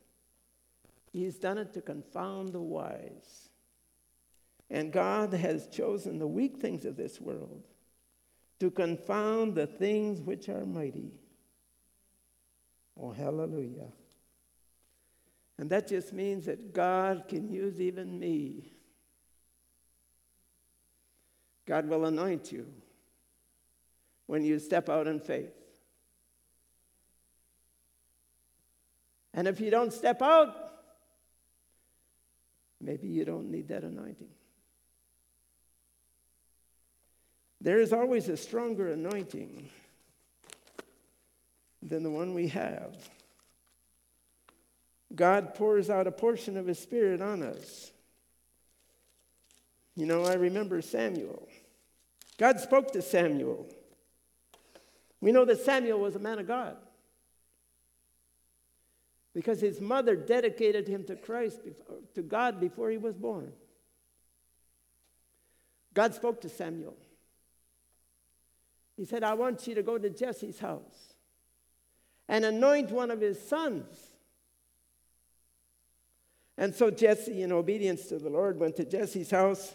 He's 1.13 1.37
done 1.37 1.59
it 1.59 1.75
to 1.75 1.83
confound 1.83 2.53
the 2.53 2.61
wise. 2.61 3.51
And 4.71 4.91
God 4.91 5.35
has 5.35 5.69
chosen 5.69 6.19
the 6.19 6.27
weak 6.27 6.57
things 6.57 6.87
of 6.87 6.97
this 6.97 7.21
world 7.21 7.63
to 8.59 8.71
confound 8.71 9.55
the 9.55 9.67
things 9.67 10.23
which 10.23 10.49
are 10.49 10.65
mighty. 10.65 11.13
Oh, 12.99 13.11
hallelujah. 13.11 13.93
And 15.59 15.69
that 15.69 15.89
just 15.89 16.13
means 16.13 16.47
that 16.47 16.73
God 16.73 17.25
can 17.29 17.53
use 17.53 17.81
even 17.81 18.19
me. 18.19 18.73
God 21.67 21.89
will 21.89 22.07
anoint 22.07 22.51
you 22.51 22.67
when 24.27 24.45
you 24.45 24.59
step 24.59 24.89
out 24.89 25.07
in 25.07 25.21
faith. 25.21 25.53
And 29.35 29.47
if 29.47 29.61
you 29.61 29.71
don't 29.71 29.93
step 29.93 30.23
out, 30.23 30.72
maybe 32.83 33.07
you 33.07 33.25
don't 33.25 33.51
need 33.51 33.69
that 33.69 33.85
anointing. 33.85 34.29
There 37.61 37.81
is 37.81 37.93
always 37.93 38.29
a 38.29 38.37
stronger 38.37 38.89
anointing 38.89 39.69
than 41.81 42.03
the 42.03 42.11
one 42.11 42.35
we 42.35 42.49
have. 42.49 42.97
God 45.15 45.55
pours 45.55 45.89
out 45.89 46.07
a 46.07 46.13
portion 46.13 46.57
of 46.57 46.67
His 46.67 46.79
Spirit 46.79 47.23
on 47.23 47.43
us. 47.43 47.93
You 49.95 50.07
know, 50.07 50.25
I 50.25 50.35
remember 50.35 50.83
Samuel. 50.83 51.47
God 52.39 52.59
spoke 52.59 52.93
to 52.93 53.03
Samuel. 53.03 53.67
We 55.21 55.31
know 55.31 55.45
that 55.45 55.61
Samuel 55.61 56.01
was 56.01 56.17
a 56.17 56.19
man 56.19 56.41
of 56.41 56.49
God 56.49 56.77
because 59.35 59.61
his 59.61 59.81
mother 59.81 60.15
dedicated 60.15 60.87
him 60.87 61.05
to 61.05 61.17
Christ, 61.17 61.61
to 62.15 62.23
God, 62.23 62.61
before 62.61 62.91
he 62.91 62.99
was 62.99 63.17
born. 63.17 63.53
God 65.95 66.15
spoke 66.15 66.41
to 66.43 66.49
Samuel. 66.49 66.97
He 68.97 69.05
said, 69.05 69.25
I 69.25 69.35
want 69.35 69.67
you 69.67 69.75
to 69.75 69.83
go 69.83 69.99
to 69.99 70.11
Jesse's 70.11 70.59
house 70.59 71.15
and 72.29 72.45
anoint 72.45 72.91
one 72.91 73.11
of 73.11 73.21
his 73.21 73.41
sons. 73.41 73.97
And 76.59 76.75
so 76.75 76.91
Jesse, 76.91 77.43
in 77.43 77.53
obedience 77.53 78.07
to 78.07 78.19
the 78.19 78.29
Lord, 78.29 78.61
went 78.61 78.77
to 78.77 78.85
Jesse's 78.85 79.31
house. 79.31 79.75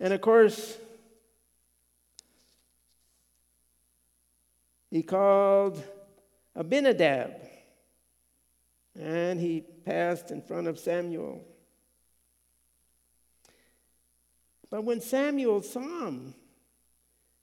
And 0.00 0.12
of 0.12 0.20
course, 0.20 0.76
he 4.90 5.02
called 5.02 5.82
Abinadab. 6.54 7.34
And 8.98 9.40
he 9.40 9.60
passed 9.84 10.30
in 10.30 10.42
front 10.42 10.66
of 10.66 10.78
Samuel. 10.78 11.44
But 14.68 14.84
when 14.84 15.00
Samuel 15.00 15.62
saw 15.62 16.06
him, 16.06 16.34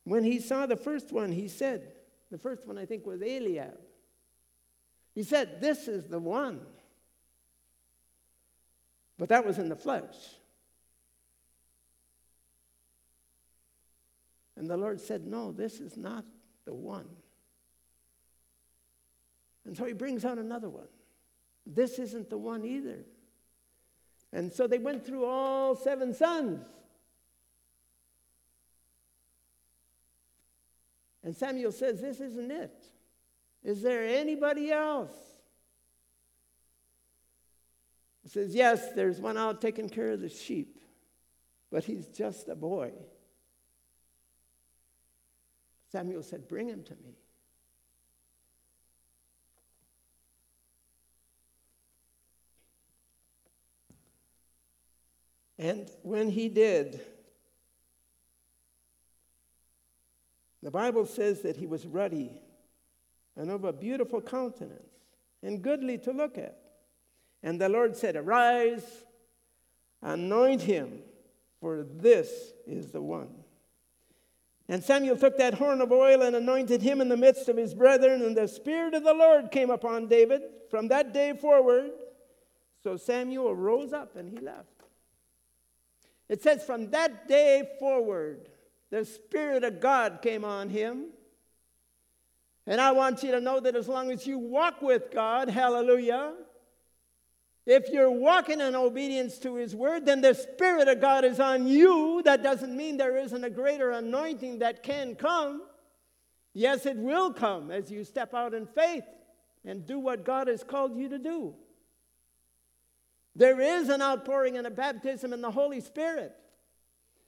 when 0.04 0.24
he 0.24 0.40
saw 0.40 0.66
the 0.66 0.76
first 0.76 1.12
one, 1.12 1.32
he 1.32 1.48
said, 1.48 1.92
the 2.32 2.38
first 2.38 2.66
one 2.68 2.78
I 2.78 2.86
think 2.86 3.06
was 3.06 3.22
Eliab. 3.22 3.78
He 5.14 5.24
said, 5.24 5.62
This 5.62 5.88
is 5.88 6.06
the 6.06 6.20
one. 6.20 6.62
But 9.18 9.30
that 9.30 9.46
was 9.46 9.58
in 9.58 9.70
the 9.70 9.76
flesh. 9.76 10.16
And 14.56 14.70
the 14.70 14.78
Lord 14.78 15.00
said, 15.00 15.26
No, 15.26 15.52
this 15.52 15.80
is 15.80 15.98
not 15.98 16.26
the 16.66 16.74
one. 16.74 17.08
And 19.68 19.76
so 19.76 19.86
he 19.86 19.94
brings 19.94 20.24
out 20.24 20.38
another 20.38 20.70
one. 20.70 20.88
This 21.66 22.00
isn't 22.00 22.30
the 22.30 22.38
one 22.38 22.66
either. 22.66 23.06
And 24.32 24.52
so 24.52 24.66
they 24.66 24.80
went 24.80 25.06
through 25.06 25.26
all 25.26 25.76
seven 25.76 26.14
sons. 26.14 26.66
And 31.24 31.36
Samuel 31.36 31.74
says, 31.74 32.00
This 32.00 32.22
isn't 32.22 32.50
it. 32.50 32.86
Is 33.62 33.82
there 33.82 34.06
anybody 34.06 34.72
else? 34.72 35.16
He 38.24 38.30
says, 38.30 38.56
Yes, 38.56 38.94
there's 38.94 39.20
one 39.20 39.38
out 39.38 39.62
taking 39.62 39.90
care 39.90 40.12
of 40.12 40.22
the 40.22 40.30
sheep, 40.30 40.80
but 41.70 41.84
he's 41.84 42.08
just 42.08 42.48
a 42.48 42.56
boy. 42.56 42.94
Samuel 45.92 46.24
said, 46.24 46.48
Bring 46.48 46.70
him 46.70 46.84
to 46.84 46.96
me. 46.96 47.18
And 55.60 55.90
when 56.04 56.30
he 56.30 56.50
did, 56.50 57.02
the 60.62 60.72
Bible 60.72 61.06
says 61.06 61.42
that 61.42 61.58
he 61.58 61.66
was 61.66 61.86
ruddy 61.86 62.42
and 63.36 63.50
of 63.50 63.64
a 63.64 63.74
beautiful 63.74 64.22
countenance 64.22 64.94
and 65.42 65.62
goodly 65.62 65.98
to 66.00 66.12
look 66.12 66.38
at. 66.38 66.58
And 67.44 67.62
the 67.62 67.70
Lord 67.70 67.96
said, 67.96 68.16
Arise, 68.16 68.84
anoint 70.02 70.62
him, 70.62 71.00
for 71.60 71.84
this 71.84 72.54
is 72.66 72.92
the 72.92 73.02
one. 73.02 73.30
And 74.70 74.84
Samuel 74.84 75.16
took 75.16 75.38
that 75.38 75.54
horn 75.54 75.82
of 75.82 75.92
oil 75.92 76.24
and 76.24 76.36
anointed 76.36 76.82
him 76.82 77.00
in 77.00 77.08
the 77.08 77.16
midst 77.16 77.48
of 77.48 77.56
his 77.56 77.74
brethren, 77.74 78.22
and 78.22 78.36
the 78.36 78.48
Spirit 78.48 78.94
of 78.94 79.04
the 79.04 79.14
Lord 79.14 79.52
came 79.52 79.70
upon 79.70 80.08
David 80.08 80.42
from 80.70 80.90
that 80.90 81.14
day 81.14 81.34
forward. 81.34 81.92
So 82.84 82.98
Samuel 82.98 83.56
rose 83.56 83.94
up 83.94 84.16
and 84.18 84.30
he 84.30 84.40
left. 84.40 84.77
It 86.30 86.42
says, 86.42 86.64
From 86.64 86.92
that 86.92 87.28
day 87.28 87.70
forward, 87.80 88.50
the 88.90 89.06
Spirit 89.06 89.64
of 89.64 89.80
God 89.80 90.20
came 90.22 90.46
on 90.46 90.70
him. 90.70 91.08
And 92.66 92.82
I 92.82 92.92
want 92.92 93.24
you 93.24 93.32
to 93.32 93.40
know 93.40 93.60
that 93.62 93.76
as 93.76 93.88
long 93.88 94.12
as 94.12 94.28
you 94.28 94.38
walk 94.38 94.82
with 94.82 95.10
God, 95.12 95.50
hallelujah, 95.50 96.34
if 97.68 97.90
you're 97.90 98.10
walking 98.10 98.62
in 98.62 98.76
obedience 98.76 99.38
to 99.40 99.56
His 99.56 99.76
word, 99.76 100.06
then 100.06 100.22
the 100.22 100.34
Spirit 100.34 100.88
of 100.88 101.02
God 101.02 101.26
is 101.26 101.40
on 101.40 101.68
you. 101.68 102.22
That 102.24 102.42
doesn't 102.42 102.76
mean 102.76 102.96
there 102.96 103.18
isn't 103.18 103.44
a 103.44 103.50
greater 103.50 103.92
anointing 103.92 104.60
that 104.60 104.84
can 104.84 105.16
come. 105.16 105.64
Yes, 106.54 106.86
it 106.86 106.96
will 106.96 107.34
come 107.34 107.70
as 107.70 107.92
you 107.92 108.06
step 108.06 108.34
out 108.34 108.54
in 108.54 108.68
faith 108.68 109.04
and 109.66 109.86
do 109.86 110.00
what 110.00 110.24
God 110.24 110.48
has 110.48 110.64
called 110.64 110.98
you 110.98 111.10
to 111.10 111.20
do. 111.20 111.56
There 113.38 113.62
is 113.62 113.90
an 113.90 114.02
outpouring 114.02 114.58
and 114.58 114.66
a 114.66 114.72
baptism 114.72 115.32
in 115.32 115.42
the 115.42 115.52
Holy 115.52 115.80
Spirit. 115.80 116.36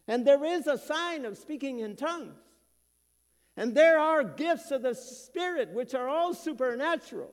And 0.08 0.26
there 0.26 0.44
is 0.44 0.66
a 0.66 0.76
sign 0.76 1.24
of 1.24 1.38
speaking 1.38 1.80
in 1.80 1.96
tongues. 1.96 2.36
And 3.56 3.76
there 3.76 4.00
are 4.00 4.24
gifts 4.24 4.72
of 4.72 4.82
the 4.82 4.96
Spirit 4.96 5.70
which 5.70 5.94
are 5.94 6.10
all 6.10 6.34
supernatural. 6.34 7.32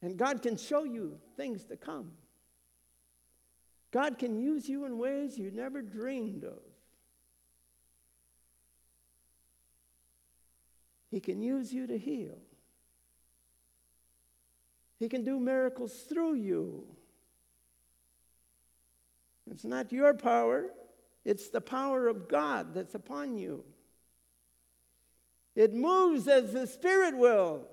And 0.00 0.16
God 0.16 0.40
can 0.40 0.56
show 0.56 0.84
you 0.84 1.18
things 1.36 1.64
to 1.66 1.76
come. 1.76 2.12
God 3.90 4.18
can 4.18 4.34
use 4.34 4.66
you 4.66 4.86
in 4.86 4.96
ways 4.96 5.36
you 5.36 5.50
never 5.50 5.82
dreamed 5.82 6.44
of. 6.44 6.62
He 11.10 11.20
can 11.20 11.42
use 11.42 11.74
you 11.74 11.86
to 11.86 11.98
heal. 11.98 12.38
He 15.04 15.10
can 15.10 15.22
do 15.22 15.38
miracles 15.38 15.92
through 16.08 16.36
you. 16.36 16.86
It's 19.50 19.62
not 19.62 19.92
your 19.92 20.14
power, 20.14 20.70
it's 21.26 21.50
the 21.50 21.60
power 21.60 22.08
of 22.08 22.26
God 22.26 22.72
that's 22.72 22.94
upon 22.94 23.36
you. 23.36 23.64
It 25.54 25.74
moves 25.74 26.26
as 26.26 26.54
the 26.54 26.66
Spirit 26.66 27.18
wills, 27.18 27.66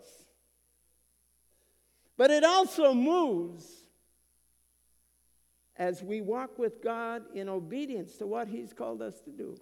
but 2.17 2.32
it 2.32 2.43
also 2.43 2.93
moves 2.93 3.65
as 5.77 6.03
we 6.03 6.19
walk 6.19 6.59
with 6.59 6.84
God 6.84 7.23
in 7.34 7.47
obedience 7.47 8.17
to 8.17 8.27
what 8.27 8.49
He's 8.49 8.73
called 8.73 9.01
us 9.01 9.21
to 9.21 9.32
do. 9.32 9.55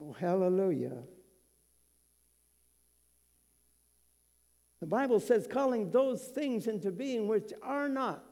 Oh, 0.00 0.12
hallelujah. 0.12 1.02
The 4.82 4.88
Bible 4.88 5.20
says, 5.20 5.46
calling 5.46 5.92
those 5.92 6.24
things 6.24 6.66
into 6.66 6.90
being 6.90 7.28
which 7.28 7.52
are 7.62 7.88
not 7.88 8.24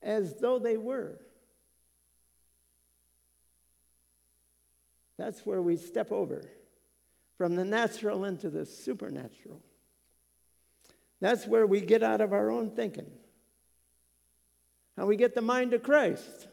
as 0.00 0.36
though 0.38 0.60
they 0.60 0.76
were. 0.76 1.18
That's 5.18 5.44
where 5.44 5.60
we 5.60 5.76
step 5.76 6.12
over 6.12 6.44
from 7.36 7.56
the 7.56 7.64
natural 7.64 8.24
into 8.26 8.48
the 8.48 8.64
supernatural. 8.64 9.60
That's 11.20 11.48
where 11.48 11.66
we 11.66 11.80
get 11.80 12.04
out 12.04 12.20
of 12.20 12.32
our 12.32 12.48
own 12.48 12.70
thinking. 12.70 13.10
How 14.96 15.06
we 15.06 15.16
get 15.16 15.34
the 15.34 15.42
mind 15.42 15.74
of 15.74 15.82
Christ. 15.82 16.46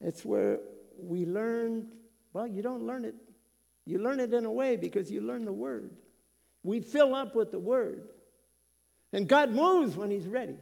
It's 0.00 0.24
where 0.24 0.58
we 0.98 1.24
learn, 1.24 1.86
well, 2.32 2.48
you 2.48 2.62
don't 2.62 2.84
learn 2.84 3.04
it. 3.04 3.14
You 3.86 3.98
learn 3.98 4.18
it 4.18 4.34
in 4.34 4.44
a 4.44 4.50
way 4.50 4.76
because 4.76 5.10
you 5.10 5.20
learn 5.20 5.44
the 5.44 5.52
Word. 5.52 5.90
We 6.64 6.80
fill 6.80 7.14
up 7.14 7.36
with 7.36 7.52
the 7.52 7.58
Word. 7.58 8.08
And 9.12 9.28
God 9.28 9.52
moves 9.52 9.96
when 9.96 10.10
He's 10.10 10.26
ready. 10.26 10.56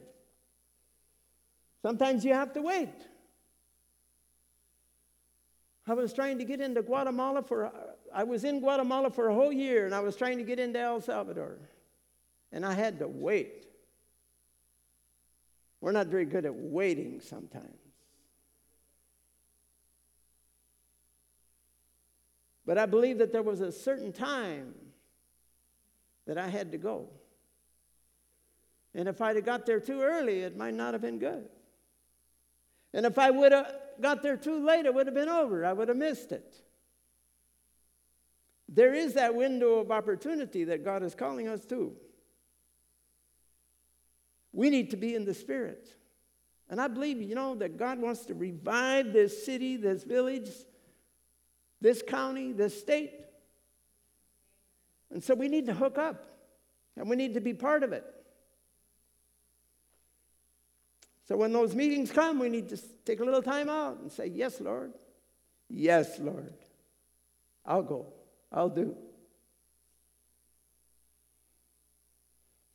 Sometimes 1.83 2.25
you 2.25 2.35
have 2.35 2.53
to 2.53 2.63
wait. 2.63 2.95
I 5.87 5.95
was 5.95 6.13
trying 6.13 6.39
to 6.39 6.45
get 6.45 6.61
into 6.61 6.83
Guatemala 6.83 7.43
for, 7.43 7.73
I 8.15 8.25
was 8.25 8.45
in 8.45 8.61
Guatemala 8.61 9.11
for 9.11 9.29
a 9.29 9.35
whole 9.35 9.53
year 9.53 9.85
and 9.85 9.95
I 9.95 10.01
was 10.01 10.17
trying 10.17 10.39
to 10.39 10.45
get 10.45 10.59
into 10.59 10.79
El 10.79 11.01
Salvador. 11.01 11.59
And 12.53 12.65
I 12.65 12.73
had 12.73 12.99
to 13.01 13.09
wait. 13.09 13.67
We're 15.81 15.93
not 15.93 16.07
very 16.07 16.25
good 16.25 16.47
at 16.47 16.55
waiting 16.55 17.21
sometimes. 17.21 17.84
But 22.67 22.79
I 22.79 22.87
believe 22.87 23.19
that 23.19 23.33
there 23.33 23.43
was 23.43 23.61
a 23.61 23.71
certain 23.71 24.13
time 24.13 24.75
that 26.27 26.39
I 26.39 26.49
had 26.49 26.73
to 26.73 26.79
go. 26.79 27.09
And 28.95 29.09
if 29.09 29.21
I'd 29.21 29.37
have 29.37 29.45
got 29.45 29.67
there 29.67 29.81
too 29.81 30.01
early, 30.01 30.41
it 30.41 30.57
might 30.57 30.75
not 30.75 30.95
have 30.95 31.03
been 31.03 31.19
good. 31.19 31.49
And 32.93 33.05
if 33.05 33.19
I 33.19 33.31
would 33.31 33.53
have 33.53 33.75
got 34.01 34.23
there 34.23 34.37
too 34.37 34.65
late, 34.65 34.87
it 34.87 34.95
would 34.95 35.07
have 35.07 35.15
been 35.15 35.29
over. 35.29 35.67
I 35.67 35.73
would 35.73 35.89
have 35.89 35.97
missed 35.97 36.33
it. 36.33 36.57
There 38.69 38.95
is 38.95 39.15
that 39.15 39.35
window 39.35 39.81
of 39.81 39.91
opportunity 39.91 40.65
that 40.65 40.85
God 40.85 41.03
is 41.03 41.15
calling 41.15 41.49
us 41.49 41.65
to. 41.67 41.93
We 44.53 44.71
need 44.71 44.91
to 44.91 44.97
be 44.97 45.15
in 45.15 45.25
the 45.25 45.35
Spirit. 45.35 45.89
And 46.71 46.81
I 46.81 46.89
believe, 46.89 47.21
you 47.21 47.35
know, 47.35 47.57
that 47.57 47.77
God 47.77 47.99
wants 47.99 48.25
to 48.27 48.35
revive 48.35 49.13
this 49.13 49.45
city, 49.45 49.77
this 49.77 50.05
village, 50.05 50.49
this 51.85 52.01
county, 52.01 52.51
this 52.53 52.81
state. 52.81 53.13
And 55.11 55.23
so 55.23 55.35
we 55.35 55.49
need 55.49 55.67
to 55.67 55.75
hook 55.75 55.99
up 55.99 56.25
and 56.97 57.11
we 57.11 57.15
need 57.15 57.35
to 57.35 57.43
be 57.43 57.53
part 57.53 57.83
of 57.83 57.93
it. 57.93 58.07
So 61.29 61.37
when 61.37 61.53
those 61.53 61.75
meetings 61.75 62.11
come, 62.11 62.39
we 62.39 62.49
need 62.49 62.71
to 62.71 62.79
take 63.05 63.21
a 63.21 63.25
little 63.25 63.43
time 63.43 63.69
out 63.69 63.99
and 63.99 64.11
say, 64.11 64.29
Yes, 64.29 64.63
Lord. 64.63 64.95
Yes, 65.69 66.19
Lord. 66.19 66.55
I'll 67.67 67.83
go. 67.83 68.07
I'll 68.51 68.71
do. 68.71 68.97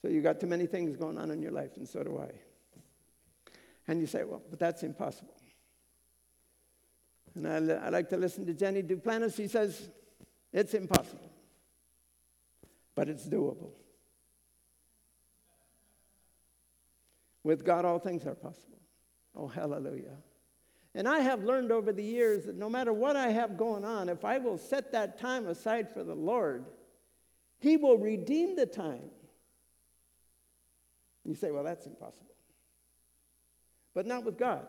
So 0.03 0.07
you 0.07 0.22
got 0.22 0.39
too 0.39 0.47
many 0.47 0.68
things 0.68 0.95
going 0.95 1.18
on 1.18 1.32
in 1.32 1.41
your 1.41 1.51
life, 1.51 1.78
and 1.78 1.89
so 1.89 2.03
do 2.03 2.20
I. 2.20 2.30
And 3.88 3.99
you 3.99 4.05
say, 4.05 4.24
Well, 4.24 4.43
but 4.51 4.60
that's 4.60 4.84
impossible. 4.84 5.38
And 7.45 7.71
I, 7.71 7.75
I 7.75 7.89
like 7.89 8.09
to 8.09 8.17
listen 8.17 8.45
to 8.45 8.53
Jesse 8.53 8.83
Duplantis. 8.83 9.37
He 9.37 9.47
says, 9.47 9.89
It's 10.51 10.73
impossible, 10.73 11.31
but 12.95 13.09
it's 13.09 13.25
doable. 13.25 13.71
With 17.43 17.63
God, 17.63 17.85
all 17.85 17.99
things 17.99 18.25
are 18.25 18.35
possible. 18.35 18.77
Oh, 19.35 19.47
hallelujah. 19.47 20.17
And 20.95 21.07
I 21.07 21.19
have 21.19 21.43
learned 21.43 21.71
over 21.71 21.93
the 21.93 22.03
years 22.03 22.45
that 22.45 22.55
no 22.55 22.69
matter 22.69 22.91
what 22.91 23.15
I 23.15 23.29
have 23.29 23.57
going 23.57 23.85
on, 23.85 24.09
if 24.09 24.25
I 24.25 24.39
will 24.39 24.57
set 24.57 24.91
that 24.91 25.19
time 25.19 25.47
aside 25.47 25.89
for 25.93 26.03
the 26.03 26.15
Lord, 26.15 26.65
He 27.59 27.77
will 27.77 27.97
redeem 27.97 28.55
the 28.55 28.65
time. 28.65 29.09
You 31.23 31.35
say, 31.35 31.51
well, 31.51 31.63
that's 31.63 31.85
impossible. 31.85 32.35
But 33.93 34.07
not 34.07 34.25
with 34.25 34.37
God. 34.37 34.65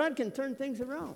God 0.00 0.16
can 0.16 0.30
turn 0.30 0.54
things 0.54 0.80
around. 0.80 1.14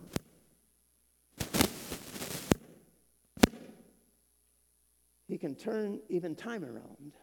He 5.27 5.39
can 5.39 5.55
turn 5.55 6.01
even 6.11 6.35
time 6.35 6.63
around. 6.63 7.15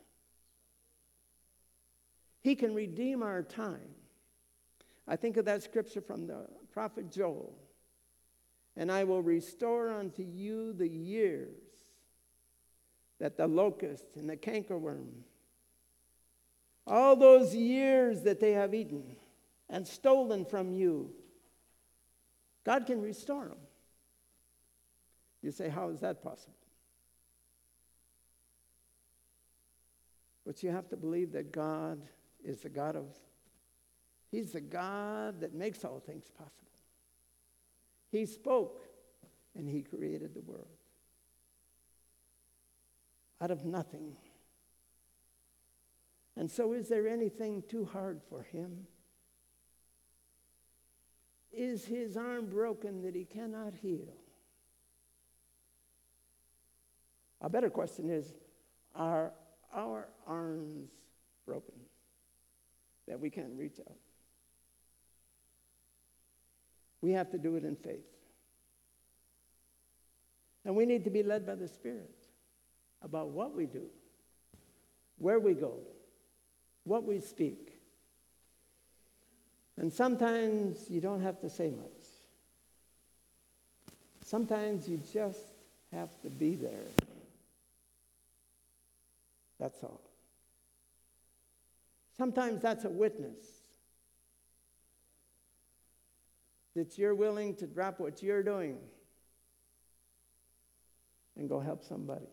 He 2.41 2.55
can 2.55 2.73
redeem 2.73 3.21
our 3.21 3.43
time. 3.43 3.93
I 5.07 5.15
think 5.15 5.37
of 5.37 5.45
that 5.45 5.61
scripture 5.61 6.01
from 6.01 6.25
the 6.25 6.47
prophet 6.73 7.11
Joel. 7.11 7.53
And 8.75 8.91
I 8.91 9.03
will 9.03 9.21
restore 9.21 9.91
unto 9.91 10.23
you 10.23 10.73
the 10.73 10.89
years 10.89 11.61
that 13.19 13.37
the 13.37 13.45
locust 13.45 14.05
and 14.15 14.27
the 14.27 14.35
cankerworm, 14.35 15.11
all 16.87 17.15
those 17.15 17.53
years 17.53 18.23
that 18.23 18.39
they 18.39 18.53
have 18.53 18.73
eaten 18.73 19.15
and 19.69 19.87
stolen 19.87 20.43
from 20.43 20.71
you, 20.73 21.13
God 22.63 22.85
can 22.85 23.01
restore 23.01 23.45
them. 23.45 23.57
You 25.41 25.51
say, 25.51 25.69
How 25.69 25.89
is 25.89 25.99
that 26.01 26.23
possible? 26.23 26.55
But 30.45 30.63
you 30.63 30.71
have 30.71 30.89
to 30.89 30.97
believe 30.97 31.31
that 31.33 31.51
God 31.51 32.01
is 32.43 32.61
the 32.61 32.69
God 32.69 32.95
of, 32.95 33.05
He's 34.31 34.51
the 34.51 34.61
God 34.61 35.41
that 35.41 35.53
makes 35.53 35.83
all 35.83 35.99
things 35.99 36.25
possible. 36.37 36.55
He 38.11 38.25
spoke 38.25 38.81
and 39.55 39.67
He 39.67 39.81
created 39.81 40.33
the 40.33 40.41
world 40.41 40.67
out 43.39 43.51
of 43.51 43.65
nothing. 43.65 44.15
And 46.35 46.49
so, 46.49 46.73
is 46.73 46.87
there 46.87 47.07
anything 47.07 47.63
too 47.67 47.85
hard 47.85 48.21
for 48.29 48.43
Him? 48.43 48.87
Is 51.51 51.85
His 51.85 52.17
arm 52.17 52.47
broken 52.47 53.01
that 53.03 53.15
He 53.15 53.25
cannot 53.25 53.73
heal? 53.81 54.13
A 57.41 57.49
better 57.49 57.69
question 57.69 58.09
is 58.09 58.33
Are 58.95 59.31
our 59.73 60.07
arms 60.27 60.89
broken? 61.45 61.75
that 63.11 63.19
we 63.19 63.29
can't 63.29 63.51
reach 63.57 63.77
out. 63.79 63.97
We 67.01 67.11
have 67.11 67.29
to 67.31 67.37
do 67.37 67.57
it 67.57 67.65
in 67.65 67.75
faith. 67.75 68.05
And 70.63 70.75
we 70.75 70.85
need 70.85 71.03
to 71.03 71.09
be 71.09 71.21
led 71.21 71.45
by 71.45 71.55
the 71.55 71.67
Spirit 71.67 72.15
about 73.01 73.29
what 73.29 73.53
we 73.53 73.65
do, 73.65 73.83
where 75.17 75.39
we 75.39 75.53
go, 75.53 75.79
what 76.85 77.03
we 77.03 77.19
speak. 77.19 77.70
And 79.77 79.91
sometimes 79.91 80.89
you 80.89 81.01
don't 81.01 81.21
have 81.21 81.39
to 81.41 81.49
say 81.49 81.69
much. 81.71 82.07
Sometimes 84.23 84.87
you 84.87 85.01
just 85.11 85.39
have 85.91 86.09
to 86.21 86.29
be 86.29 86.55
there. 86.55 86.87
That's 89.59 89.83
all. 89.83 90.01
Sometimes 92.17 92.61
that's 92.61 92.85
a 92.85 92.89
witness 92.89 93.45
that 96.75 96.97
you're 96.97 97.15
willing 97.15 97.55
to 97.55 97.67
drop 97.67 97.99
what 97.99 98.23
you're 98.23 98.43
doing 98.43 98.77
and 101.37 101.49
go 101.49 101.59
help 101.59 101.83
somebody 101.83 102.27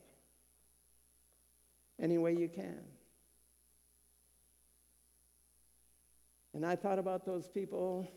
any 2.00 2.18
way 2.18 2.34
you 2.34 2.48
can. 2.48 2.78
And 6.58 6.66
I 6.66 6.74
thought 6.74 6.98
about 6.98 7.24
those 7.24 7.46
people 7.46 8.10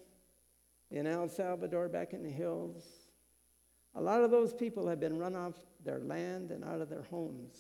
in 0.90 1.06
El 1.06 1.30
Salvador 1.30 1.88
back 1.88 2.14
in 2.14 2.24
the 2.24 2.30
hills. 2.32 2.84
A 3.94 4.02
lot 4.02 4.24
of 4.24 4.32
those 4.32 4.52
people 4.52 4.88
have 4.88 5.00
been 5.00 5.20
run 5.20 5.36
off 5.36 5.54
their 5.86 6.00
land 6.00 6.50
and 6.50 6.64
out 6.64 6.82
of 6.82 6.90
their 6.90 7.04
homes 7.04 7.56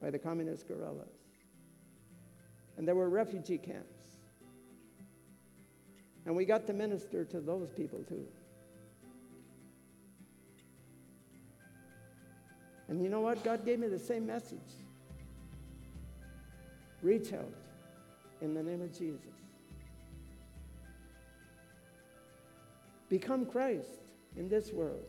by 0.00 0.08
the 0.08 0.18
communist 0.18 0.66
guerrillas. 0.66 1.18
And 2.78 2.88
there 2.88 2.94
were 2.94 3.10
refugee 3.10 3.58
camps. 3.58 4.00
And 6.24 6.34
we 6.34 6.46
got 6.46 6.66
to 6.68 6.72
minister 6.72 7.26
to 7.26 7.42
those 7.42 7.68
people 7.72 8.02
too. 8.08 8.26
And 12.88 13.02
you 13.02 13.10
know 13.10 13.20
what? 13.20 13.44
God 13.44 13.66
gave 13.66 13.80
me 13.80 13.88
the 13.88 13.98
same 13.98 14.26
message. 14.26 14.60
Reach 17.02 17.34
out 17.34 17.52
in 18.44 18.52
the 18.52 18.62
name 18.62 18.82
of 18.82 18.92
Jesus. 18.92 19.20
Become 23.08 23.46
Christ 23.46 23.88
in 24.36 24.48
this 24.48 24.70
world 24.70 25.04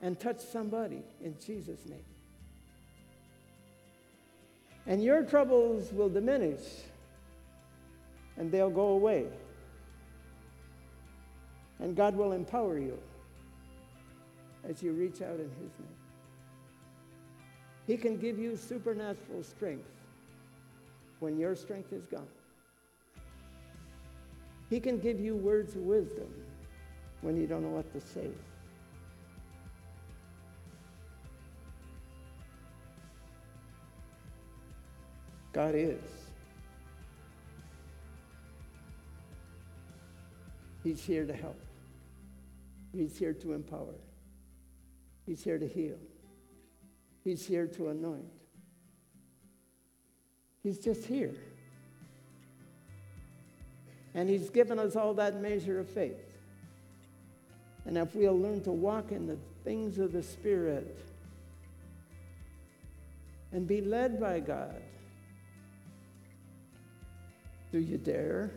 and 0.00 0.18
touch 0.18 0.40
somebody 0.40 1.02
in 1.22 1.36
Jesus' 1.44 1.86
name. 1.86 2.04
And 4.86 5.02
your 5.02 5.22
troubles 5.22 5.92
will 5.92 6.08
diminish 6.08 6.62
and 8.36 8.50
they'll 8.50 8.70
go 8.70 8.88
away. 8.88 9.26
And 11.80 11.94
God 11.94 12.16
will 12.16 12.32
empower 12.32 12.78
you 12.78 12.98
as 14.66 14.82
you 14.82 14.92
reach 14.92 15.20
out 15.20 15.38
in 15.38 15.50
His 15.60 15.72
name. 15.78 15.98
He 17.86 17.96
can 17.98 18.16
give 18.16 18.38
you 18.38 18.56
supernatural 18.56 19.42
strength 19.42 19.88
when 21.20 21.38
your 21.38 21.54
strength 21.54 21.92
is 21.92 22.06
gone. 22.06 22.26
He 24.70 24.80
can 24.80 24.98
give 24.98 25.20
you 25.20 25.36
words 25.36 25.74
of 25.74 25.82
wisdom 25.82 26.28
when 27.20 27.36
you 27.36 27.46
don't 27.46 27.62
know 27.62 27.68
what 27.68 27.92
to 27.92 28.00
say. 28.00 28.30
God 35.52 35.74
is. 35.76 36.00
He's 40.82 41.02
here 41.02 41.24
to 41.24 41.32
help. 41.32 41.58
He's 42.92 43.16
here 43.16 43.32
to 43.32 43.52
empower. 43.52 43.94
He's 45.26 45.42
here 45.42 45.58
to 45.58 45.66
heal. 45.66 45.96
He's 47.22 47.46
here 47.46 47.66
to 47.68 47.88
anoint. 47.88 48.43
He's 50.64 50.78
just 50.78 51.04
here. 51.04 51.34
And 54.14 54.28
He's 54.28 54.48
given 54.48 54.78
us 54.78 54.96
all 54.96 55.12
that 55.14 55.40
measure 55.40 55.78
of 55.78 55.88
faith. 55.88 56.38
And 57.84 57.98
if 57.98 58.14
we'll 58.16 58.38
learn 58.38 58.62
to 58.62 58.72
walk 58.72 59.12
in 59.12 59.26
the 59.26 59.36
things 59.62 59.98
of 59.98 60.12
the 60.12 60.22
Spirit 60.22 60.98
and 63.52 63.68
be 63.68 63.82
led 63.82 64.18
by 64.18 64.40
God, 64.40 64.80
do 67.70 67.78
you 67.78 67.98
dare? 67.98 68.50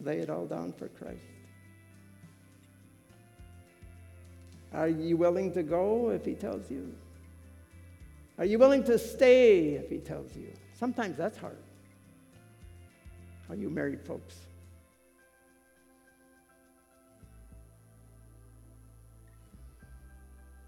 Lay 0.00 0.18
it 0.18 0.30
all 0.30 0.46
down 0.46 0.72
for 0.72 0.88
Christ. 0.88 1.20
Are 4.72 4.88
you 4.88 5.16
willing 5.16 5.52
to 5.52 5.62
go 5.62 6.10
if 6.10 6.24
He 6.24 6.34
tells 6.34 6.68
you? 6.70 6.92
Are 8.38 8.44
you 8.44 8.58
willing 8.58 8.84
to 8.84 8.98
stay 8.98 9.74
if 9.74 9.90
He 9.90 9.98
tells 9.98 10.36
you? 10.36 10.52
Sometimes 10.74 11.16
that's 11.16 11.36
hard. 11.36 11.58
Are 13.50 13.56
you 13.56 13.68
married 13.68 14.00
folks? 14.00 14.36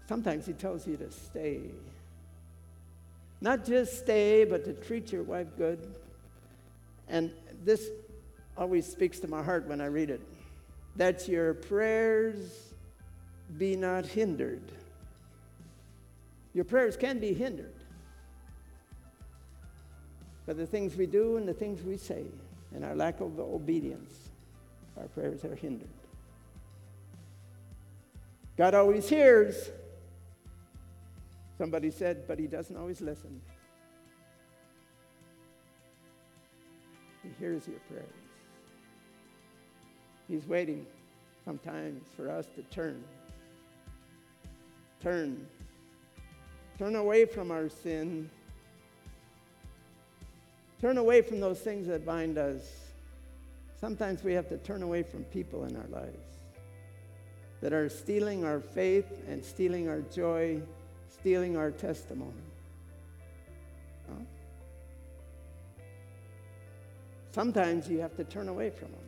Sometimes 0.07 0.45
He 0.45 0.53
tells 0.53 0.85
you 0.85 0.97
to 0.97 1.09
stay. 1.09 1.61
Not 3.39 3.65
just 3.65 3.97
stay, 3.99 4.43
but 4.43 4.65
to 4.65 4.73
treat 4.73 5.11
your 5.11 5.23
wife 5.23 5.47
good. 5.57 5.95
And 7.07 7.31
this 7.63 7.87
always 8.57 8.85
speaks 8.85 9.19
to 9.19 9.27
my 9.27 9.41
heart 9.41 9.67
when 9.67 9.79
I 9.79 9.85
read 9.85 10.09
it 10.09 10.21
that 10.97 11.27
your 11.27 11.53
prayers 11.53 12.73
be 13.57 13.77
not 13.77 14.05
hindered. 14.05 14.61
Your 16.53 16.65
prayers 16.65 16.97
can 16.97 17.19
be 17.19 17.33
hindered 17.33 17.73
by 20.45 20.53
the 20.53 20.65
things 20.65 20.95
we 20.95 21.05
do 21.05 21.37
and 21.37 21.47
the 21.47 21.53
things 21.53 21.81
we 21.81 21.97
say 21.97 22.25
and 22.73 22.83
our 22.83 22.95
lack 22.95 23.21
of 23.21 23.39
obedience. 23.39 24.29
Our 24.97 25.07
prayers 25.07 25.45
are 25.45 25.55
hindered. 25.55 25.87
God 28.57 28.75
always 28.75 29.07
hears. 29.07 29.69
Somebody 31.57 31.91
said, 31.91 32.27
but 32.27 32.39
he 32.39 32.47
doesn't 32.47 32.75
always 32.75 33.01
listen. 33.01 33.41
He 37.23 37.29
hears 37.39 37.67
your 37.67 37.79
prayers. 37.89 38.09
He's 40.27 40.45
waiting 40.47 40.85
sometimes 41.45 42.03
for 42.15 42.29
us 42.29 42.47
to 42.55 42.63
turn. 42.63 43.03
Turn. 45.01 45.45
Turn 46.81 46.95
away 46.95 47.25
from 47.25 47.51
our 47.51 47.69
sin. 47.69 48.27
Turn 50.79 50.97
away 50.97 51.21
from 51.21 51.39
those 51.39 51.59
things 51.59 51.85
that 51.85 52.03
bind 52.03 52.39
us. 52.39 52.63
Sometimes 53.79 54.23
we 54.23 54.33
have 54.33 54.49
to 54.49 54.57
turn 54.57 54.81
away 54.81 55.03
from 55.03 55.23
people 55.25 55.65
in 55.65 55.75
our 55.75 55.85
lives 55.91 56.39
that 57.61 57.71
are 57.71 57.87
stealing 57.87 58.43
our 58.43 58.59
faith 58.59 59.05
and 59.29 59.45
stealing 59.45 59.89
our 59.89 60.01
joy, 60.01 60.59
stealing 61.07 61.55
our 61.55 61.69
testimony. 61.69 62.31
Huh? 64.09 64.23
Sometimes 67.31 67.87
you 67.87 67.99
have 67.99 68.15
to 68.15 68.23
turn 68.23 68.49
away 68.49 68.71
from 68.71 68.89
them. 68.89 69.05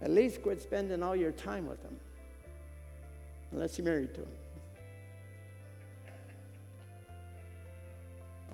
At 0.00 0.10
least 0.10 0.42
quit 0.42 0.62
spending 0.62 1.02
all 1.02 1.14
your 1.14 1.32
time 1.32 1.66
with 1.66 1.82
them, 1.82 1.96
unless 3.52 3.76
you're 3.76 3.84
married 3.84 4.14
to 4.14 4.22
them. 4.22 4.35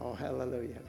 Oh, 0.04 0.14
hallelujah. 0.14 0.82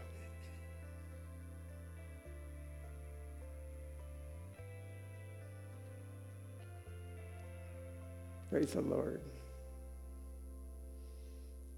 Praise 8.50 8.72
the 8.72 8.82
Lord. 8.82 9.22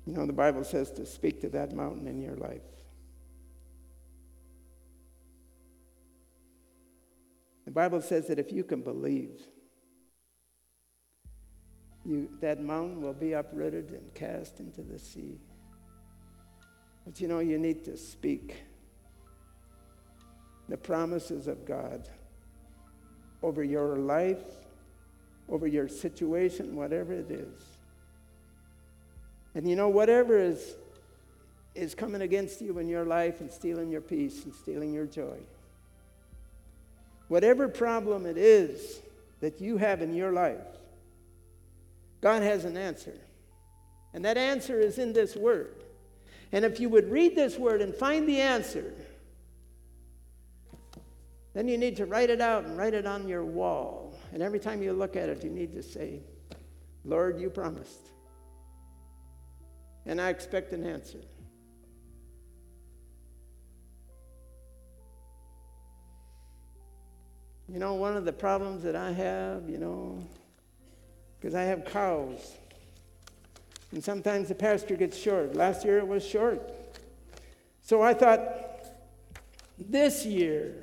You 0.06 0.14
know, 0.14 0.26
the 0.26 0.32
Bible 0.32 0.64
says 0.64 0.92
to 0.92 1.06
speak 1.06 1.42
to 1.42 1.50
that 1.50 1.74
mountain 1.74 2.08
in 2.08 2.22
your 2.22 2.38
life. 2.38 2.62
The 7.66 7.72
Bible 7.72 8.02
says 8.02 8.28
that 8.28 8.40
if 8.40 8.54
you 8.54 8.64
can 8.64 8.82
believe, 8.82 9.42
you, 12.06 12.30
that 12.40 12.62
mountain 12.62 13.02
will 13.02 13.14
be 13.14 13.34
uprooted 13.34 13.90
and 13.90 14.14
cast 14.14 14.62
into 14.62 14.84
the 14.84 15.00
sea. 15.00 15.40
But 17.06 17.22
you 17.22 17.28
know, 17.28 17.40
you 17.40 17.58
need 17.58 17.86
to 17.86 17.98
speak 17.98 18.64
the 20.68 20.78
promises 20.78 21.48
of 21.48 21.66
God 21.66 22.10
over 23.44 23.64
your 23.64 23.98
life, 23.98 24.44
over 25.48 25.68
your 25.68 25.88
situation, 25.88 26.76
whatever 26.76 27.14
it 27.14 27.30
is. 27.30 27.64
And 29.54 29.70
you 29.70 29.76
know, 29.76 29.90
whatever 29.90 30.38
is, 30.38 30.76
is 31.76 31.94
coming 31.94 32.22
against 32.22 32.62
you 32.62 32.80
in 32.80 32.88
your 32.88 33.06
life 33.06 33.42
and 33.42 33.52
stealing 33.52 33.92
your 33.92 34.02
peace 34.02 34.44
and 34.46 34.54
stealing 34.56 34.92
your 34.92 35.06
joy, 35.06 35.38
Whatever 37.28 37.68
problem 37.68 38.26
it 38.26 38.38
is 38.38 39.02
that 39.40 39.60
you 39.60 39.78
have 39.78 40.02
in 40.02 40.14
your 40.14 40.32
life, 40.32 40.62
God 42.22 42.44
has 42.44 42.66
an 42.66 42.78
answer. 42.78 43.18
And 44.14 44.24
that 44.26 44.38
answer 44.38 44.80
is 44.80 44.98
in 44.98 45.14
this 45.14 45.36
word. 45.36 45.84
And 46.52 46.64
if 46.64 46.80
you 46.80 46.90
would 46.90 47.12
read 47.12 47.36
this 47.36 47.58
word 47.58 47.82
and 47.82 47.94
find 47.94 48.28
the 48.28 48.40
answer, 48.40 48.94
then 51.54 51.68
you 51.68 51.78
need 51.78 51.96
to 51.98 52.06
write 52.06 52.30
it 52.30 52.42
out 52.42 52.66
and 52.66 52.78
write 52.78 52.94
it 52.94 53.06
on 53.06 53.28
your 53.28 53.46
wall. 53.46 54.14
And 54.34 54.44
every 54.44 54.60
time 54.60 54.84
you 54.84 54.94
look 54.94 55.16
at 55.16 55.30
it, 55.30 55.44
you 55.44 55.50
need 55.50 55.74
to 55.74 55.82
say, 55.82 56.20
Lord, 57.06 57.40
you 57.40 57.50
promised. 57.50 58.12
And 60.06 60.20
I 60.20 60.30
expect 60.30 60.74
an 60.74 60.86
answer. 60.86 61.22
You 67.68 67.80
know, 67.80 67.96
one 67.96 68.16
of 68.16 68.26
the 68.26 68.34
problems 68.34 68.84
that 68.84 68.96
I 68.96 69.12
have, 69.12 69.70
you 69.70 69.78
know, 69.78 70.24
because 71.40 71.56
I 71.56 71.64
have 71.64 71.86
cows. 71.86 72.56
And 73.92 74.04
sometimes 74.04 74.50
the 74.50 74.56
pastor 74.56 74.96
gets 74.96 75.18
short. 75.18 75.56
Last 75.56 75.86
year 75.86 75.98
it 75.98 76.08
was 76.08 76.26
short. 76.26 76.62
So 77.82 78.02
I 78.02 78.14
thought, 78.14 78.40
this 79.78 80.26
year, 80.26 80.76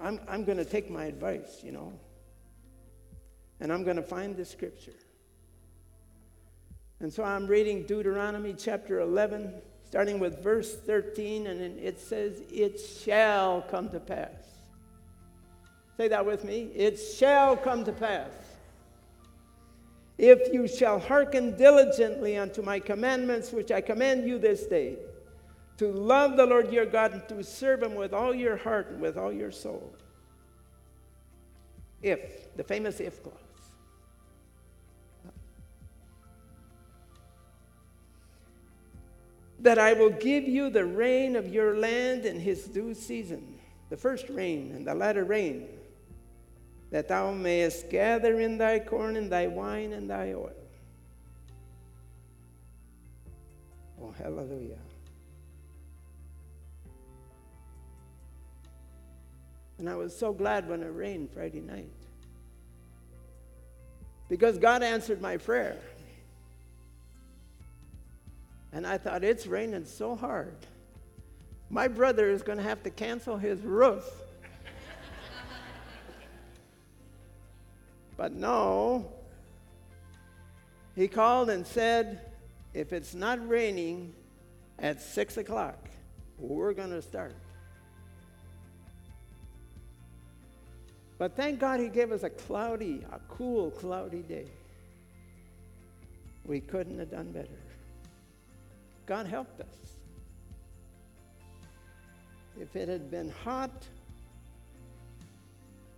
I'm, 0.00 0.18
I'm 0.28 0.44
going 0.44 0.58
to 0.58 0.64
take 0.64 0.90
my 0.90 1.04
advice, 1.04 1.60
you 1.62 1.72
know, 1.72 1.92
and 3.60 3.72
I'm 3.72 3.84
going 3.84 3.96
to 3.96 4.02
find 4.02 4.36
the 4.36 4.44
scripture. 4.44 4.94
And 7.00 7.12
so 7.12 7.22
I'm 7.22 7.46
reading 7.46 7.84
Deuteronomy 7.84 8.54
chapter 8.54 9.00
11, 9.00 9.54
starting 9.86 10.18
with 10.18 10.42
verse 10.42 10.76
13, 10.76 11.46
and 11.46 11.78
it 11.78 12.00
says, 12.00 12.42
It 12.50 12.78
shall 12.78 13.62
come 13.62 13.88
to 13.90 14.00
pass. 14.00 14.50
Say 15.96 16.08
that 16.08 16.24
with 16.24 16.44
me. 16.44 16.70
It 16.74 16.96
shall 16.96 17.56
come 17.56 17.84
to 17.84 17.92
pass. 17.92 18.30
If 20.20 20.52
you 20.52 20.68
shall 20.68 20.98
hearken 20.98 21.56
diligently 21.56 22.36
unto 22.36 22.60
my 22.60 22.78
commandments, 22.78 23.52
which 23.52 23.72
I 23.72 23.80
command 23.80 24.28
you 24.28 24.38
this 24.38 24.66
day, 24.66 24.98
to 25.78 25.90
love 25.90 26.36
the 26.36 26.44
Lord 26.44 26.70
your 26.70 26.84
God 26.84 27.14
and 27.14 27.26
to 27.30 27.42
serve 27.42 27.82
him 27.82 27.94
with 27.94 28.12
all 28.12 28.34
your 28.34 28.58
heart 28.58 28.90
and 28.90 29.00
with 29.00 29.16
all 29.16 29.32
your 29.32 29.50
soul. 29.50 29.94
If, 32.02 32.54
the 32.54 32.62
famous 32.62 33.00
if 33.00 33.22
clause. 33.22 33.34
that 39.60 39.78
I 39.78 39.94
will 39.94 40.10
give 40.10 40.44
you 40.44 40.68
the 40.68 40.84
rain 40.84 41.34
of 41.34 41.48
your 41.48 41.78
land 41.78 42.26
in 42.26 42.40
his 42.40 42.64
due 42.64 42.92
season, 42.92 43.58
the 43.88 43.96
first 43.96 44.28
rain 44.28 44.72
and 44.74 44.86
the 44.86 44.94
latter 44.94 45.24
rain, 45.24 45.66
that 46.90 47.08
thou 47.08 47.32
mayest 47.32 47.88
gather 47.88 48.40
in 48.40 48.58
thy 48.58 48.78
corn 48.78 49.16
and 49.16 49.30
thy 49.30 49.46
wine 49.46 49.92
and 49.92 50.10
thy 50.10 50.32
oil. 50.32 50.52
Oh, 54.02 54.12
hallelujah. 54.18 54.78
And 59.78 59.88
I 59.88 59.94
was 59.94 60.16
so 60.16 60.32
glad 60.32 60.68
when 60.68 60.82
it 60.82 60.88
rained 60.88 61.30
Friday 61.30 61.60
night. 61.60 61.90
Because 64.28 64.58
God 64.58 64.82
answered 64.82 65.20
my 65.22 65.36
prayer. 65.36 65.78
And 68.72 68.86
I 68.86 68.98
thought, 68.98 69.24
it's 69.24 69.46
raining 69.46 69.84
so 69.84 70.14
hard. 70.14 70.54
My 71.70 71.88
brother 71.88 72.30
is 72.30 72.42
going 72.42 72.58
to 72.58 72.64
have 72.64 72.82
to 72.82 72.90
cancel 72.90 73.36
his 73.36 73.60
roof. 73.62 74.04
But 78.20 78.34
no, 78.34 79.10
he 80.94 81.08
called 81.08 81.48
and 81.48 81.66
said, 81.66 82.20
if 82.74 82.92
it's 82.92 83.14
not 83.14 83.48
raining 83.48 84.12
at 84.78 85.00
6 85.00 85.38
o'clock, 85.38 85.88
we're 86.38 86.74
going 86.74 86.90
to 86.90 87.00
start. 87.00 87.34
But 91.16 91.34
thank 91.34 91.60
God 91.60 91.80
he 91.80 91.88
gave 91.88 92.12
us 92.12 92.22
a 92.22 92.28
cloudy, 92.28 93.06
a 93.10 93.20
cool, 93.26 93.70
cloudy 93.70 94.20
day. 94.20 94.48
We 96.44 96.60
couldn't 96.60 96.98
have 96.98 97.10
done 97.10 97.32
better. 97.32 97.48
God 99.06 99.26
helped 99.28 99.62
us. 99.62 99.96
If 102.60 102.76
it 102.76 102.90
had 102.90 103.10
been 103.10 103.30
hot, 103.30 103.70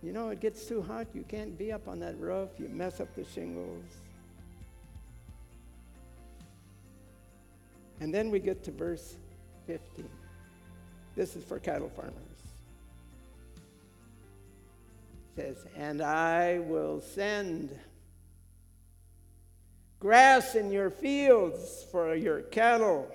you 0.03 0.11
know, 0.11 0.29
it 0.29 0.41
gets 0.41 0.65
too 0.65 0.81
hot, 0.81 1.07
you 1.13 1.23
can't 1.23 1.57
be 1.57 1.71
up 1.71 1.87
on 1.87 1.99
that 2.01 2.19
roof, 2.19 2.49
you 2.59 2.67
mess 2.67 2.99
up 2.99 3.15
the 3.15 3.23
shingles. 3.23 3.85
And 8.01 8.13
then 8.13 8.29
we 8.29 8.39
get 8.39 8.63
to 8.65 8.71
verse 8.71 9.15
15. 9.65 10.09
This 11.15 11.37
is 11.37 11.43
for 11.45 11.57
cattle 11.57 11.89
farmers. 11.95 12.13
It 15.37 15.41
says, 15.41 15.65
And 15.77 16.01
I 16.01 16.59
will 16.59 16.99
send 16.99 17.79
grass 20.01 20.55
in 20.55 20.69
your 20.69 20.89
fields 20.89 21.85
for 21.93 22.13
your 22.13 22.41
cattle, 22.41 23.09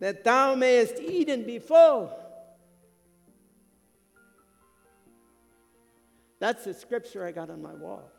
that 0.00 0.22
thou 0.22 0.54
mayest 0.54 0.98
eat 1.00 1.30
and 1.30 1.46
be 1.46 1.58
full. 1.58 2.19
That's 6.40 6.64
the 6.64 6.74
scripture 6.74 7.24
I 7.24 7.30
got 7.30 7.50
on 7.50 7.62
my 7.62 7.74
wall. 7.74 8.10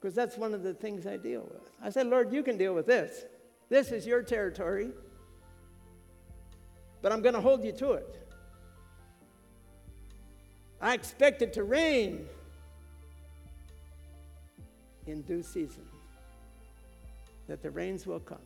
Because 0.00 0.14
that's 0.14 0.38
one 0.38 0.54
of 0.54 0.62
the 0.62 0.72
things 0.72 1.06
I 1.06 1.16
deal 1.16 1.42
with. 1.42 1.62
I 1.82 1.90
said, 1.90 2.06
Lord, 2.06 2.32
you 2.32 2.42
can 2.42 2.56
deal 2.56 2.74
with 2.74 2.86
this. 2.86 3.24
This 3.68 3.90
is 3.92 4.06
your 4.06 4.22
territory, 4.22 4.90
but 7.00 7.12
I'm 7.12 7.22
going 7.22 7.34
to 7.34 7.40
hold 7.40 7.64
you 7.64 7.72
to 7.72 7.92
it. 7.92 8.28
I 10.80 10.94
expect 10.94 11.42
it 11.42 11.52
to 11.54 11.64
rain 11.64 12.26
in 15.06 15.22
due 15.22 15.42
season, 15.42 15.84
that 17.48 17.62
the 17.62 17.70
rains 17.70 18.06
will 18.06 18.20
come. 18.20 18.38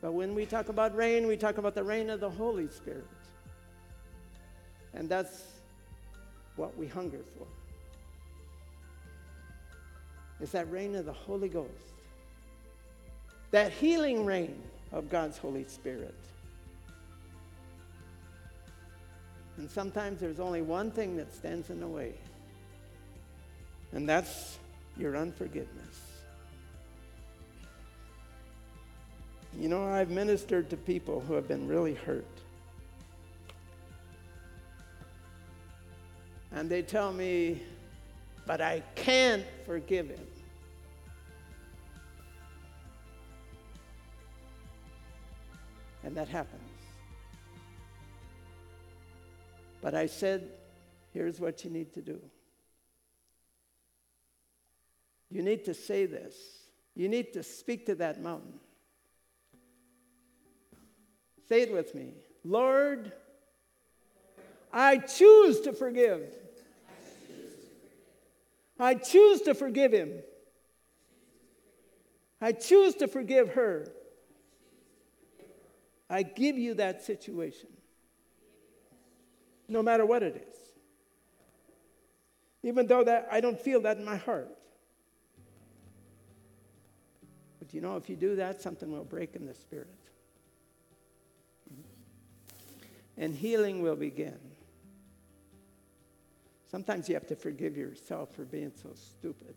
But 0.00 0.12
when 0.12 0.34
we 0.34 0.46
talk 0.46 0.68
about 0.68 0.94
rain, 0.94 1.26
we 1.26 1.36
talk 1.36 1.58
about 1.58 1.74
the 1.74 1.82
rain 1.82 2.10
of 2.10 2.20
the 2.20 2.30
Holy 2.30 2.68
Spirit. 2.68 3.06
And 4.92 5.08
that's 5.08 5.53
what 6.56 6.76
we 6.76 6.86
hunger 6.86 7.20
for. 7.36 7.46
It's 10.40 10.52
that 10.52 10.70
rain 10.70 10.94
of 10.94 11.06
the 11.06 11.12
Holy 11.12 11.48
Ghost. 11.48 11.70
That 13.50 13.72
healing 13.72 14.24
rain 14.24 14.60
of 14.92 15.08
God's 15.08 15.38
Holy 15.38 15.64
Spirit. 15.64 16.14
And 19.56 19.70
sometimes 19.70 20.20
there's 20.20 20.40
only 20.40 20.62
one 20.62 20.90
thing 20.90 21.16
that 21.16 21.32
stands 21.32 21.70
in 21.70 21.78
the 21.78 21.86
way, 21.86 22.12
and 23.92 24.08
that's 24.08 24.58
your 24.96 25.16
unforgiveness. 25.16 26.00
You 29.56 29.68
know, 29.68 29.86
I've 29.86 30.10
ministered 30.10 30.68
to 30.70 30.76
people 30.76 31.20
who 31.20 31.34
have 31.34 31.46
been 31.46 31.68
really 31.68 31.94
hurt. 31.94 32.26
And 36.54 36.70
they 36.70 36.82
tell 36.82 37.12
me, 37.12 37.60
but 38.46 38.60
I 38.60 38.82
can't 38.94 39.44
forgive 39.66 40.08
him. 40.08 40.26
And 46.04 46.16
that 46.16 46.28
happens. 46.28 46.62
But 49.80 49.94
I 49.94 50.06
said, 50.06 50.48
here's 51.12 51.40
what 51.40 51.64
you 51.64 51.70
need 51.70 51.92
to 51.94 52.02
do. 52.02 52.20
You 55.30 55.42
need 55.42 55.64
to 55.64 55.74
say 55.74 56.06
this. 56.06 56.34
You 56.94 57.08
need 57.08 57.32
to 57.32 57.42
speak 57.42 57.86
to 57.86 57.96
that 57.96 58.22
mountain. 58.22 58.60
Say 61.48 61.62
it 61.62 61.72
with 61.72 61.94
me 61.94 62.12
Lord, 62.44 63.12
I 64.72 64.98
choose 64.98 65.60
to 65.62 65.72
forgive. 65.72 66.43
I 68.78 68.94
choose 68.94 69.42
to 69.42 69.54
forgive 69.54 69.92
him. 69.92 70.10
I 72.40 72.52
choose 72.52 72.94
to 72.96 73.08
forgive 73.08 73.50
her. 73.50 73.88
I 76.10 76.22
give 76.22 76.58
you 76.58 76.74
that 76.74 77.02
situation, 77.02 77.70
no 79.68 79.82
matter 79.82 80.04
what 80.04 80.22
it 80.22 80.36
is. 80.36 80.56
Even 82.62 82.86
though 82.86 83.04
that 83.04 83.28
I 83.30 83.40
don't 83.40 83.58
feel 83.58 83.80
that 83.82 83.96
in 83.96 84.04
my 84.04 84.16
heart. 84.16 84.58
But 87.58 87.72
you 87.72 87.80
know, 87.80 87.96
if 87.96 88.08
you 88.10 88.16
do 88.16 88.36
that, 88.36 88.60
something 88.60 88.92
will 88.92 89.04
break 89.04 89.36
in 89.36 89.46
the 89.46 89.54
spirit. 89.54 89.88
And 93.16 93.34
healing 93.34 93.80
will 93.82 93.96
begin. 93.96 94.38
Sometimes 96.74 97.08
you 97.08 97.14
have 97.14 97.28
to 97.28 97.36
forgive 97.36 97.76
yourself 97.76 98.34
for 98.34 98.42
being 98.42 98.72
so 98.74 98.88
stupid. 98.96 99.54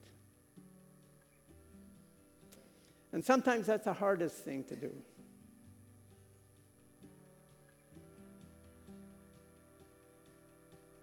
And 3.11 3.25
sometimes 3.25 3.65
that's 3.65 3.85
the 3.85 3.93
hardest 3.93 4.35
thing 4.35 4.63
to 4.65 4.75
do. 4.75 4.91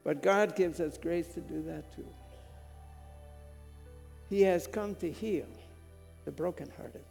But 0.04 0.22
God 0.22 0.54
gives 0.54 0.78
us 0.78 0.96
grace 0.98 1.26
to 1.34 1.40
do 1.40 1.60
that 1.62 1.92
too. 1.96 2.06
He 4.30 4.42
has 4.42 4.68
come 4.68 4.94
to 5.00 5.10
heal 5.10 5.48
the 6.26 6.30
brokenhearted. 6.30 7.04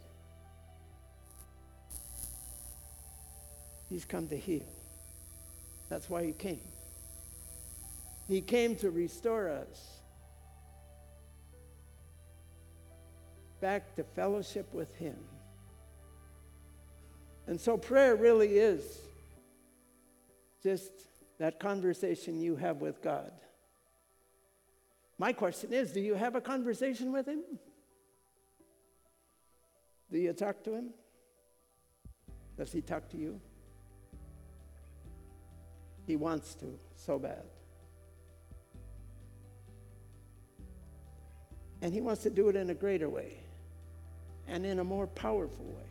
He's 3.90 4.06
come 4.06 4.28
to 4.28 4.36
heal. 4.38 4.64
That's 5.90 6.08
why 6.08 6.24
he 6.24 6.32
came. 6.32 6.73
He 8.28 8.40
came 8.40 8.76
to 8.76 8.90
restore 8.90 9.48
us 9.48 10.00
back 13.60 13.94
to 13.96 14.04
fellowship 14.04 14.72
with 14.72 14.94
Him. 14.96 15.16
And 17.46 17.60
so 17.60 17.76
prayer 17.76 18.16
really 18.16 18.58
is 18.58 18.98
just 20.62 20.90
that 21.38 21.60
conversation 21.60 22.40
you 22.40 22.56
have 22.56 22.80
with 22.80 23.02
God. 23.02 23.32
My 25.18 25.32
question 25.32 25.72
is 25.72 25.92
do 25.92 26.00
you 26.00 26.14
have 26.14 26.34
a 26.34 26.40
conversation 26.40 27.12
with 27.12 27.26
Him? 27.26 27.42
Do 30.10 30.18
you 30.18 30.32
talk 30.32 30.62
to 30.64 30.74
Him? 30.74 30.90
Does 32.56 32.72
He 32.72 32.80
talk 32.80 33.08
to 33.10 33.16
you? 33.16 33.40
He 36.06 36.16
wants 36.16 36.54
to 36.56 36.78
so 36.96 37.18
bad. 37.18 37.44
And 41.84 41.92
He 41.92 42.00
wants 42.00 42.22
to 42.22 42.30
do 42.30 42.48
it 42.48 42.56
in 42.56 42.70
a 42.70 42.74
greater 42.74 43.10
way 43.10 43.34
and 44.48 44.64
in 44.64 44.78
a 44.78 44.84
more 44.84 45.06
powerful 45.06 45.66
way 45.66 45.90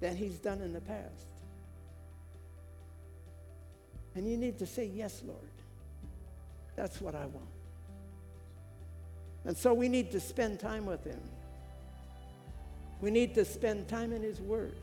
than 0.00 0.14
He's 0.14 0.34
done 0.34 0.60
in 0.60 0.74
the 0.74 0.80
past. 0.82 1.24
And 4.14 4.30
you 4.30 4.36
need 4.36 4.58
to 4.58 4.66
say, 4.66 4.90
Yes, 4.94 5.22
Lord. 5.26 5.38
That's 6.76 7.00
what 7.00 7.14
I 7.14 7.24
want. 7.24 7.48
And 9.46 9.56
so 9.56 9.72
we 9.72 9.88
need 9.88 10.10
to 10.10 10.20
spend 10.20 10.60
time 10.60 10.84
with 10.84 11.02
Him. 11.02 11.20
We 13.00 13.10
need 13.10 13.34
to 13.36 13.44
spend 13.46 13.88
time 13.88 14.12
in 14.12 14.20
His 14.20 14.38
Word. 14.38 14.76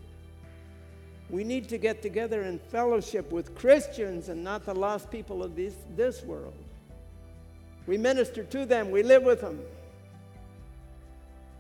We 1.30 1.44
need 1.44 1.70
to 1.70 1.78
get 1.78 2.02
together 2.02 2.42
in 2.42 2.58
fellowship 2.58 3.32
with 3.32 3.54
Christians 3.54 4.30
and 4.30 4.44
not 4.44 4.66
the 4.66 4.74
lost 4.74 5.12
people 5.12 5.44
of 5.44 5.56
this, 5.56 5.76
this 5.96 6.24
world. 6.24 6.56
We 7.86 7.98
minister 7.98 8.44
to 8.44 8.66
them, 8.66 8.92
we 8.92 9.04
live 9.04 9.24
with 9.24 9.42
them. 9.42 9.60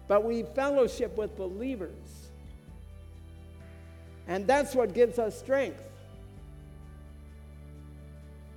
But 0.07 0.23
we 0.23 0.43
fellowship 0.55 1.17
with 1.17 1.35
believers. 1.37 2.29
And 4.27 4.47
that's 4.47 4.73
what 4.73 4.93
gives 4.93 5.19
us 5.19 5.37
strength. 5.37 5.81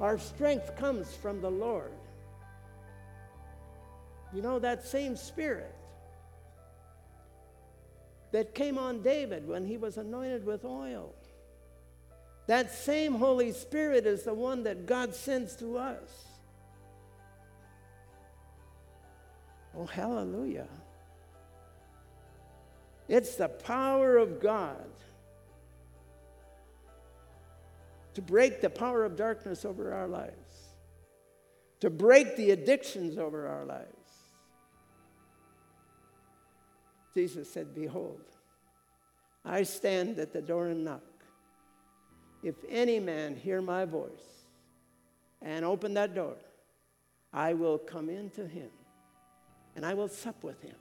Our 0.01 0.19
strength 0.19 0.77
comes 0.77 1.15
from 1.15 1.41
the 1.41 1.51
Lord. 1.51 1.93
You 4.33 4.43
know, 4.43 4.59
that 4.59 4.87
same 4.87 5.17
spirit 5.17 5.75
that 8.33 8.55
came 8.55 8.77
on 8.77 9.03
David 9.03 9.49
when 9.49 9.65
he 9.65 9.77
was 9.79 9.97
anointed 9.97 10.45
with 10.45 10.65
oil. 10.65 11.15
That 12.47 12.73
same 12.73 13.15
Holy 13.15 13.53
Spirit 13.53 14.07
is 14.07 14.25
the 14.25 14.35
one 14.35 14.65
that 14.65 14.87
God 14.87 15.15
sends 15.15 15.57
to 15.57 15.79
us. 15.79 16.27
Oh, 19.79 19.85
hallelujah. 19.87 20.69
It's 23.09 23.37
the 23.37 23.49
power 23.49 24.17
of 24.17 24.41
God 24.41 24.87
to 28.15 28.23
break 28.23 28.63
the 28.63 28.71
power 28.71 29.05
of 29.05 29.17
darkness 29.17 29.67
over 29.67 29.93
our 29.93 30.09
lives, 30.09 30.73
to 31.81 31.91
break 31.91 32.37
the 32.37 32.51
addictions 32.53 33.19
over 33.19 33.47
our 33.47 33.67
lives. 33.67 33.91
Jesus 37.15 37.51
said, 37.51 37.75
Behold, 37.75 38.23
I 39.45 39.63
stand 39.63 40.19
at 40.19 40.33
the 40.33 40.41
door 40.41 40.69
and 40.69 40.85
knock. 40.85 41.03
If 42.43 42.57
any 42.69 42.99
man 42.99 43.37
hear 43.37 43.61
my 43.61 43.85
voice 43.85 44.45
and 45.43 45.65
open 45.65 45.95
that 45.95 46.15
door, 46.15 46.37
I 47.33 47.53
will 47.53 47.79
come 47.79 48.09
into 48.09 48.47
him 48.47 48.71
and 49.77 49.85
I 49.85 49.95
will 49.95 50.09
sup 50.09 50.43
with 50.43 50.61
him 50.63 50.75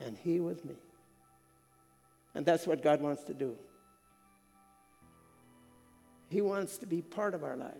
and 0.00 0.16
he 0.16 0.40
with 0.40 0.64
me. 0.64 0.76
And 2.34 2.46
that's 2.46 2.66
what 2.66 2.82
God 2.82 3.02
wants 3.02 3.24
to 3.24 3.34
do. 3.34 3.56
He 6.30 6.40
wants 6.40 6.78
to 6.78 6.86
be 6.86 7.02
part 7.02 7.34
of 7.34 7.42
our 7.42 7.56
lives. 7.56 7.74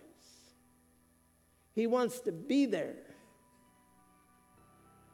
He 1.72 1.86
wants 1.86 2.20
to 2.20 2.32
be 2.32 2.66
there. 2.66 2.96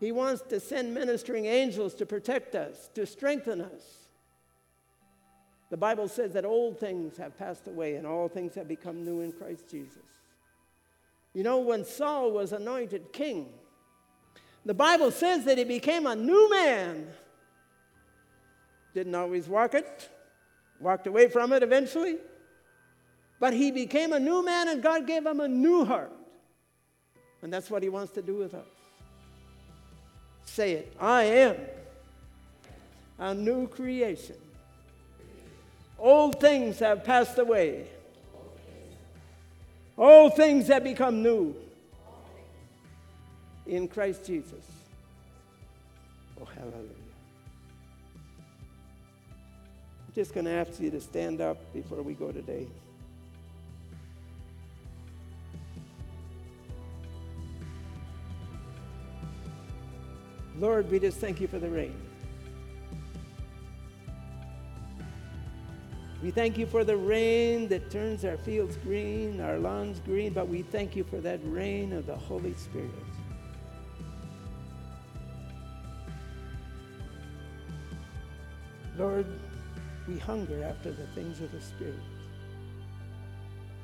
He 0.00 0.10
wants 0.10 0.42
to 0.48 0.58
send 0.58 0.94
ministering 0.94 1.44
angels 1.44 1.94
to 1.96 2.06
protect 2.06 2.54
us, 2.54 2.88
to 2.94 3.06
strengthen 3.06 3.60
us. 3.60 4.08
The 5.68 5.76
Bible 5.76 6.08
says 6.08 6.32
that 6.32 6.44
old 6.44 6.78
things 6.78 7.18
have 7.18 7.36
passed 7.36 7.66
away 7.66 7.96
and 7.96 8.06
all 8.06 8.28
things 8.28 8.54
have 8.54 8.68
become 8.68 9.04
new 9.04 9.20
in 9.20 9.32
Christ 9.32 9.68
Jesus. 9.70 9.98
You 11.34 11.42
know, 11.42 11.58
when 11.58 11.84
Saul 11.84 12.30
was 12.30 12.52
anointed 12.52 13.12
king, 13.12 13.52
the 14.66 14.74
Bible 14.74 15.12
says 15.12 15.44
that 15.44 15.58
he 15.58 15.64
became 15.64 16.06
a 16.06 16.16
new 16.16 16.50
man. 16.50 17.06
Didn't 18.94 19.14
always 19.14 19.46
walk 19.46 19.74
it, 19.74 20.08
walked 20.80 21.06
away 21.06 21.28
from 21.28 21.52
it 21.52 21.62
eventually. 21.62 22.16
But 23.38 23.52
he 23.52 23.70
became 23.70 24.12
a 24.12 24.18
new 24.18 24.44
man 24.44 24.66
and 24.66 24.82
God 24.82 25.06
gave 25.06 25.24
him 25.24 25.38
a 25.38 25.46
new 25.46 25.84
heart. 25.84 26.10
And 27.42 27.52
that's 27.52 27.70
what 27.70 27.84
he 27.84 27.88
wants 27.88 28.12
to 28.14 28.22
do 28.22 28.34
with 28.34 28.54
us. 28.54 28.66
Say 30.46 30.72
it 30.72 30.92
I 31.00 31.22
am 31.22 31.56
a 33.20 33.34
new 33.34 33.68
creation. 33.68 34.36
Old 35.96 36.40
things 36.40 36.80
have 36.80 37.04
passed 37.04 37.38
away. 37.38 37.86
All 39.96 40.28
things 40.28 40.66
have 40.66 40.82
become 40.82 41.22
new 41.22 41.54
in 43.66 43.88
Christ 43.88 44.24
Jesus. 44.24 44.64
Oh, 46.40 46.44
hallelujah. 46.44 46.90
I'm 50.06 50.14
just 50.14 50.34
going 50.34 50.46
to 50.46 50.52
ask 50.52 50.80
you 50.80 50.90
to 50.90 51.00
stand 51.00 51.40
up 51.40 51.72
before 51.72 52.02
we 52.02 52.14
go 52.14 52.32
today. 52.32 52.66
Lord, 60.58 60.90
we 60.90 60.98
just 60.98 61.18
thank 61.18 61.40
you 61.40 61.48
for 61.48 61.58
the 61.58 61.68
rain. 61.68 61.94
We 66.22 66.30
thank 66.30 66.56
you 66.56 66.66
for 66.66 66.82
the 66.82 66.96
rain 66.96 67.68
that 67.68 67.90
turns 67.90 68.24
our 68.24 68.38
fields 68.38 68.78
green, 68.78 69.40
our 69.40 69.58
lawns 69.58 70.00
green, 70.00 70.32
but 70.32 70.48
we 70.48 70.62
thank 70.62 70.96
you 70.96 71.04
for 71.04 71.18
that 71.18 71.40
rain 71.44 71.92
of 71.92 72.06
the 72.06 72.16
Holy 72.16 72.54
Spirit. 72.54 72.90
Hunger 80.18 80.62
after 80.64 80.90
the 80.90 81.06
things 81.08 81.40
of 81.40 81.52
the 81.52 81.60
Spirit. 81.60 81.94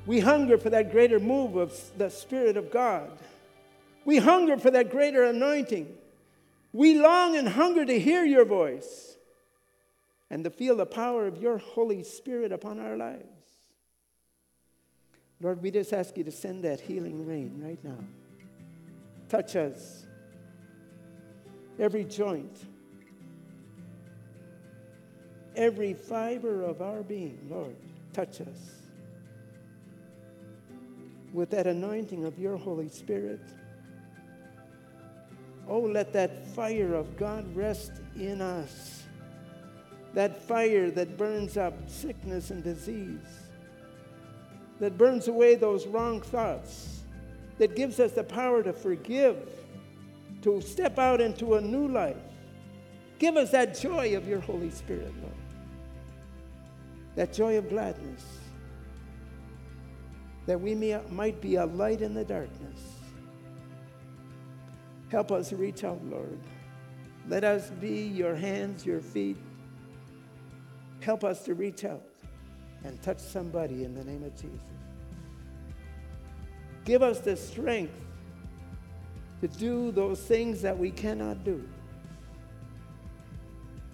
We 0.05 0.19
hunger 0.19 0.57
for 0.57 0.69
that 0.69 0.91
greater 0.91 1.19
move 1.19 1.55
of 1.55 1.73
the 1.97 2.09
Spirit 2.09 2.57
of 2.57 2.71
God. 2.71 3.11
We 4.05 4.17
hunger 4.17 4.57
for 4.57 4.71
that 4.71 4.91
greater 4.91 5.23
anointing. 5.23 5.95
We 6.73 6.99
long 6.99 7.35
and 7.35 7.47
hunger 7.47 7.85
to 7.85 7.99
hear 7.99 8.25
your 8.25 8.45
voice 8.45 9.17
and 10.29 10.43
to 10.43 10.49
feel 10.49 10.75
the 10.75 10.85
power 10.85 11.27
of 11.27 11.41
your 11.41 11.57
Holy 11.57 12.03
Spirit 12.03 12.51
upon 12.51 12.79
our 12.79 12.97
lives. 12.97 13.23
Lord, 15.39 15.61
we 15.61 15.71
just 15.71 15.93
ask 15.93 16.17
you 16.17 16.23
to 16.23 16.31
send 16.31 16.63
that 16.63 16.79
healing 16.79 17.25
rain 17.27 17.61
right 17.63 17.81
now. 17.83 17.99
Touch 19.29 19.55
us, 19.55 20.05
every 21.79 22.03
joint, 22.03 22.57
every 25.55 25.93
fiber 25.93 26.63
of 26.63 26.81
our 26.81 27.03
being, 27.03 27.39
Lord, 27.49 27.75
touch 28.13 28.41
us 28.41 28.83
with 31.33 31.49
that 31.49 31.67
anointing 31.67 32.25
of 32.25 32.37
your 32.37 32.57
Holy 32.57 32.89
Spirit. 32.89 33.41
Oh, 35.67 35.79
let 35.79 36.13
that 36.13 36.47
fire 36.47 36.93
of 36.93 37.17
God 37.17 37.55
rest 37.55 37.91
in 38.15 38.41
us. 38.41 39.03
That 40.13 40.43
fire 40.43 40.91
that 40.91 41.17
burns 41.17 41.57
up 41.57 41.73
sickness 41.89 42.51
and 42.51 42.63
disease, 42.63 43.49
that 44.79 44.95
burns 44.95 45.27
away 45.27 45.55
those 45.55 45.87
wrong 45.87 46.21
thoughts, 46.21 47.01
that 47.57 47.75
gives 47.75 47.99
us 47.99 48.11
the 48.11 48.23
power 48.23 48.61
to 48.61 48.73
forgive, 48.73 49.49
to 50.43 50.61
step 50.61 50.99
out 50.99 51.19
into 51.19 51.55
a 51.55 51.61
new 51.61 51.87
life. 51.87 52.17
Give 53.17 53.37
us 53.37 53.51
that 53.51 53.79
joy 53.79 54.15
of 54.15 54.27
your 54.27 54.39
Holy 54.39 54.69
Spirit, 54.69 55.13
Lord. 55.21 55.42
That 57.15 57.33
joy 57.33 57.57
of 57.57 57.69
gladness, 57.69 58.23
that 60.45 60.59
we 60.59 60.73
may, 60.75 60.99
might 61.09 61.39
be 61.41 61.55
a 61.55 61.65
light 61.65 62.01
in 62.01 62.13
the 62.13 62.25
darkness 62.25 62.93
Help 65.13 65.31
us 65.31 65.53
reach 65.53 65.83
out, 65.83 66.03
Lord. 66.05 66.39
Let 67.29 67.43
us 67.43 67.69
be 67.69 68.07
your 68.07 68.33
hands, 68.33 68.83
your 68.83 68.99
feet. 68.99 69.37
Help 71.01 71.23
us 71.23 71.43
to 71.43 71.53
reach 71.53 71.85
out 71.85 72.01
and 72.83 72.99
touch 73.03 73.19
somebody 73.19 73.83
in 73.83 73.93
the 73.93 74.03
name 74.03 74.23
of 74.23 74.35
Jesus. 74.35 74.57
Give 76.83 77.03
us 77.03 77.19
the 77.19 77.37
strength 77.37 77.93
to 79.41 79.47
do 79.47 79.91
those 79.91 80.19
things 80.19 80.63
that 80.63 80.75
we 80.75 80.89
cannot 80.89 81.43
do. 81.43 81.63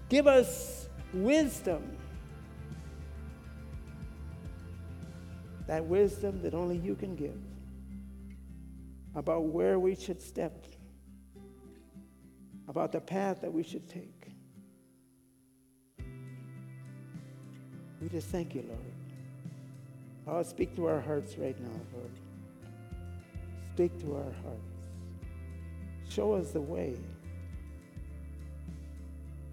Give 0.07 0.25
us 0.25 0.87
wisdom. 1.13 1.97
That 5.69 5.85
wisdom 5.85 6.41
that 6.41 6.55
only 6.55 6.77
you 6.77 6.95
can 6.95 7.15
give 7.15 7.37
about 9.13 9.43
where 9.43 9.77
we 9.77 9.93
should 9.93 10.19
step 10.19 10.65
about 12.67 12.91
the 12.91 12.99
path 12.99 13.41
that 13.41 13.53
we 13.53 13.61
should 13.61 13.87
take. 13.87 14.31
We 18.01 18.09
just 18.09 18.29
thank 18.29 18.55
you, 18.55 18.63
Lord. 18.67 20.39
Oh, 20.39 20.41
speak 20.41 20.75
to 20.75 20.87
our 20.87 21.01
hearts 21.01 21.37
right 21.37 21.59
now, 21.61 21.79
Lord. 21.93 22.11
Speak 23.75 24.01
to 24.01 24.15
our 24.15 24.33
hearts. 24.41 24.73
Show 26.09 26.33
us 26.33 26.49
the 26.49 26.61
way. 26.61 26.97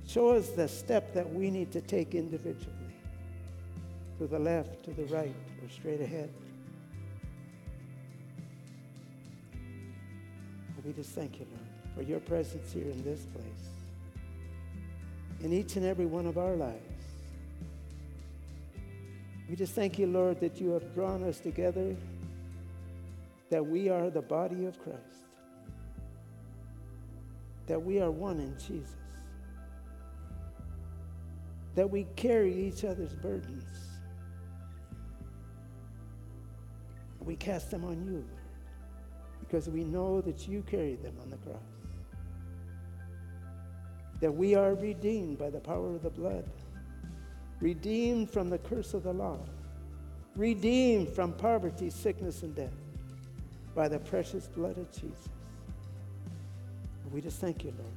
Show 0.06 0.30
us 0.30 0.48
the 0.48 0.66
step 0.66 1.12
that 1.12 1.30
we 1.30 1.50
need 1.50 1.72
to 1.72 1.82
take 1.82 2.14
individually 2.14 2.75
to 4.18 4.26
the 4.26 4.38
left, 4.38 4.84
to 4.84 4.92
the 4.92 5.04
right, 5.04 5.34
or 5.62 5.68
straight 5.70 6.00
ahead. 6.00 6.32
We 10.84 10.92
just 10.92 11.10
thank 11.10 11.40
you, 11.40 11.46
Lord 11.50 11.66
for 11.96 12.02
your 12.02 12.20
presence 12.20 12.74
here 12.74 12.84
in 12.84 13.02
this 13.02 13.24
place, 13.24 13.70
in 15.40 15.50
each 15.50 15.76
and 15.76 15.86
every 15.86 16.04
one 16.04 16.26
of 16.26 16.36
our 16.36 16.54
lives. 16.54 16.82
We 19.48 19.56
just 19.56 19.72
thank 19.72 19.98
you, 19.98 20.06
Lord, 20.06 20.38
that 20.40 20.60
you 20.60 20.70
have 20.72 20.92
drawn 20.92 21.24
us 21.24 21.40
together, 21.40 21.96
that 23.48 23.64
we 23.64 23.88
are 23.88 24.10
the 24.10 24.20
body 24.20 24.66
of 24.66 24.78
Christ, 24.78 25.00
that 27.66 27.82
we 27.82 27.98
are 27.98 28.10
one 28.10 28.38
in 28.40 28.54
Jesus, 28.58 28.94
that 31.76 31.88
we 31.88 32.06
carry 32.14 32.52
each 32.54 32.84
other's 32.84 33.14
burdens. 33.14 33.85
We 37.26 37.36
cast 37.36 37.70
them 37.70 37.84
on 37.84 38.02
you, 38.04 38.12
Lord, 38.12 39.40
because 39.40 39.68
we 39.68 39.84
know 39.84 40.22
that 40.22 40.48
you 40.48 40.62
carried 40.62 41.02
them 41.02 41.14
on 41.20 41.28
the 41.28 41.36
cross 41.36 41.60
that 44.20 44.32
we 44.32 44.54
are 44.54 44.74
redeemed 44.74 45.38
by 45.38 45.50
the 45.50 45.60
power 45.60 45.94
of 45.94 46.02
the 46.02 46.10
blood, 46.10 46.44
redeemed 47.60 48.30
from 48.30 48.48
the 48.48 48.58
curse 48.58 48.94
of 48.94 49.02
the 49.02 49.12
law, 49.12 49.38
redeemed 50.36 51.08
from 51.08 51.32
poverty, 51.32 51.90
sickness, 51.90 52.42
and 52.42 52.54
death 52.54 52.72
by 53.74 53.88
the 53.88 53.98
precious 53.98 54.46
blood 54.46 54.78
of 54.78 54.90
Jesus. 54.92 55.28
We 57.12 57.20
just 57.20 57.40
thank 57.40 57.64
you, 57.64 57.72
Lord. 57.78 57.92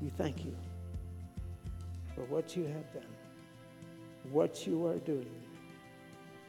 We 0.00 0.10
thank 0.10 0.44
you 0.44 0.54
for 2.14 2.22
what 2.24 2.54
you 2.56 2.64
have 2.64 2.92
done, 2.92 3.02
what 4.30 4.66
you 4.66 4.86
are 4.86 4.98
doing. 4.98 5.43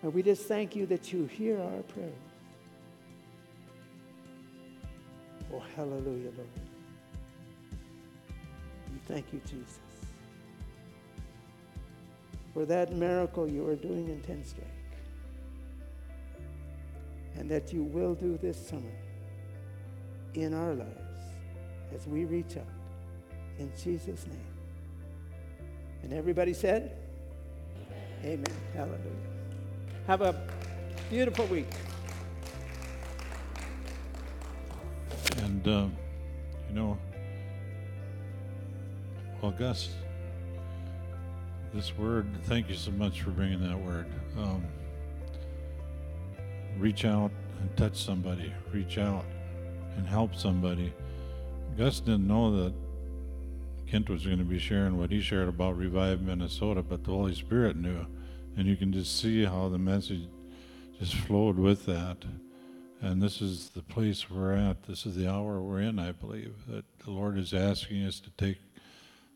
And 0.06 0.14
we 0.14 0.22
just 0.22 0.44
thank 0.44 0.76
you 0.76 0.86
that 0.86 1.12
you 1.12 1.26
hear 1.26 1.60
our 1.60 1.82
prayers. 1.82 2.14
Oh, 5.52 5.64
hallelujah, 5.76 6.30
Lord. 6.38 6.48
We 8.94 9.00
thank 9.08 9.34
you, 9.34 9.42
Jesus, 9.50 9.80
for 12.54 12.66
that 12.66 12.94
miracle 12.94 13.50
you 13.50 13.68
are 13.68 13.76
doing 13.76 14.08
in 14.08 14.22
Tenstrike, 14.22 14.62
and 17.36 17.50
that 17.50 17.74
you 17.74 17.82
will 17.82 18.14
do 18.14 18.38
this 18.38 18.64
summer 18.64 18.86
in 20.36 20.54
our 20.54 20.76
lives 20.76 21.24
as 21.96 22.06
we 22.06 22.26
reach 22.26 22.58
out 22.58 22.64
in 23.58 23.72
Jesus' 23.84 24.28
name. 24.28 24.38
And 26.04 26.14
everybody 26.14 26.54
said, 26.54 26.96
Amen. 28.24 28.46
Amen. 28.46 28.62
Hallelujah. 28.76 29.35
Have 30.08 30.22
a 30.22 30.36
beautiful 31.10 31.46
week. 31.48 31.68
And, 35.38 35.68
uh, 35.68 35.88
you 36.70 36.76
know, 36.76 36.98
well, 39.42 39.52
Gus, 39.52 39.90
this 41.74 41.98
word, 41.98 42.28
thank 42.44 42.70
you 42.70 42.76
so 42.76 42.92
much 42.92 43.22
for 43.22 43.32
bringing 43.32 43.62
that 43.68 43.78
word. 43.80 44.06
Um, 44.38 44.64
reach 46.78 47.04
out 47.04 47.32
and 47.60 47.76
touch 47.76 47.98
somebody, 47.98 48.54
reach 48.72 49.00
out 49.00 49.26
and 49.98 50.08
help 50.08 50.36
somebody. 50.36 50.94
Gus 51.78 52.00
didn't 52.00 52.28
know 52.28 52.64
that 52.64 52.74
Kent 53.88 54.10
was 54.10 54.26
going 54.26 54.38
to 54.38 54.46
be 54.46 54.60
sharing 54.60 54.98
what 54.98 55.10
he 55.10 55.20
shared 55.20 55.48
about 55.48 55.78
Revive 55.78 56.22
Minnesota, 56.22 56.84
but 56.84 57.04
the 57.04 57.12
Holy 57.12 57.34
Spirit 57.34 57.76
knew. 57.76 58.06
And 58.58 58.68
you 58.68 58.76
can 58.76 58.94
just 58.94 59.20
see 59.20 59.44
how 59.44 59.70
the 59.70 59.78
message 59.78 60.28
just 61.00 61.16
flowed 61.16 61.58
with 61.58 61.86
that. 61.86 62.18
And 63.02 63.22
this 63.22 63.42
is 63.42 63.70
the 63.70 63.82
place 63.82 64.30
we're 64.30 64.54
at. 64.54 64.84
This 64.84 65.06
is 65.06 65.16
the 65.16 65.30
hour 65.30 65.62
we're 65.62 65.82
in, 65.82 66.00
I 66.00 66.14
believe, 66.14 66.54
that 66.68 66.86
the 67.00 67.12
Lord 67.12 67.38
is 67.38 67.54
asking 67.54 68.06
us 68.06 68.20
to 68.22 68.30
take 68.32 68.58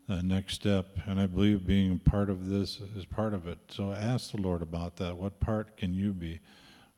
the 0.08 0.22
next 0.22 0.54
step. 0.54 0.86
And 1.06 1.20
I 1.20 1.26
believe 1.26 1.66
being 1.66 1.98
part 1.98 2.30
of 2.30 2.48
this 2.48 2.80
is 2.96 3.04
part 3.04 3.34
of 3.34 3.46
it. 3.46 3.58
So 3.68 3.92
ask 3.92 4.32
the 4.32 4.40
Lord 4.40 4.62
about 4.62 4.96
that. 4.96 5.16
What 5.16 5.38
part 5.38 5.76
can 5.76 5.94
you 5.94 6.12
be? 6.12 6.40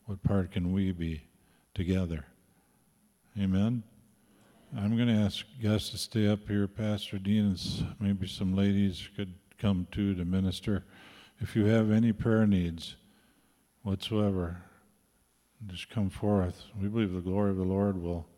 What 0.06 0.22
part 0.22 0.52
can 0.52 0.72
we 0.72 0.92
be 0.92 1.22
together? 1.74 2.24
Amen. 3.38 3.82
I'm 4.76 4.96
going 4.96 5.08
to 5.08 5.14
ask 5.14 5.44
Gus 5.62 5.90
to 5.90 5.98
stay 5.98 6.26
up 6.28 6.48
here. 6.48 6.66
Pastor 6.66 7.18
Dean 7.18 7.46
and 7.46 7.94
maybe 8.00 8.26
some 8.26 8.54
ladies 8.56 9.08
could 9.16 9.34
come 9.58 9.86
too 9.90 10.14
to 10.14 10.24
minister. 10.24 10.84
If 11.42 11.56
you 11.56 11.64
have 11.64 11.90
any 11.90 12.12
prayer 12.12 12.46
needs 12.46 12.94
whatsoever, 13.82 14.62
just 15.66 15.90
come 15.90 16.08
forth. 16.08 16.62
We 16.80 16.86
believe 16.86 17.12
the 17.12 17.20
glory 17.20 17.50
of 17.50 17.56
the 17.56 17.64
Lord 17.64 18.00
will 18.00 18.28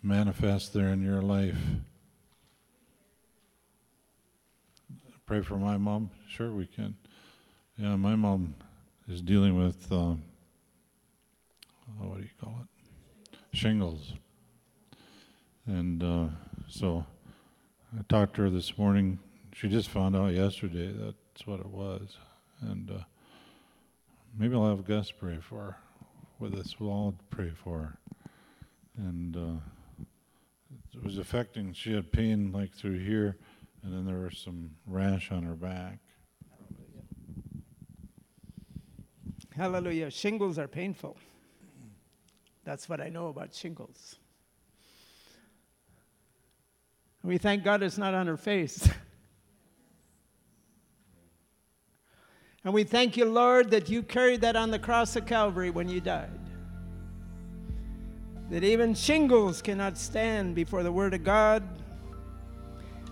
manifest 0.00 0.72
there 0.72 0.86
in 0.86 1.02
your 1.02 1.22
life. 1.22 1.58
Pray 5.26 5.42
for 5.42 5.56
my 5.56 5.76
mom? 5.76 6.10
Sure, 6.28 6.52
we 6.52 6.66
can. 6.66 6.94
Yeah, 7.76 7.96
my 7.96 8.14
mom 8.14 8.54
is 9.08 9.20
dealing 9.20 9.58
with, 9.58 9.90
uh, 9.90 10.14
what 11.98 12.18
do 12.18 12.22
you 12.22 12.28
call 12.40 12.60
it? 12.62 13.38
Shingles. 13.52 14.12
And 15.66 16.00
uh, 16.00 16.28
so 16.68 17.04
I 17.92 18.02
talked 18.08 18.36
to 18.36 18.42
her 18.42 18.50
this 18.50 18.78
morning. 18.78 19.18
She 19.56 19.70
just 19.70 19.88
found 19.88 20.14
out 20.14 20.34
yesterday 20.34 20.92
that's 20.92 21.46
what 21.46 21.60
it 21.60 21.70
was. 21.70 22.18
And 22.60 22.90
uh, 22.90 23.04
maybe 24.38 24.54
I'll 24.54 24.68
have 24.68 24.84
Gus 24.84 25.10
pray 25.10 25.38
for 25.40 25.62
her 25.62 25.76
with 26.38 26.54
us. 26.54 26.78
We'll 26.78 26.90
all 26.90 27.14
pray 27.30 27.52
for 27.64 27.78
her. 27.78 27.98
And 28.98 29.34
uh, 29.34 30.04
it 30.92 31.02
was 31.02 31.16
affecting, 31.16 31.72
she 31.72 31.94
had 31.94 32.12
pain 32.12 32.52
like 32.52 32.74
through 32.74 32.98
here, 32.98 33.38
and 33.82 33.94
then 33.94 34.04
there 34.04 34.18
was 34.18 34.36
some 34.36 34.72
rash 34.86 35.32
on 35.32 35.42
her 35.44 35.54
back. 35.54 36.00
Hallelujah. 39.56 40.10
Shingles 40.10 40.58
are 40.58 40.68
painful. 40.68 41.16
That's 42.64 42.90
what 42.90 43.00
I 43.00 43.08
know 43.08 43.28
about 43.28 43.54
shingles. 43.54 44.16
We 47.22 47.38
thank 47.38 47.64
God 47.64 47.82
it's 47.82 47.96
not 47.96 48.12
on 48.12 48.26
her 48.26 48.36
face. 48.36 48.86
and 52.66 52.74
we 52.74 52.82
thank 52.82 53.16
you, 53.16 53.26
Lord, 53.26 53.70
that 53.70 53.88
you 53.88 54.02
carried 54.02 54.40
that 54.40 54.56
on 54.56 54.72
the 54.72 54.78
cross 54.80 55.14
of 55.14 55.24
Calvary 55.24 55.70
when 55.70 55.88
you 55.88 56.00
died. 56.00 56.40
That 58.50 58.64
even 58.64 58.92
shingles 58.92 59.62
cannot 59.62 59.96
stand 59.96 60.56
before 60.56 60.82
the 60.82 60.90
Word 60.90 61.14
of 61.14 61.22
God. 61.22 61.62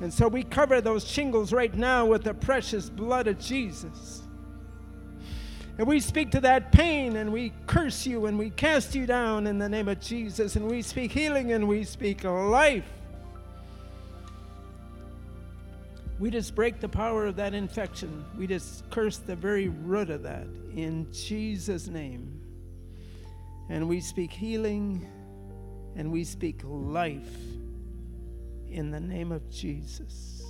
And 0.01 0.13
so 0.13 0.27
we 0.27 0.43
cover 0.43 0.81
those 0.81 1.07
shingles 1.07 1.53
right 1.53 1.73
now 1.73 2.05
with 2.05 2.25
the 2.25 2.35
precious 2.35 2.91
blood 2.91 3.29
of 3.29 3.39
Jesus. 3.39 4.23
And 5.79 5.87
we 5.87 6.01
speak 6.01 6.33
to 6.33 6.41
that 6.41 6.73
pain 6.73 7.15
and 7.15 7.33
we 7.33 7.53
curse 7.69 8.05
you 8.09 8.27
and 8.27 8.37
we 8.37 8.51
cast 8.51 8.97
you 8.97 9.07
down 9.07 9.47
in 9.47 9.59
the 9.59 9.69
name 9.69 9.87
of 9.87 10.01
Jesus. 10.01 10.57
And 10.57 10.67
we 10.69 10.83
speak 10.83 11.13
healing 11.13 11.53
and 11.53 11.69
we 11.69 11.85
speak 11.85 12.25
life. 12.25 13.04
We 16.19 16.31
just 16.31 16.55
break 16.55 16.81
the 16.81 16.89
power 16.89 17.27
of 17.27 17.37
that 17.37 17.55
infection. 17.55 18.25
We 18.37 18.47
just 18.47 18.89
curse 18.91 19.19
the 19.19 19.35
very 19.35 19.69
root 19.69 20.11
of 20.11 20.23
that 20.23 20.47
in 20.75 21.13
Jesus' 21.13 21.89
name. 21.89 22.41
And 23.69 23.89
we 23.89 24.01
speak 24.01 24.33
healing 24.33 25.11
and 25.97 26.13
we 26.13 26.25
speak 26.25 26.61
life 26.65 27.37
in 28.69 28.91
the 28.91 29.01
name 29.01 29.33
of 29.33 29.49
Jesus. 29.51 30.43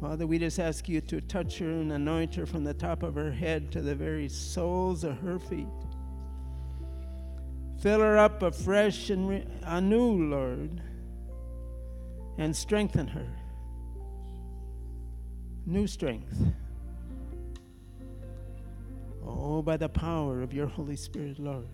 Father, 0.00 0.26
we 0.26 0.38
just 0.38 0.58
ask 0.58 0.88
you 0.88 1.02
to 1.02 1.20
touch 1.20 1.58
her 1.58 1.70
and 1.70 1.92
anoint 1.92 2.34
her 2.34 2.46
from 2.46 2.64
the 2.64 2.72
top 2.72 3.02
of 3.02 3.14
her 3.14 3.30
head 3.30 3.70
to 3.72 3.82
the 3.82 3.94
very 3.94 4.28
soles 4.28 5.04
of 5.04 5.18
her 5.18 5.38
feet. 5.38 5.66
Fill 7.82 8.00
her 8.00 8.16
up 8.16 8.42
afresh 8.42 9.10
and 9.10 9.28
re- 9.28 9.46
anew, 9.62 10.30
Lord, 10.30 10.82
and 12.38 12.56
strengthen 12.56 13.06
her. 13.08 13.26
New 15.66 15.86
strength. 15.86 16.52
Oh, 19.26 19.62
by 19.62 19.76
the 19.76 19.88
power 19.88 20.42
of 20.42 20.52
your 20.52 20.66
Holy 20.66 20.96
Spirit, 20.96 21.38
Lord, 21.38 21.68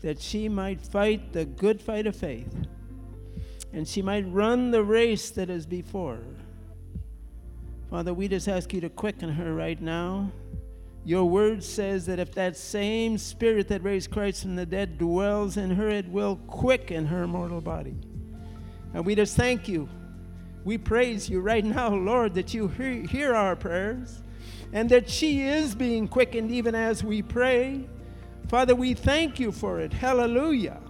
that 0.00 0.20
she 0.20 0.48
might 0.48 0.80
fight 0.80 1.32
the 1.32 1.44
good 1.44 1.80
fight 1.80 2.06
of 2.06 2.16
faith 2.16 2.54
and 3.72 3.86
she 3.86 4.00
might 4.00 4.24
run 4.32 4.70
the 4.70 4.82
race 4.82 5.30
that 5.30 5.50
is 5.50 5.66
before 5.66 6.16
her. 6.16 6.36
Father, 7.90 8.14
we 8.14 8.26
just 8.26 8.48
ask 8.48 8.72
you 8.72 8.80
to 8.80 8.88
quicken 8.88 9.28
her 9.28 9.54
right 9.54 9.80
now. 9.80 10.30
Your 11.04 11.26
word 11.26 11.62
says 11.62 12.06
that 12.06 12.18
if 12.18 12.32
that 12.34 12.56
same 12.56 13.16
spirit 13.18 13.68
that 13.68 13.82
raised 13.84 14.10
Christ 14.10 14.42
from 14.42 14.56
the 14.56 14.66
dead 14.66 14.98
dwells 14.98 15.56
in 15.56 15.70
her, 15.70 15.88
it 15.88 16.08
will 16.08 16.36
quicken 16.48 17.06
her 17.06 17.26
mortal 17.28 17.60
body. 17.60 17.94
And 18.92 19.04
we 19.04 19.14
just 19.14 19.36
thank 19.36 19.68
you. 19.68 19.88
We 20.66 20.78
praise 20.78 21.30
you 21.30 21.40
right 21.42 21.64
now, 21.64 21.94
Lord, 21.94 22.34
that 22.34 22.52
you 22.52 22.66
hear 22.66 23.36
our 23.36 23.54
prayers 23.54 24.20
and 24.72 24.90
that 24.90 25.08
she 25.08 25.42
is 25.42 25.76
being 25.76 26.08
quickened 26.08 26.50
even 26.50 26.74
as 26.74 27.04
we 27.04 27.22
pray. 27.22 27.88
Father, 28.48 28.74
we 28.74 28.92
thank 28.92 29.38
you 29.38 29.52
for 29.52 29.78
it. 29.78 29.92
Hallelujah. 29.92 30.80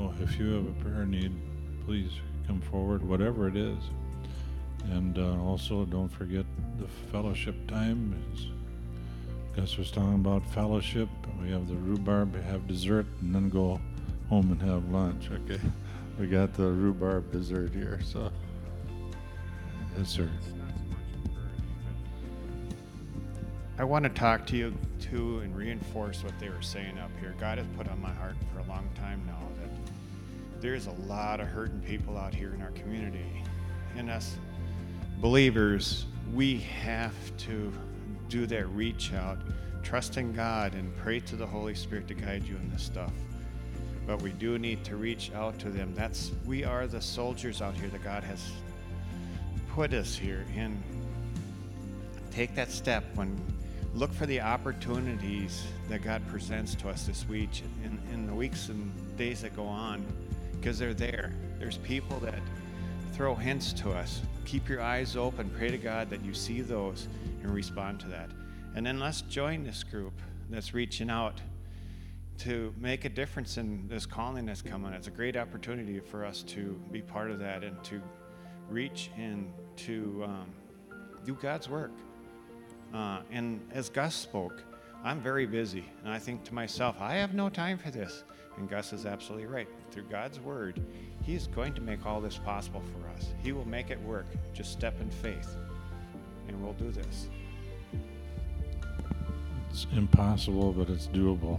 So 0.00 0.14
if 0.22 0.38
you 0.38 0.52
have 0.52 0.66
a 0.66 0.72
prayer 0.82 1.04
need, 1.04 1.32
please 1.84 2.10
come 2.46 2.60
forward, 2.60 3.06
whatever 3.06 3.48
it 3.48 3.56
is. 3.56 3.76
And 4.84 5.18
uh, 5.18 5.38
also, 5.42 5.84
don't 5.84 6.08
forget 6.08 6.46
the 6.78 6.88
fellowship 7.12 7.54
time. 7.68 8.14
Gus 9.54 9.76
was 9.76 9.90
talking 9.90 10.14
about 10.14 10.46
fellowship. 10.54 11.08
We 11.42 11.50
have 11.50 11.68
the 11.68 11.74
rhubarb, 11.74 12.34
we 12.34 12.40
have 12.42 12.66
dessert, 12.66 13.04
and 13.20 13.34
then 13.34 13.50
go 13.50 13.78
home 14.30 14.50
and 14.52 14.62
have 14.62 14.88
lunch. 14.88 15.28
Okay, 15.30 15.60
we 16.18 16.28
got 16.28 16.54
the 16.54 16.70
rhubarb 16.70 17.30
dessert 17.30 17.74
here. 17.74 18.00
So, 18.02 18.32
yes, 19.98 20.08
sir. 20.08 20.30
I 23.76 23.84
want 23.84 24.04
to 24.04 24.10
talk 24.10 24.46
to 24.46 24.56
you 24.56 24.74
too 24.98 25.40
and 25.40 25.54
reinforce 25.54 26.24
what 26.24 26.38
they 26.38 26.48
were 26.48 26.62
saying 26.62 26.98
up 26.98 27.10
here. 27.20 27.34
God 27.38 27.58
has 27.58 27.66
put 27.76 27.88
on 27.88 28.00
my 28.00 28.12
heart 28.12 28.36
for 28.52 28.60
a 28.60 28.64
long 28.64 28.88
time 28.94 29.22
now 29.26 29.40
there's 30.60 30.86
a 30.86 30.92
lot 31.06 31.40
of 31.40 31.48
hurting 31.48 31.80
people 31.80 32.18
out 32.18 32.34
here 32.34 32.52
in 32.52 32.60
our 32.60 32.70
community. 32.72 33.42
And 33.96 34.10
us 34.10 34.36
believers, 35.18 36.06
we 36.32 36.58
have 36.58 37.14
to 37.38 37.72
do 38.28 38.46
that 38.46 38.68
reach 38.68 39.12
out, 39.12 39.38
trust 39.82 40.16
in 40.16 40.32
God, 40.32 40.74
and 40.74 40.94
pray 40.98 41.20
to 41.20 41.36
the 41.36 41.46
Holy 41.46 41.74
Spirit 41.74 42.06
to 42.08 42.14
guide 42.14 42.44
you 42.44 42.56
in 42.56 42.70
this 42.70 42.82
stuff. 42.82 43.12
But 44.06 44.22
we 44.22 44.30
do 44.32 44.58
need 44.58 44.84
to 44.84 44.96
reach 44.96 45.32
out 45.32 45.58
to 45.60 45.70
them. 45.70 45.94
That's 45.94 46.30
we 46.44 46.64
are 46.64 46.86
the 46.86 47.00
soldiers 47.00 47.62
out 47.62 47.74
here 47.74 47.88
that 47.88 48.04
God 48.04 48.22
has 48.24 48.52
put 49.70 49.92
us 49.94 50.16
here 50.16 50.44
in. 50.54 50.82
Take 52.30 52.54
that 52.54 52.70
step 52.70 53.04
when 53.14 53.38
look 53.94 54.12
for 54.12 54.26
the 54.26 54.40
opportunities 54.40 55.66
that 55.88 56.02
God 56.02 56.22
presents 56.28 56.74
to 56.76 56.88
us 56.88 57.04
this 57.04 57.28
week 57.28 57.62
in, 57.84 57.98
in 58.12 58.26
the 58.26 58.32
weeks 58.32 58.68
and 58.68 58.92
days 59.16 59.42
that 59.42 59.56
go 59.56 59.66
on 59.66 60.04
because 60.60 60.78
they're 60.78 60.94
there. 60.94 61.32
There's 61.58 61.78
people 61.78 62.18
that 62.20 62.40
throw 63.12 63.34
hints 63.34 63.72
to 63.74 63.90
us. 63.90 64.20
Keep 64.44 64.68
your 64.68 64.82
eyes 64.82 65.16
open. 65.16 65.50
Pray 65.56 65.70
to 65.70 65.78
God 65.78 66.10
that 66.10 66.24
you 66.24 66.34
see 66.34 66.60
those 66.60 67.08
and 67.42 67.52
respond 67.52 67.98
to 68.00 68.08
that. 68.08 68.30
And 68.74 68.84
then 68.84 69.00
let's 69.00 69.22
join 69.22 69.64
this 69.64 69.82
group 69.82 70.12
that's 70.50 70.74
reaching 70.74 71.08
out 71.08 71.40
to 72.38 72.74
make 72.78 73.04
a 73.04 73.08
difference 73.08 73.56
in 73.56 73.86
this 73.88 74.06
calling 74.06 74.46
that's 74.46 74.62
coming. 74.62 74.92
It's 74.92 75.06
a 75.06 75.10
great 75.10 75.36
opportunity 75.36 75.98
for 75.98 76.24
us 76.24 76.42
to 76.44 76.80
be 76.90 77.00
part 77.00 77.30
of 77.30 77.38
that 77.38 77.64
and 77.64 77.82
to 77.84 78.00
reach 78.68 79.10
and 79.16 79.52
to 79.76 80.22
um, 80.24 80.46
do 81.24 81.34
God's 81.34 81.68
work. 81.68 81.92
Uh, 82.94 83.20
and 83.30 83.60
as 83.72 83.88
Gus 83.88 84.14
spoke, 84.14 84.62
I'm 85.04 85.20
very 85.20 85.46
busy. 85.46 85.84
And 86.04 86.12
I 86.12 86.18
think 86.18 86.44
to 86.44 86.54
myself, 86.54 86.96
I 87.00 87.14
have 87.14 87.34
no 87.34 87.48
time 87.48 87.78
for 87.78 87.90
this. 87.90 88.24
And 88.60 88.68
Gus 88.68 88.92
is 88.92 89.06
absolutely 89.06 89.46
right. 89.46 89.66
Through 89.90 90.02
God's 90.10 90.38
word, 90.38 90.82
He's 91.22 91.46
going 91.46 91.72
to 91.72 91.80
make 91.80 92.04
all 92.04 92.20
this 92.20 92.36
possible 92.36 92.82
for 92.92 93.08
us. 93.16 93.32
He 93.42 93.52
will 93.52 93.66
make 93.66 93.90
it 93.90 93.98
work. 94.02 94.26
Just 94.52 94.70
step 94.70 95.00
in 95.00 95.08
faith, 95.08 95.56
and 96.46 96.62
we'll 96.62 96.74
do 96.74 96.90
this. 96.90 97.30
It's 99.70 99.86
impossible, 99.96 100.72
but 100.72 100.90
it's 100.90 101.06
doable 101.06 101.58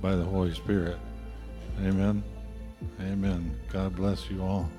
by 0.00 0.16
the 0.16 0.24
Holy 0.24 0.54
Spirit. 0.54 0.96
Amen. 1.80 2.24
Amen. 3.02 3.54
God 3.70 3.94
bless 3.94 4.30
you 4.30 4.42
all. 4.42 4.70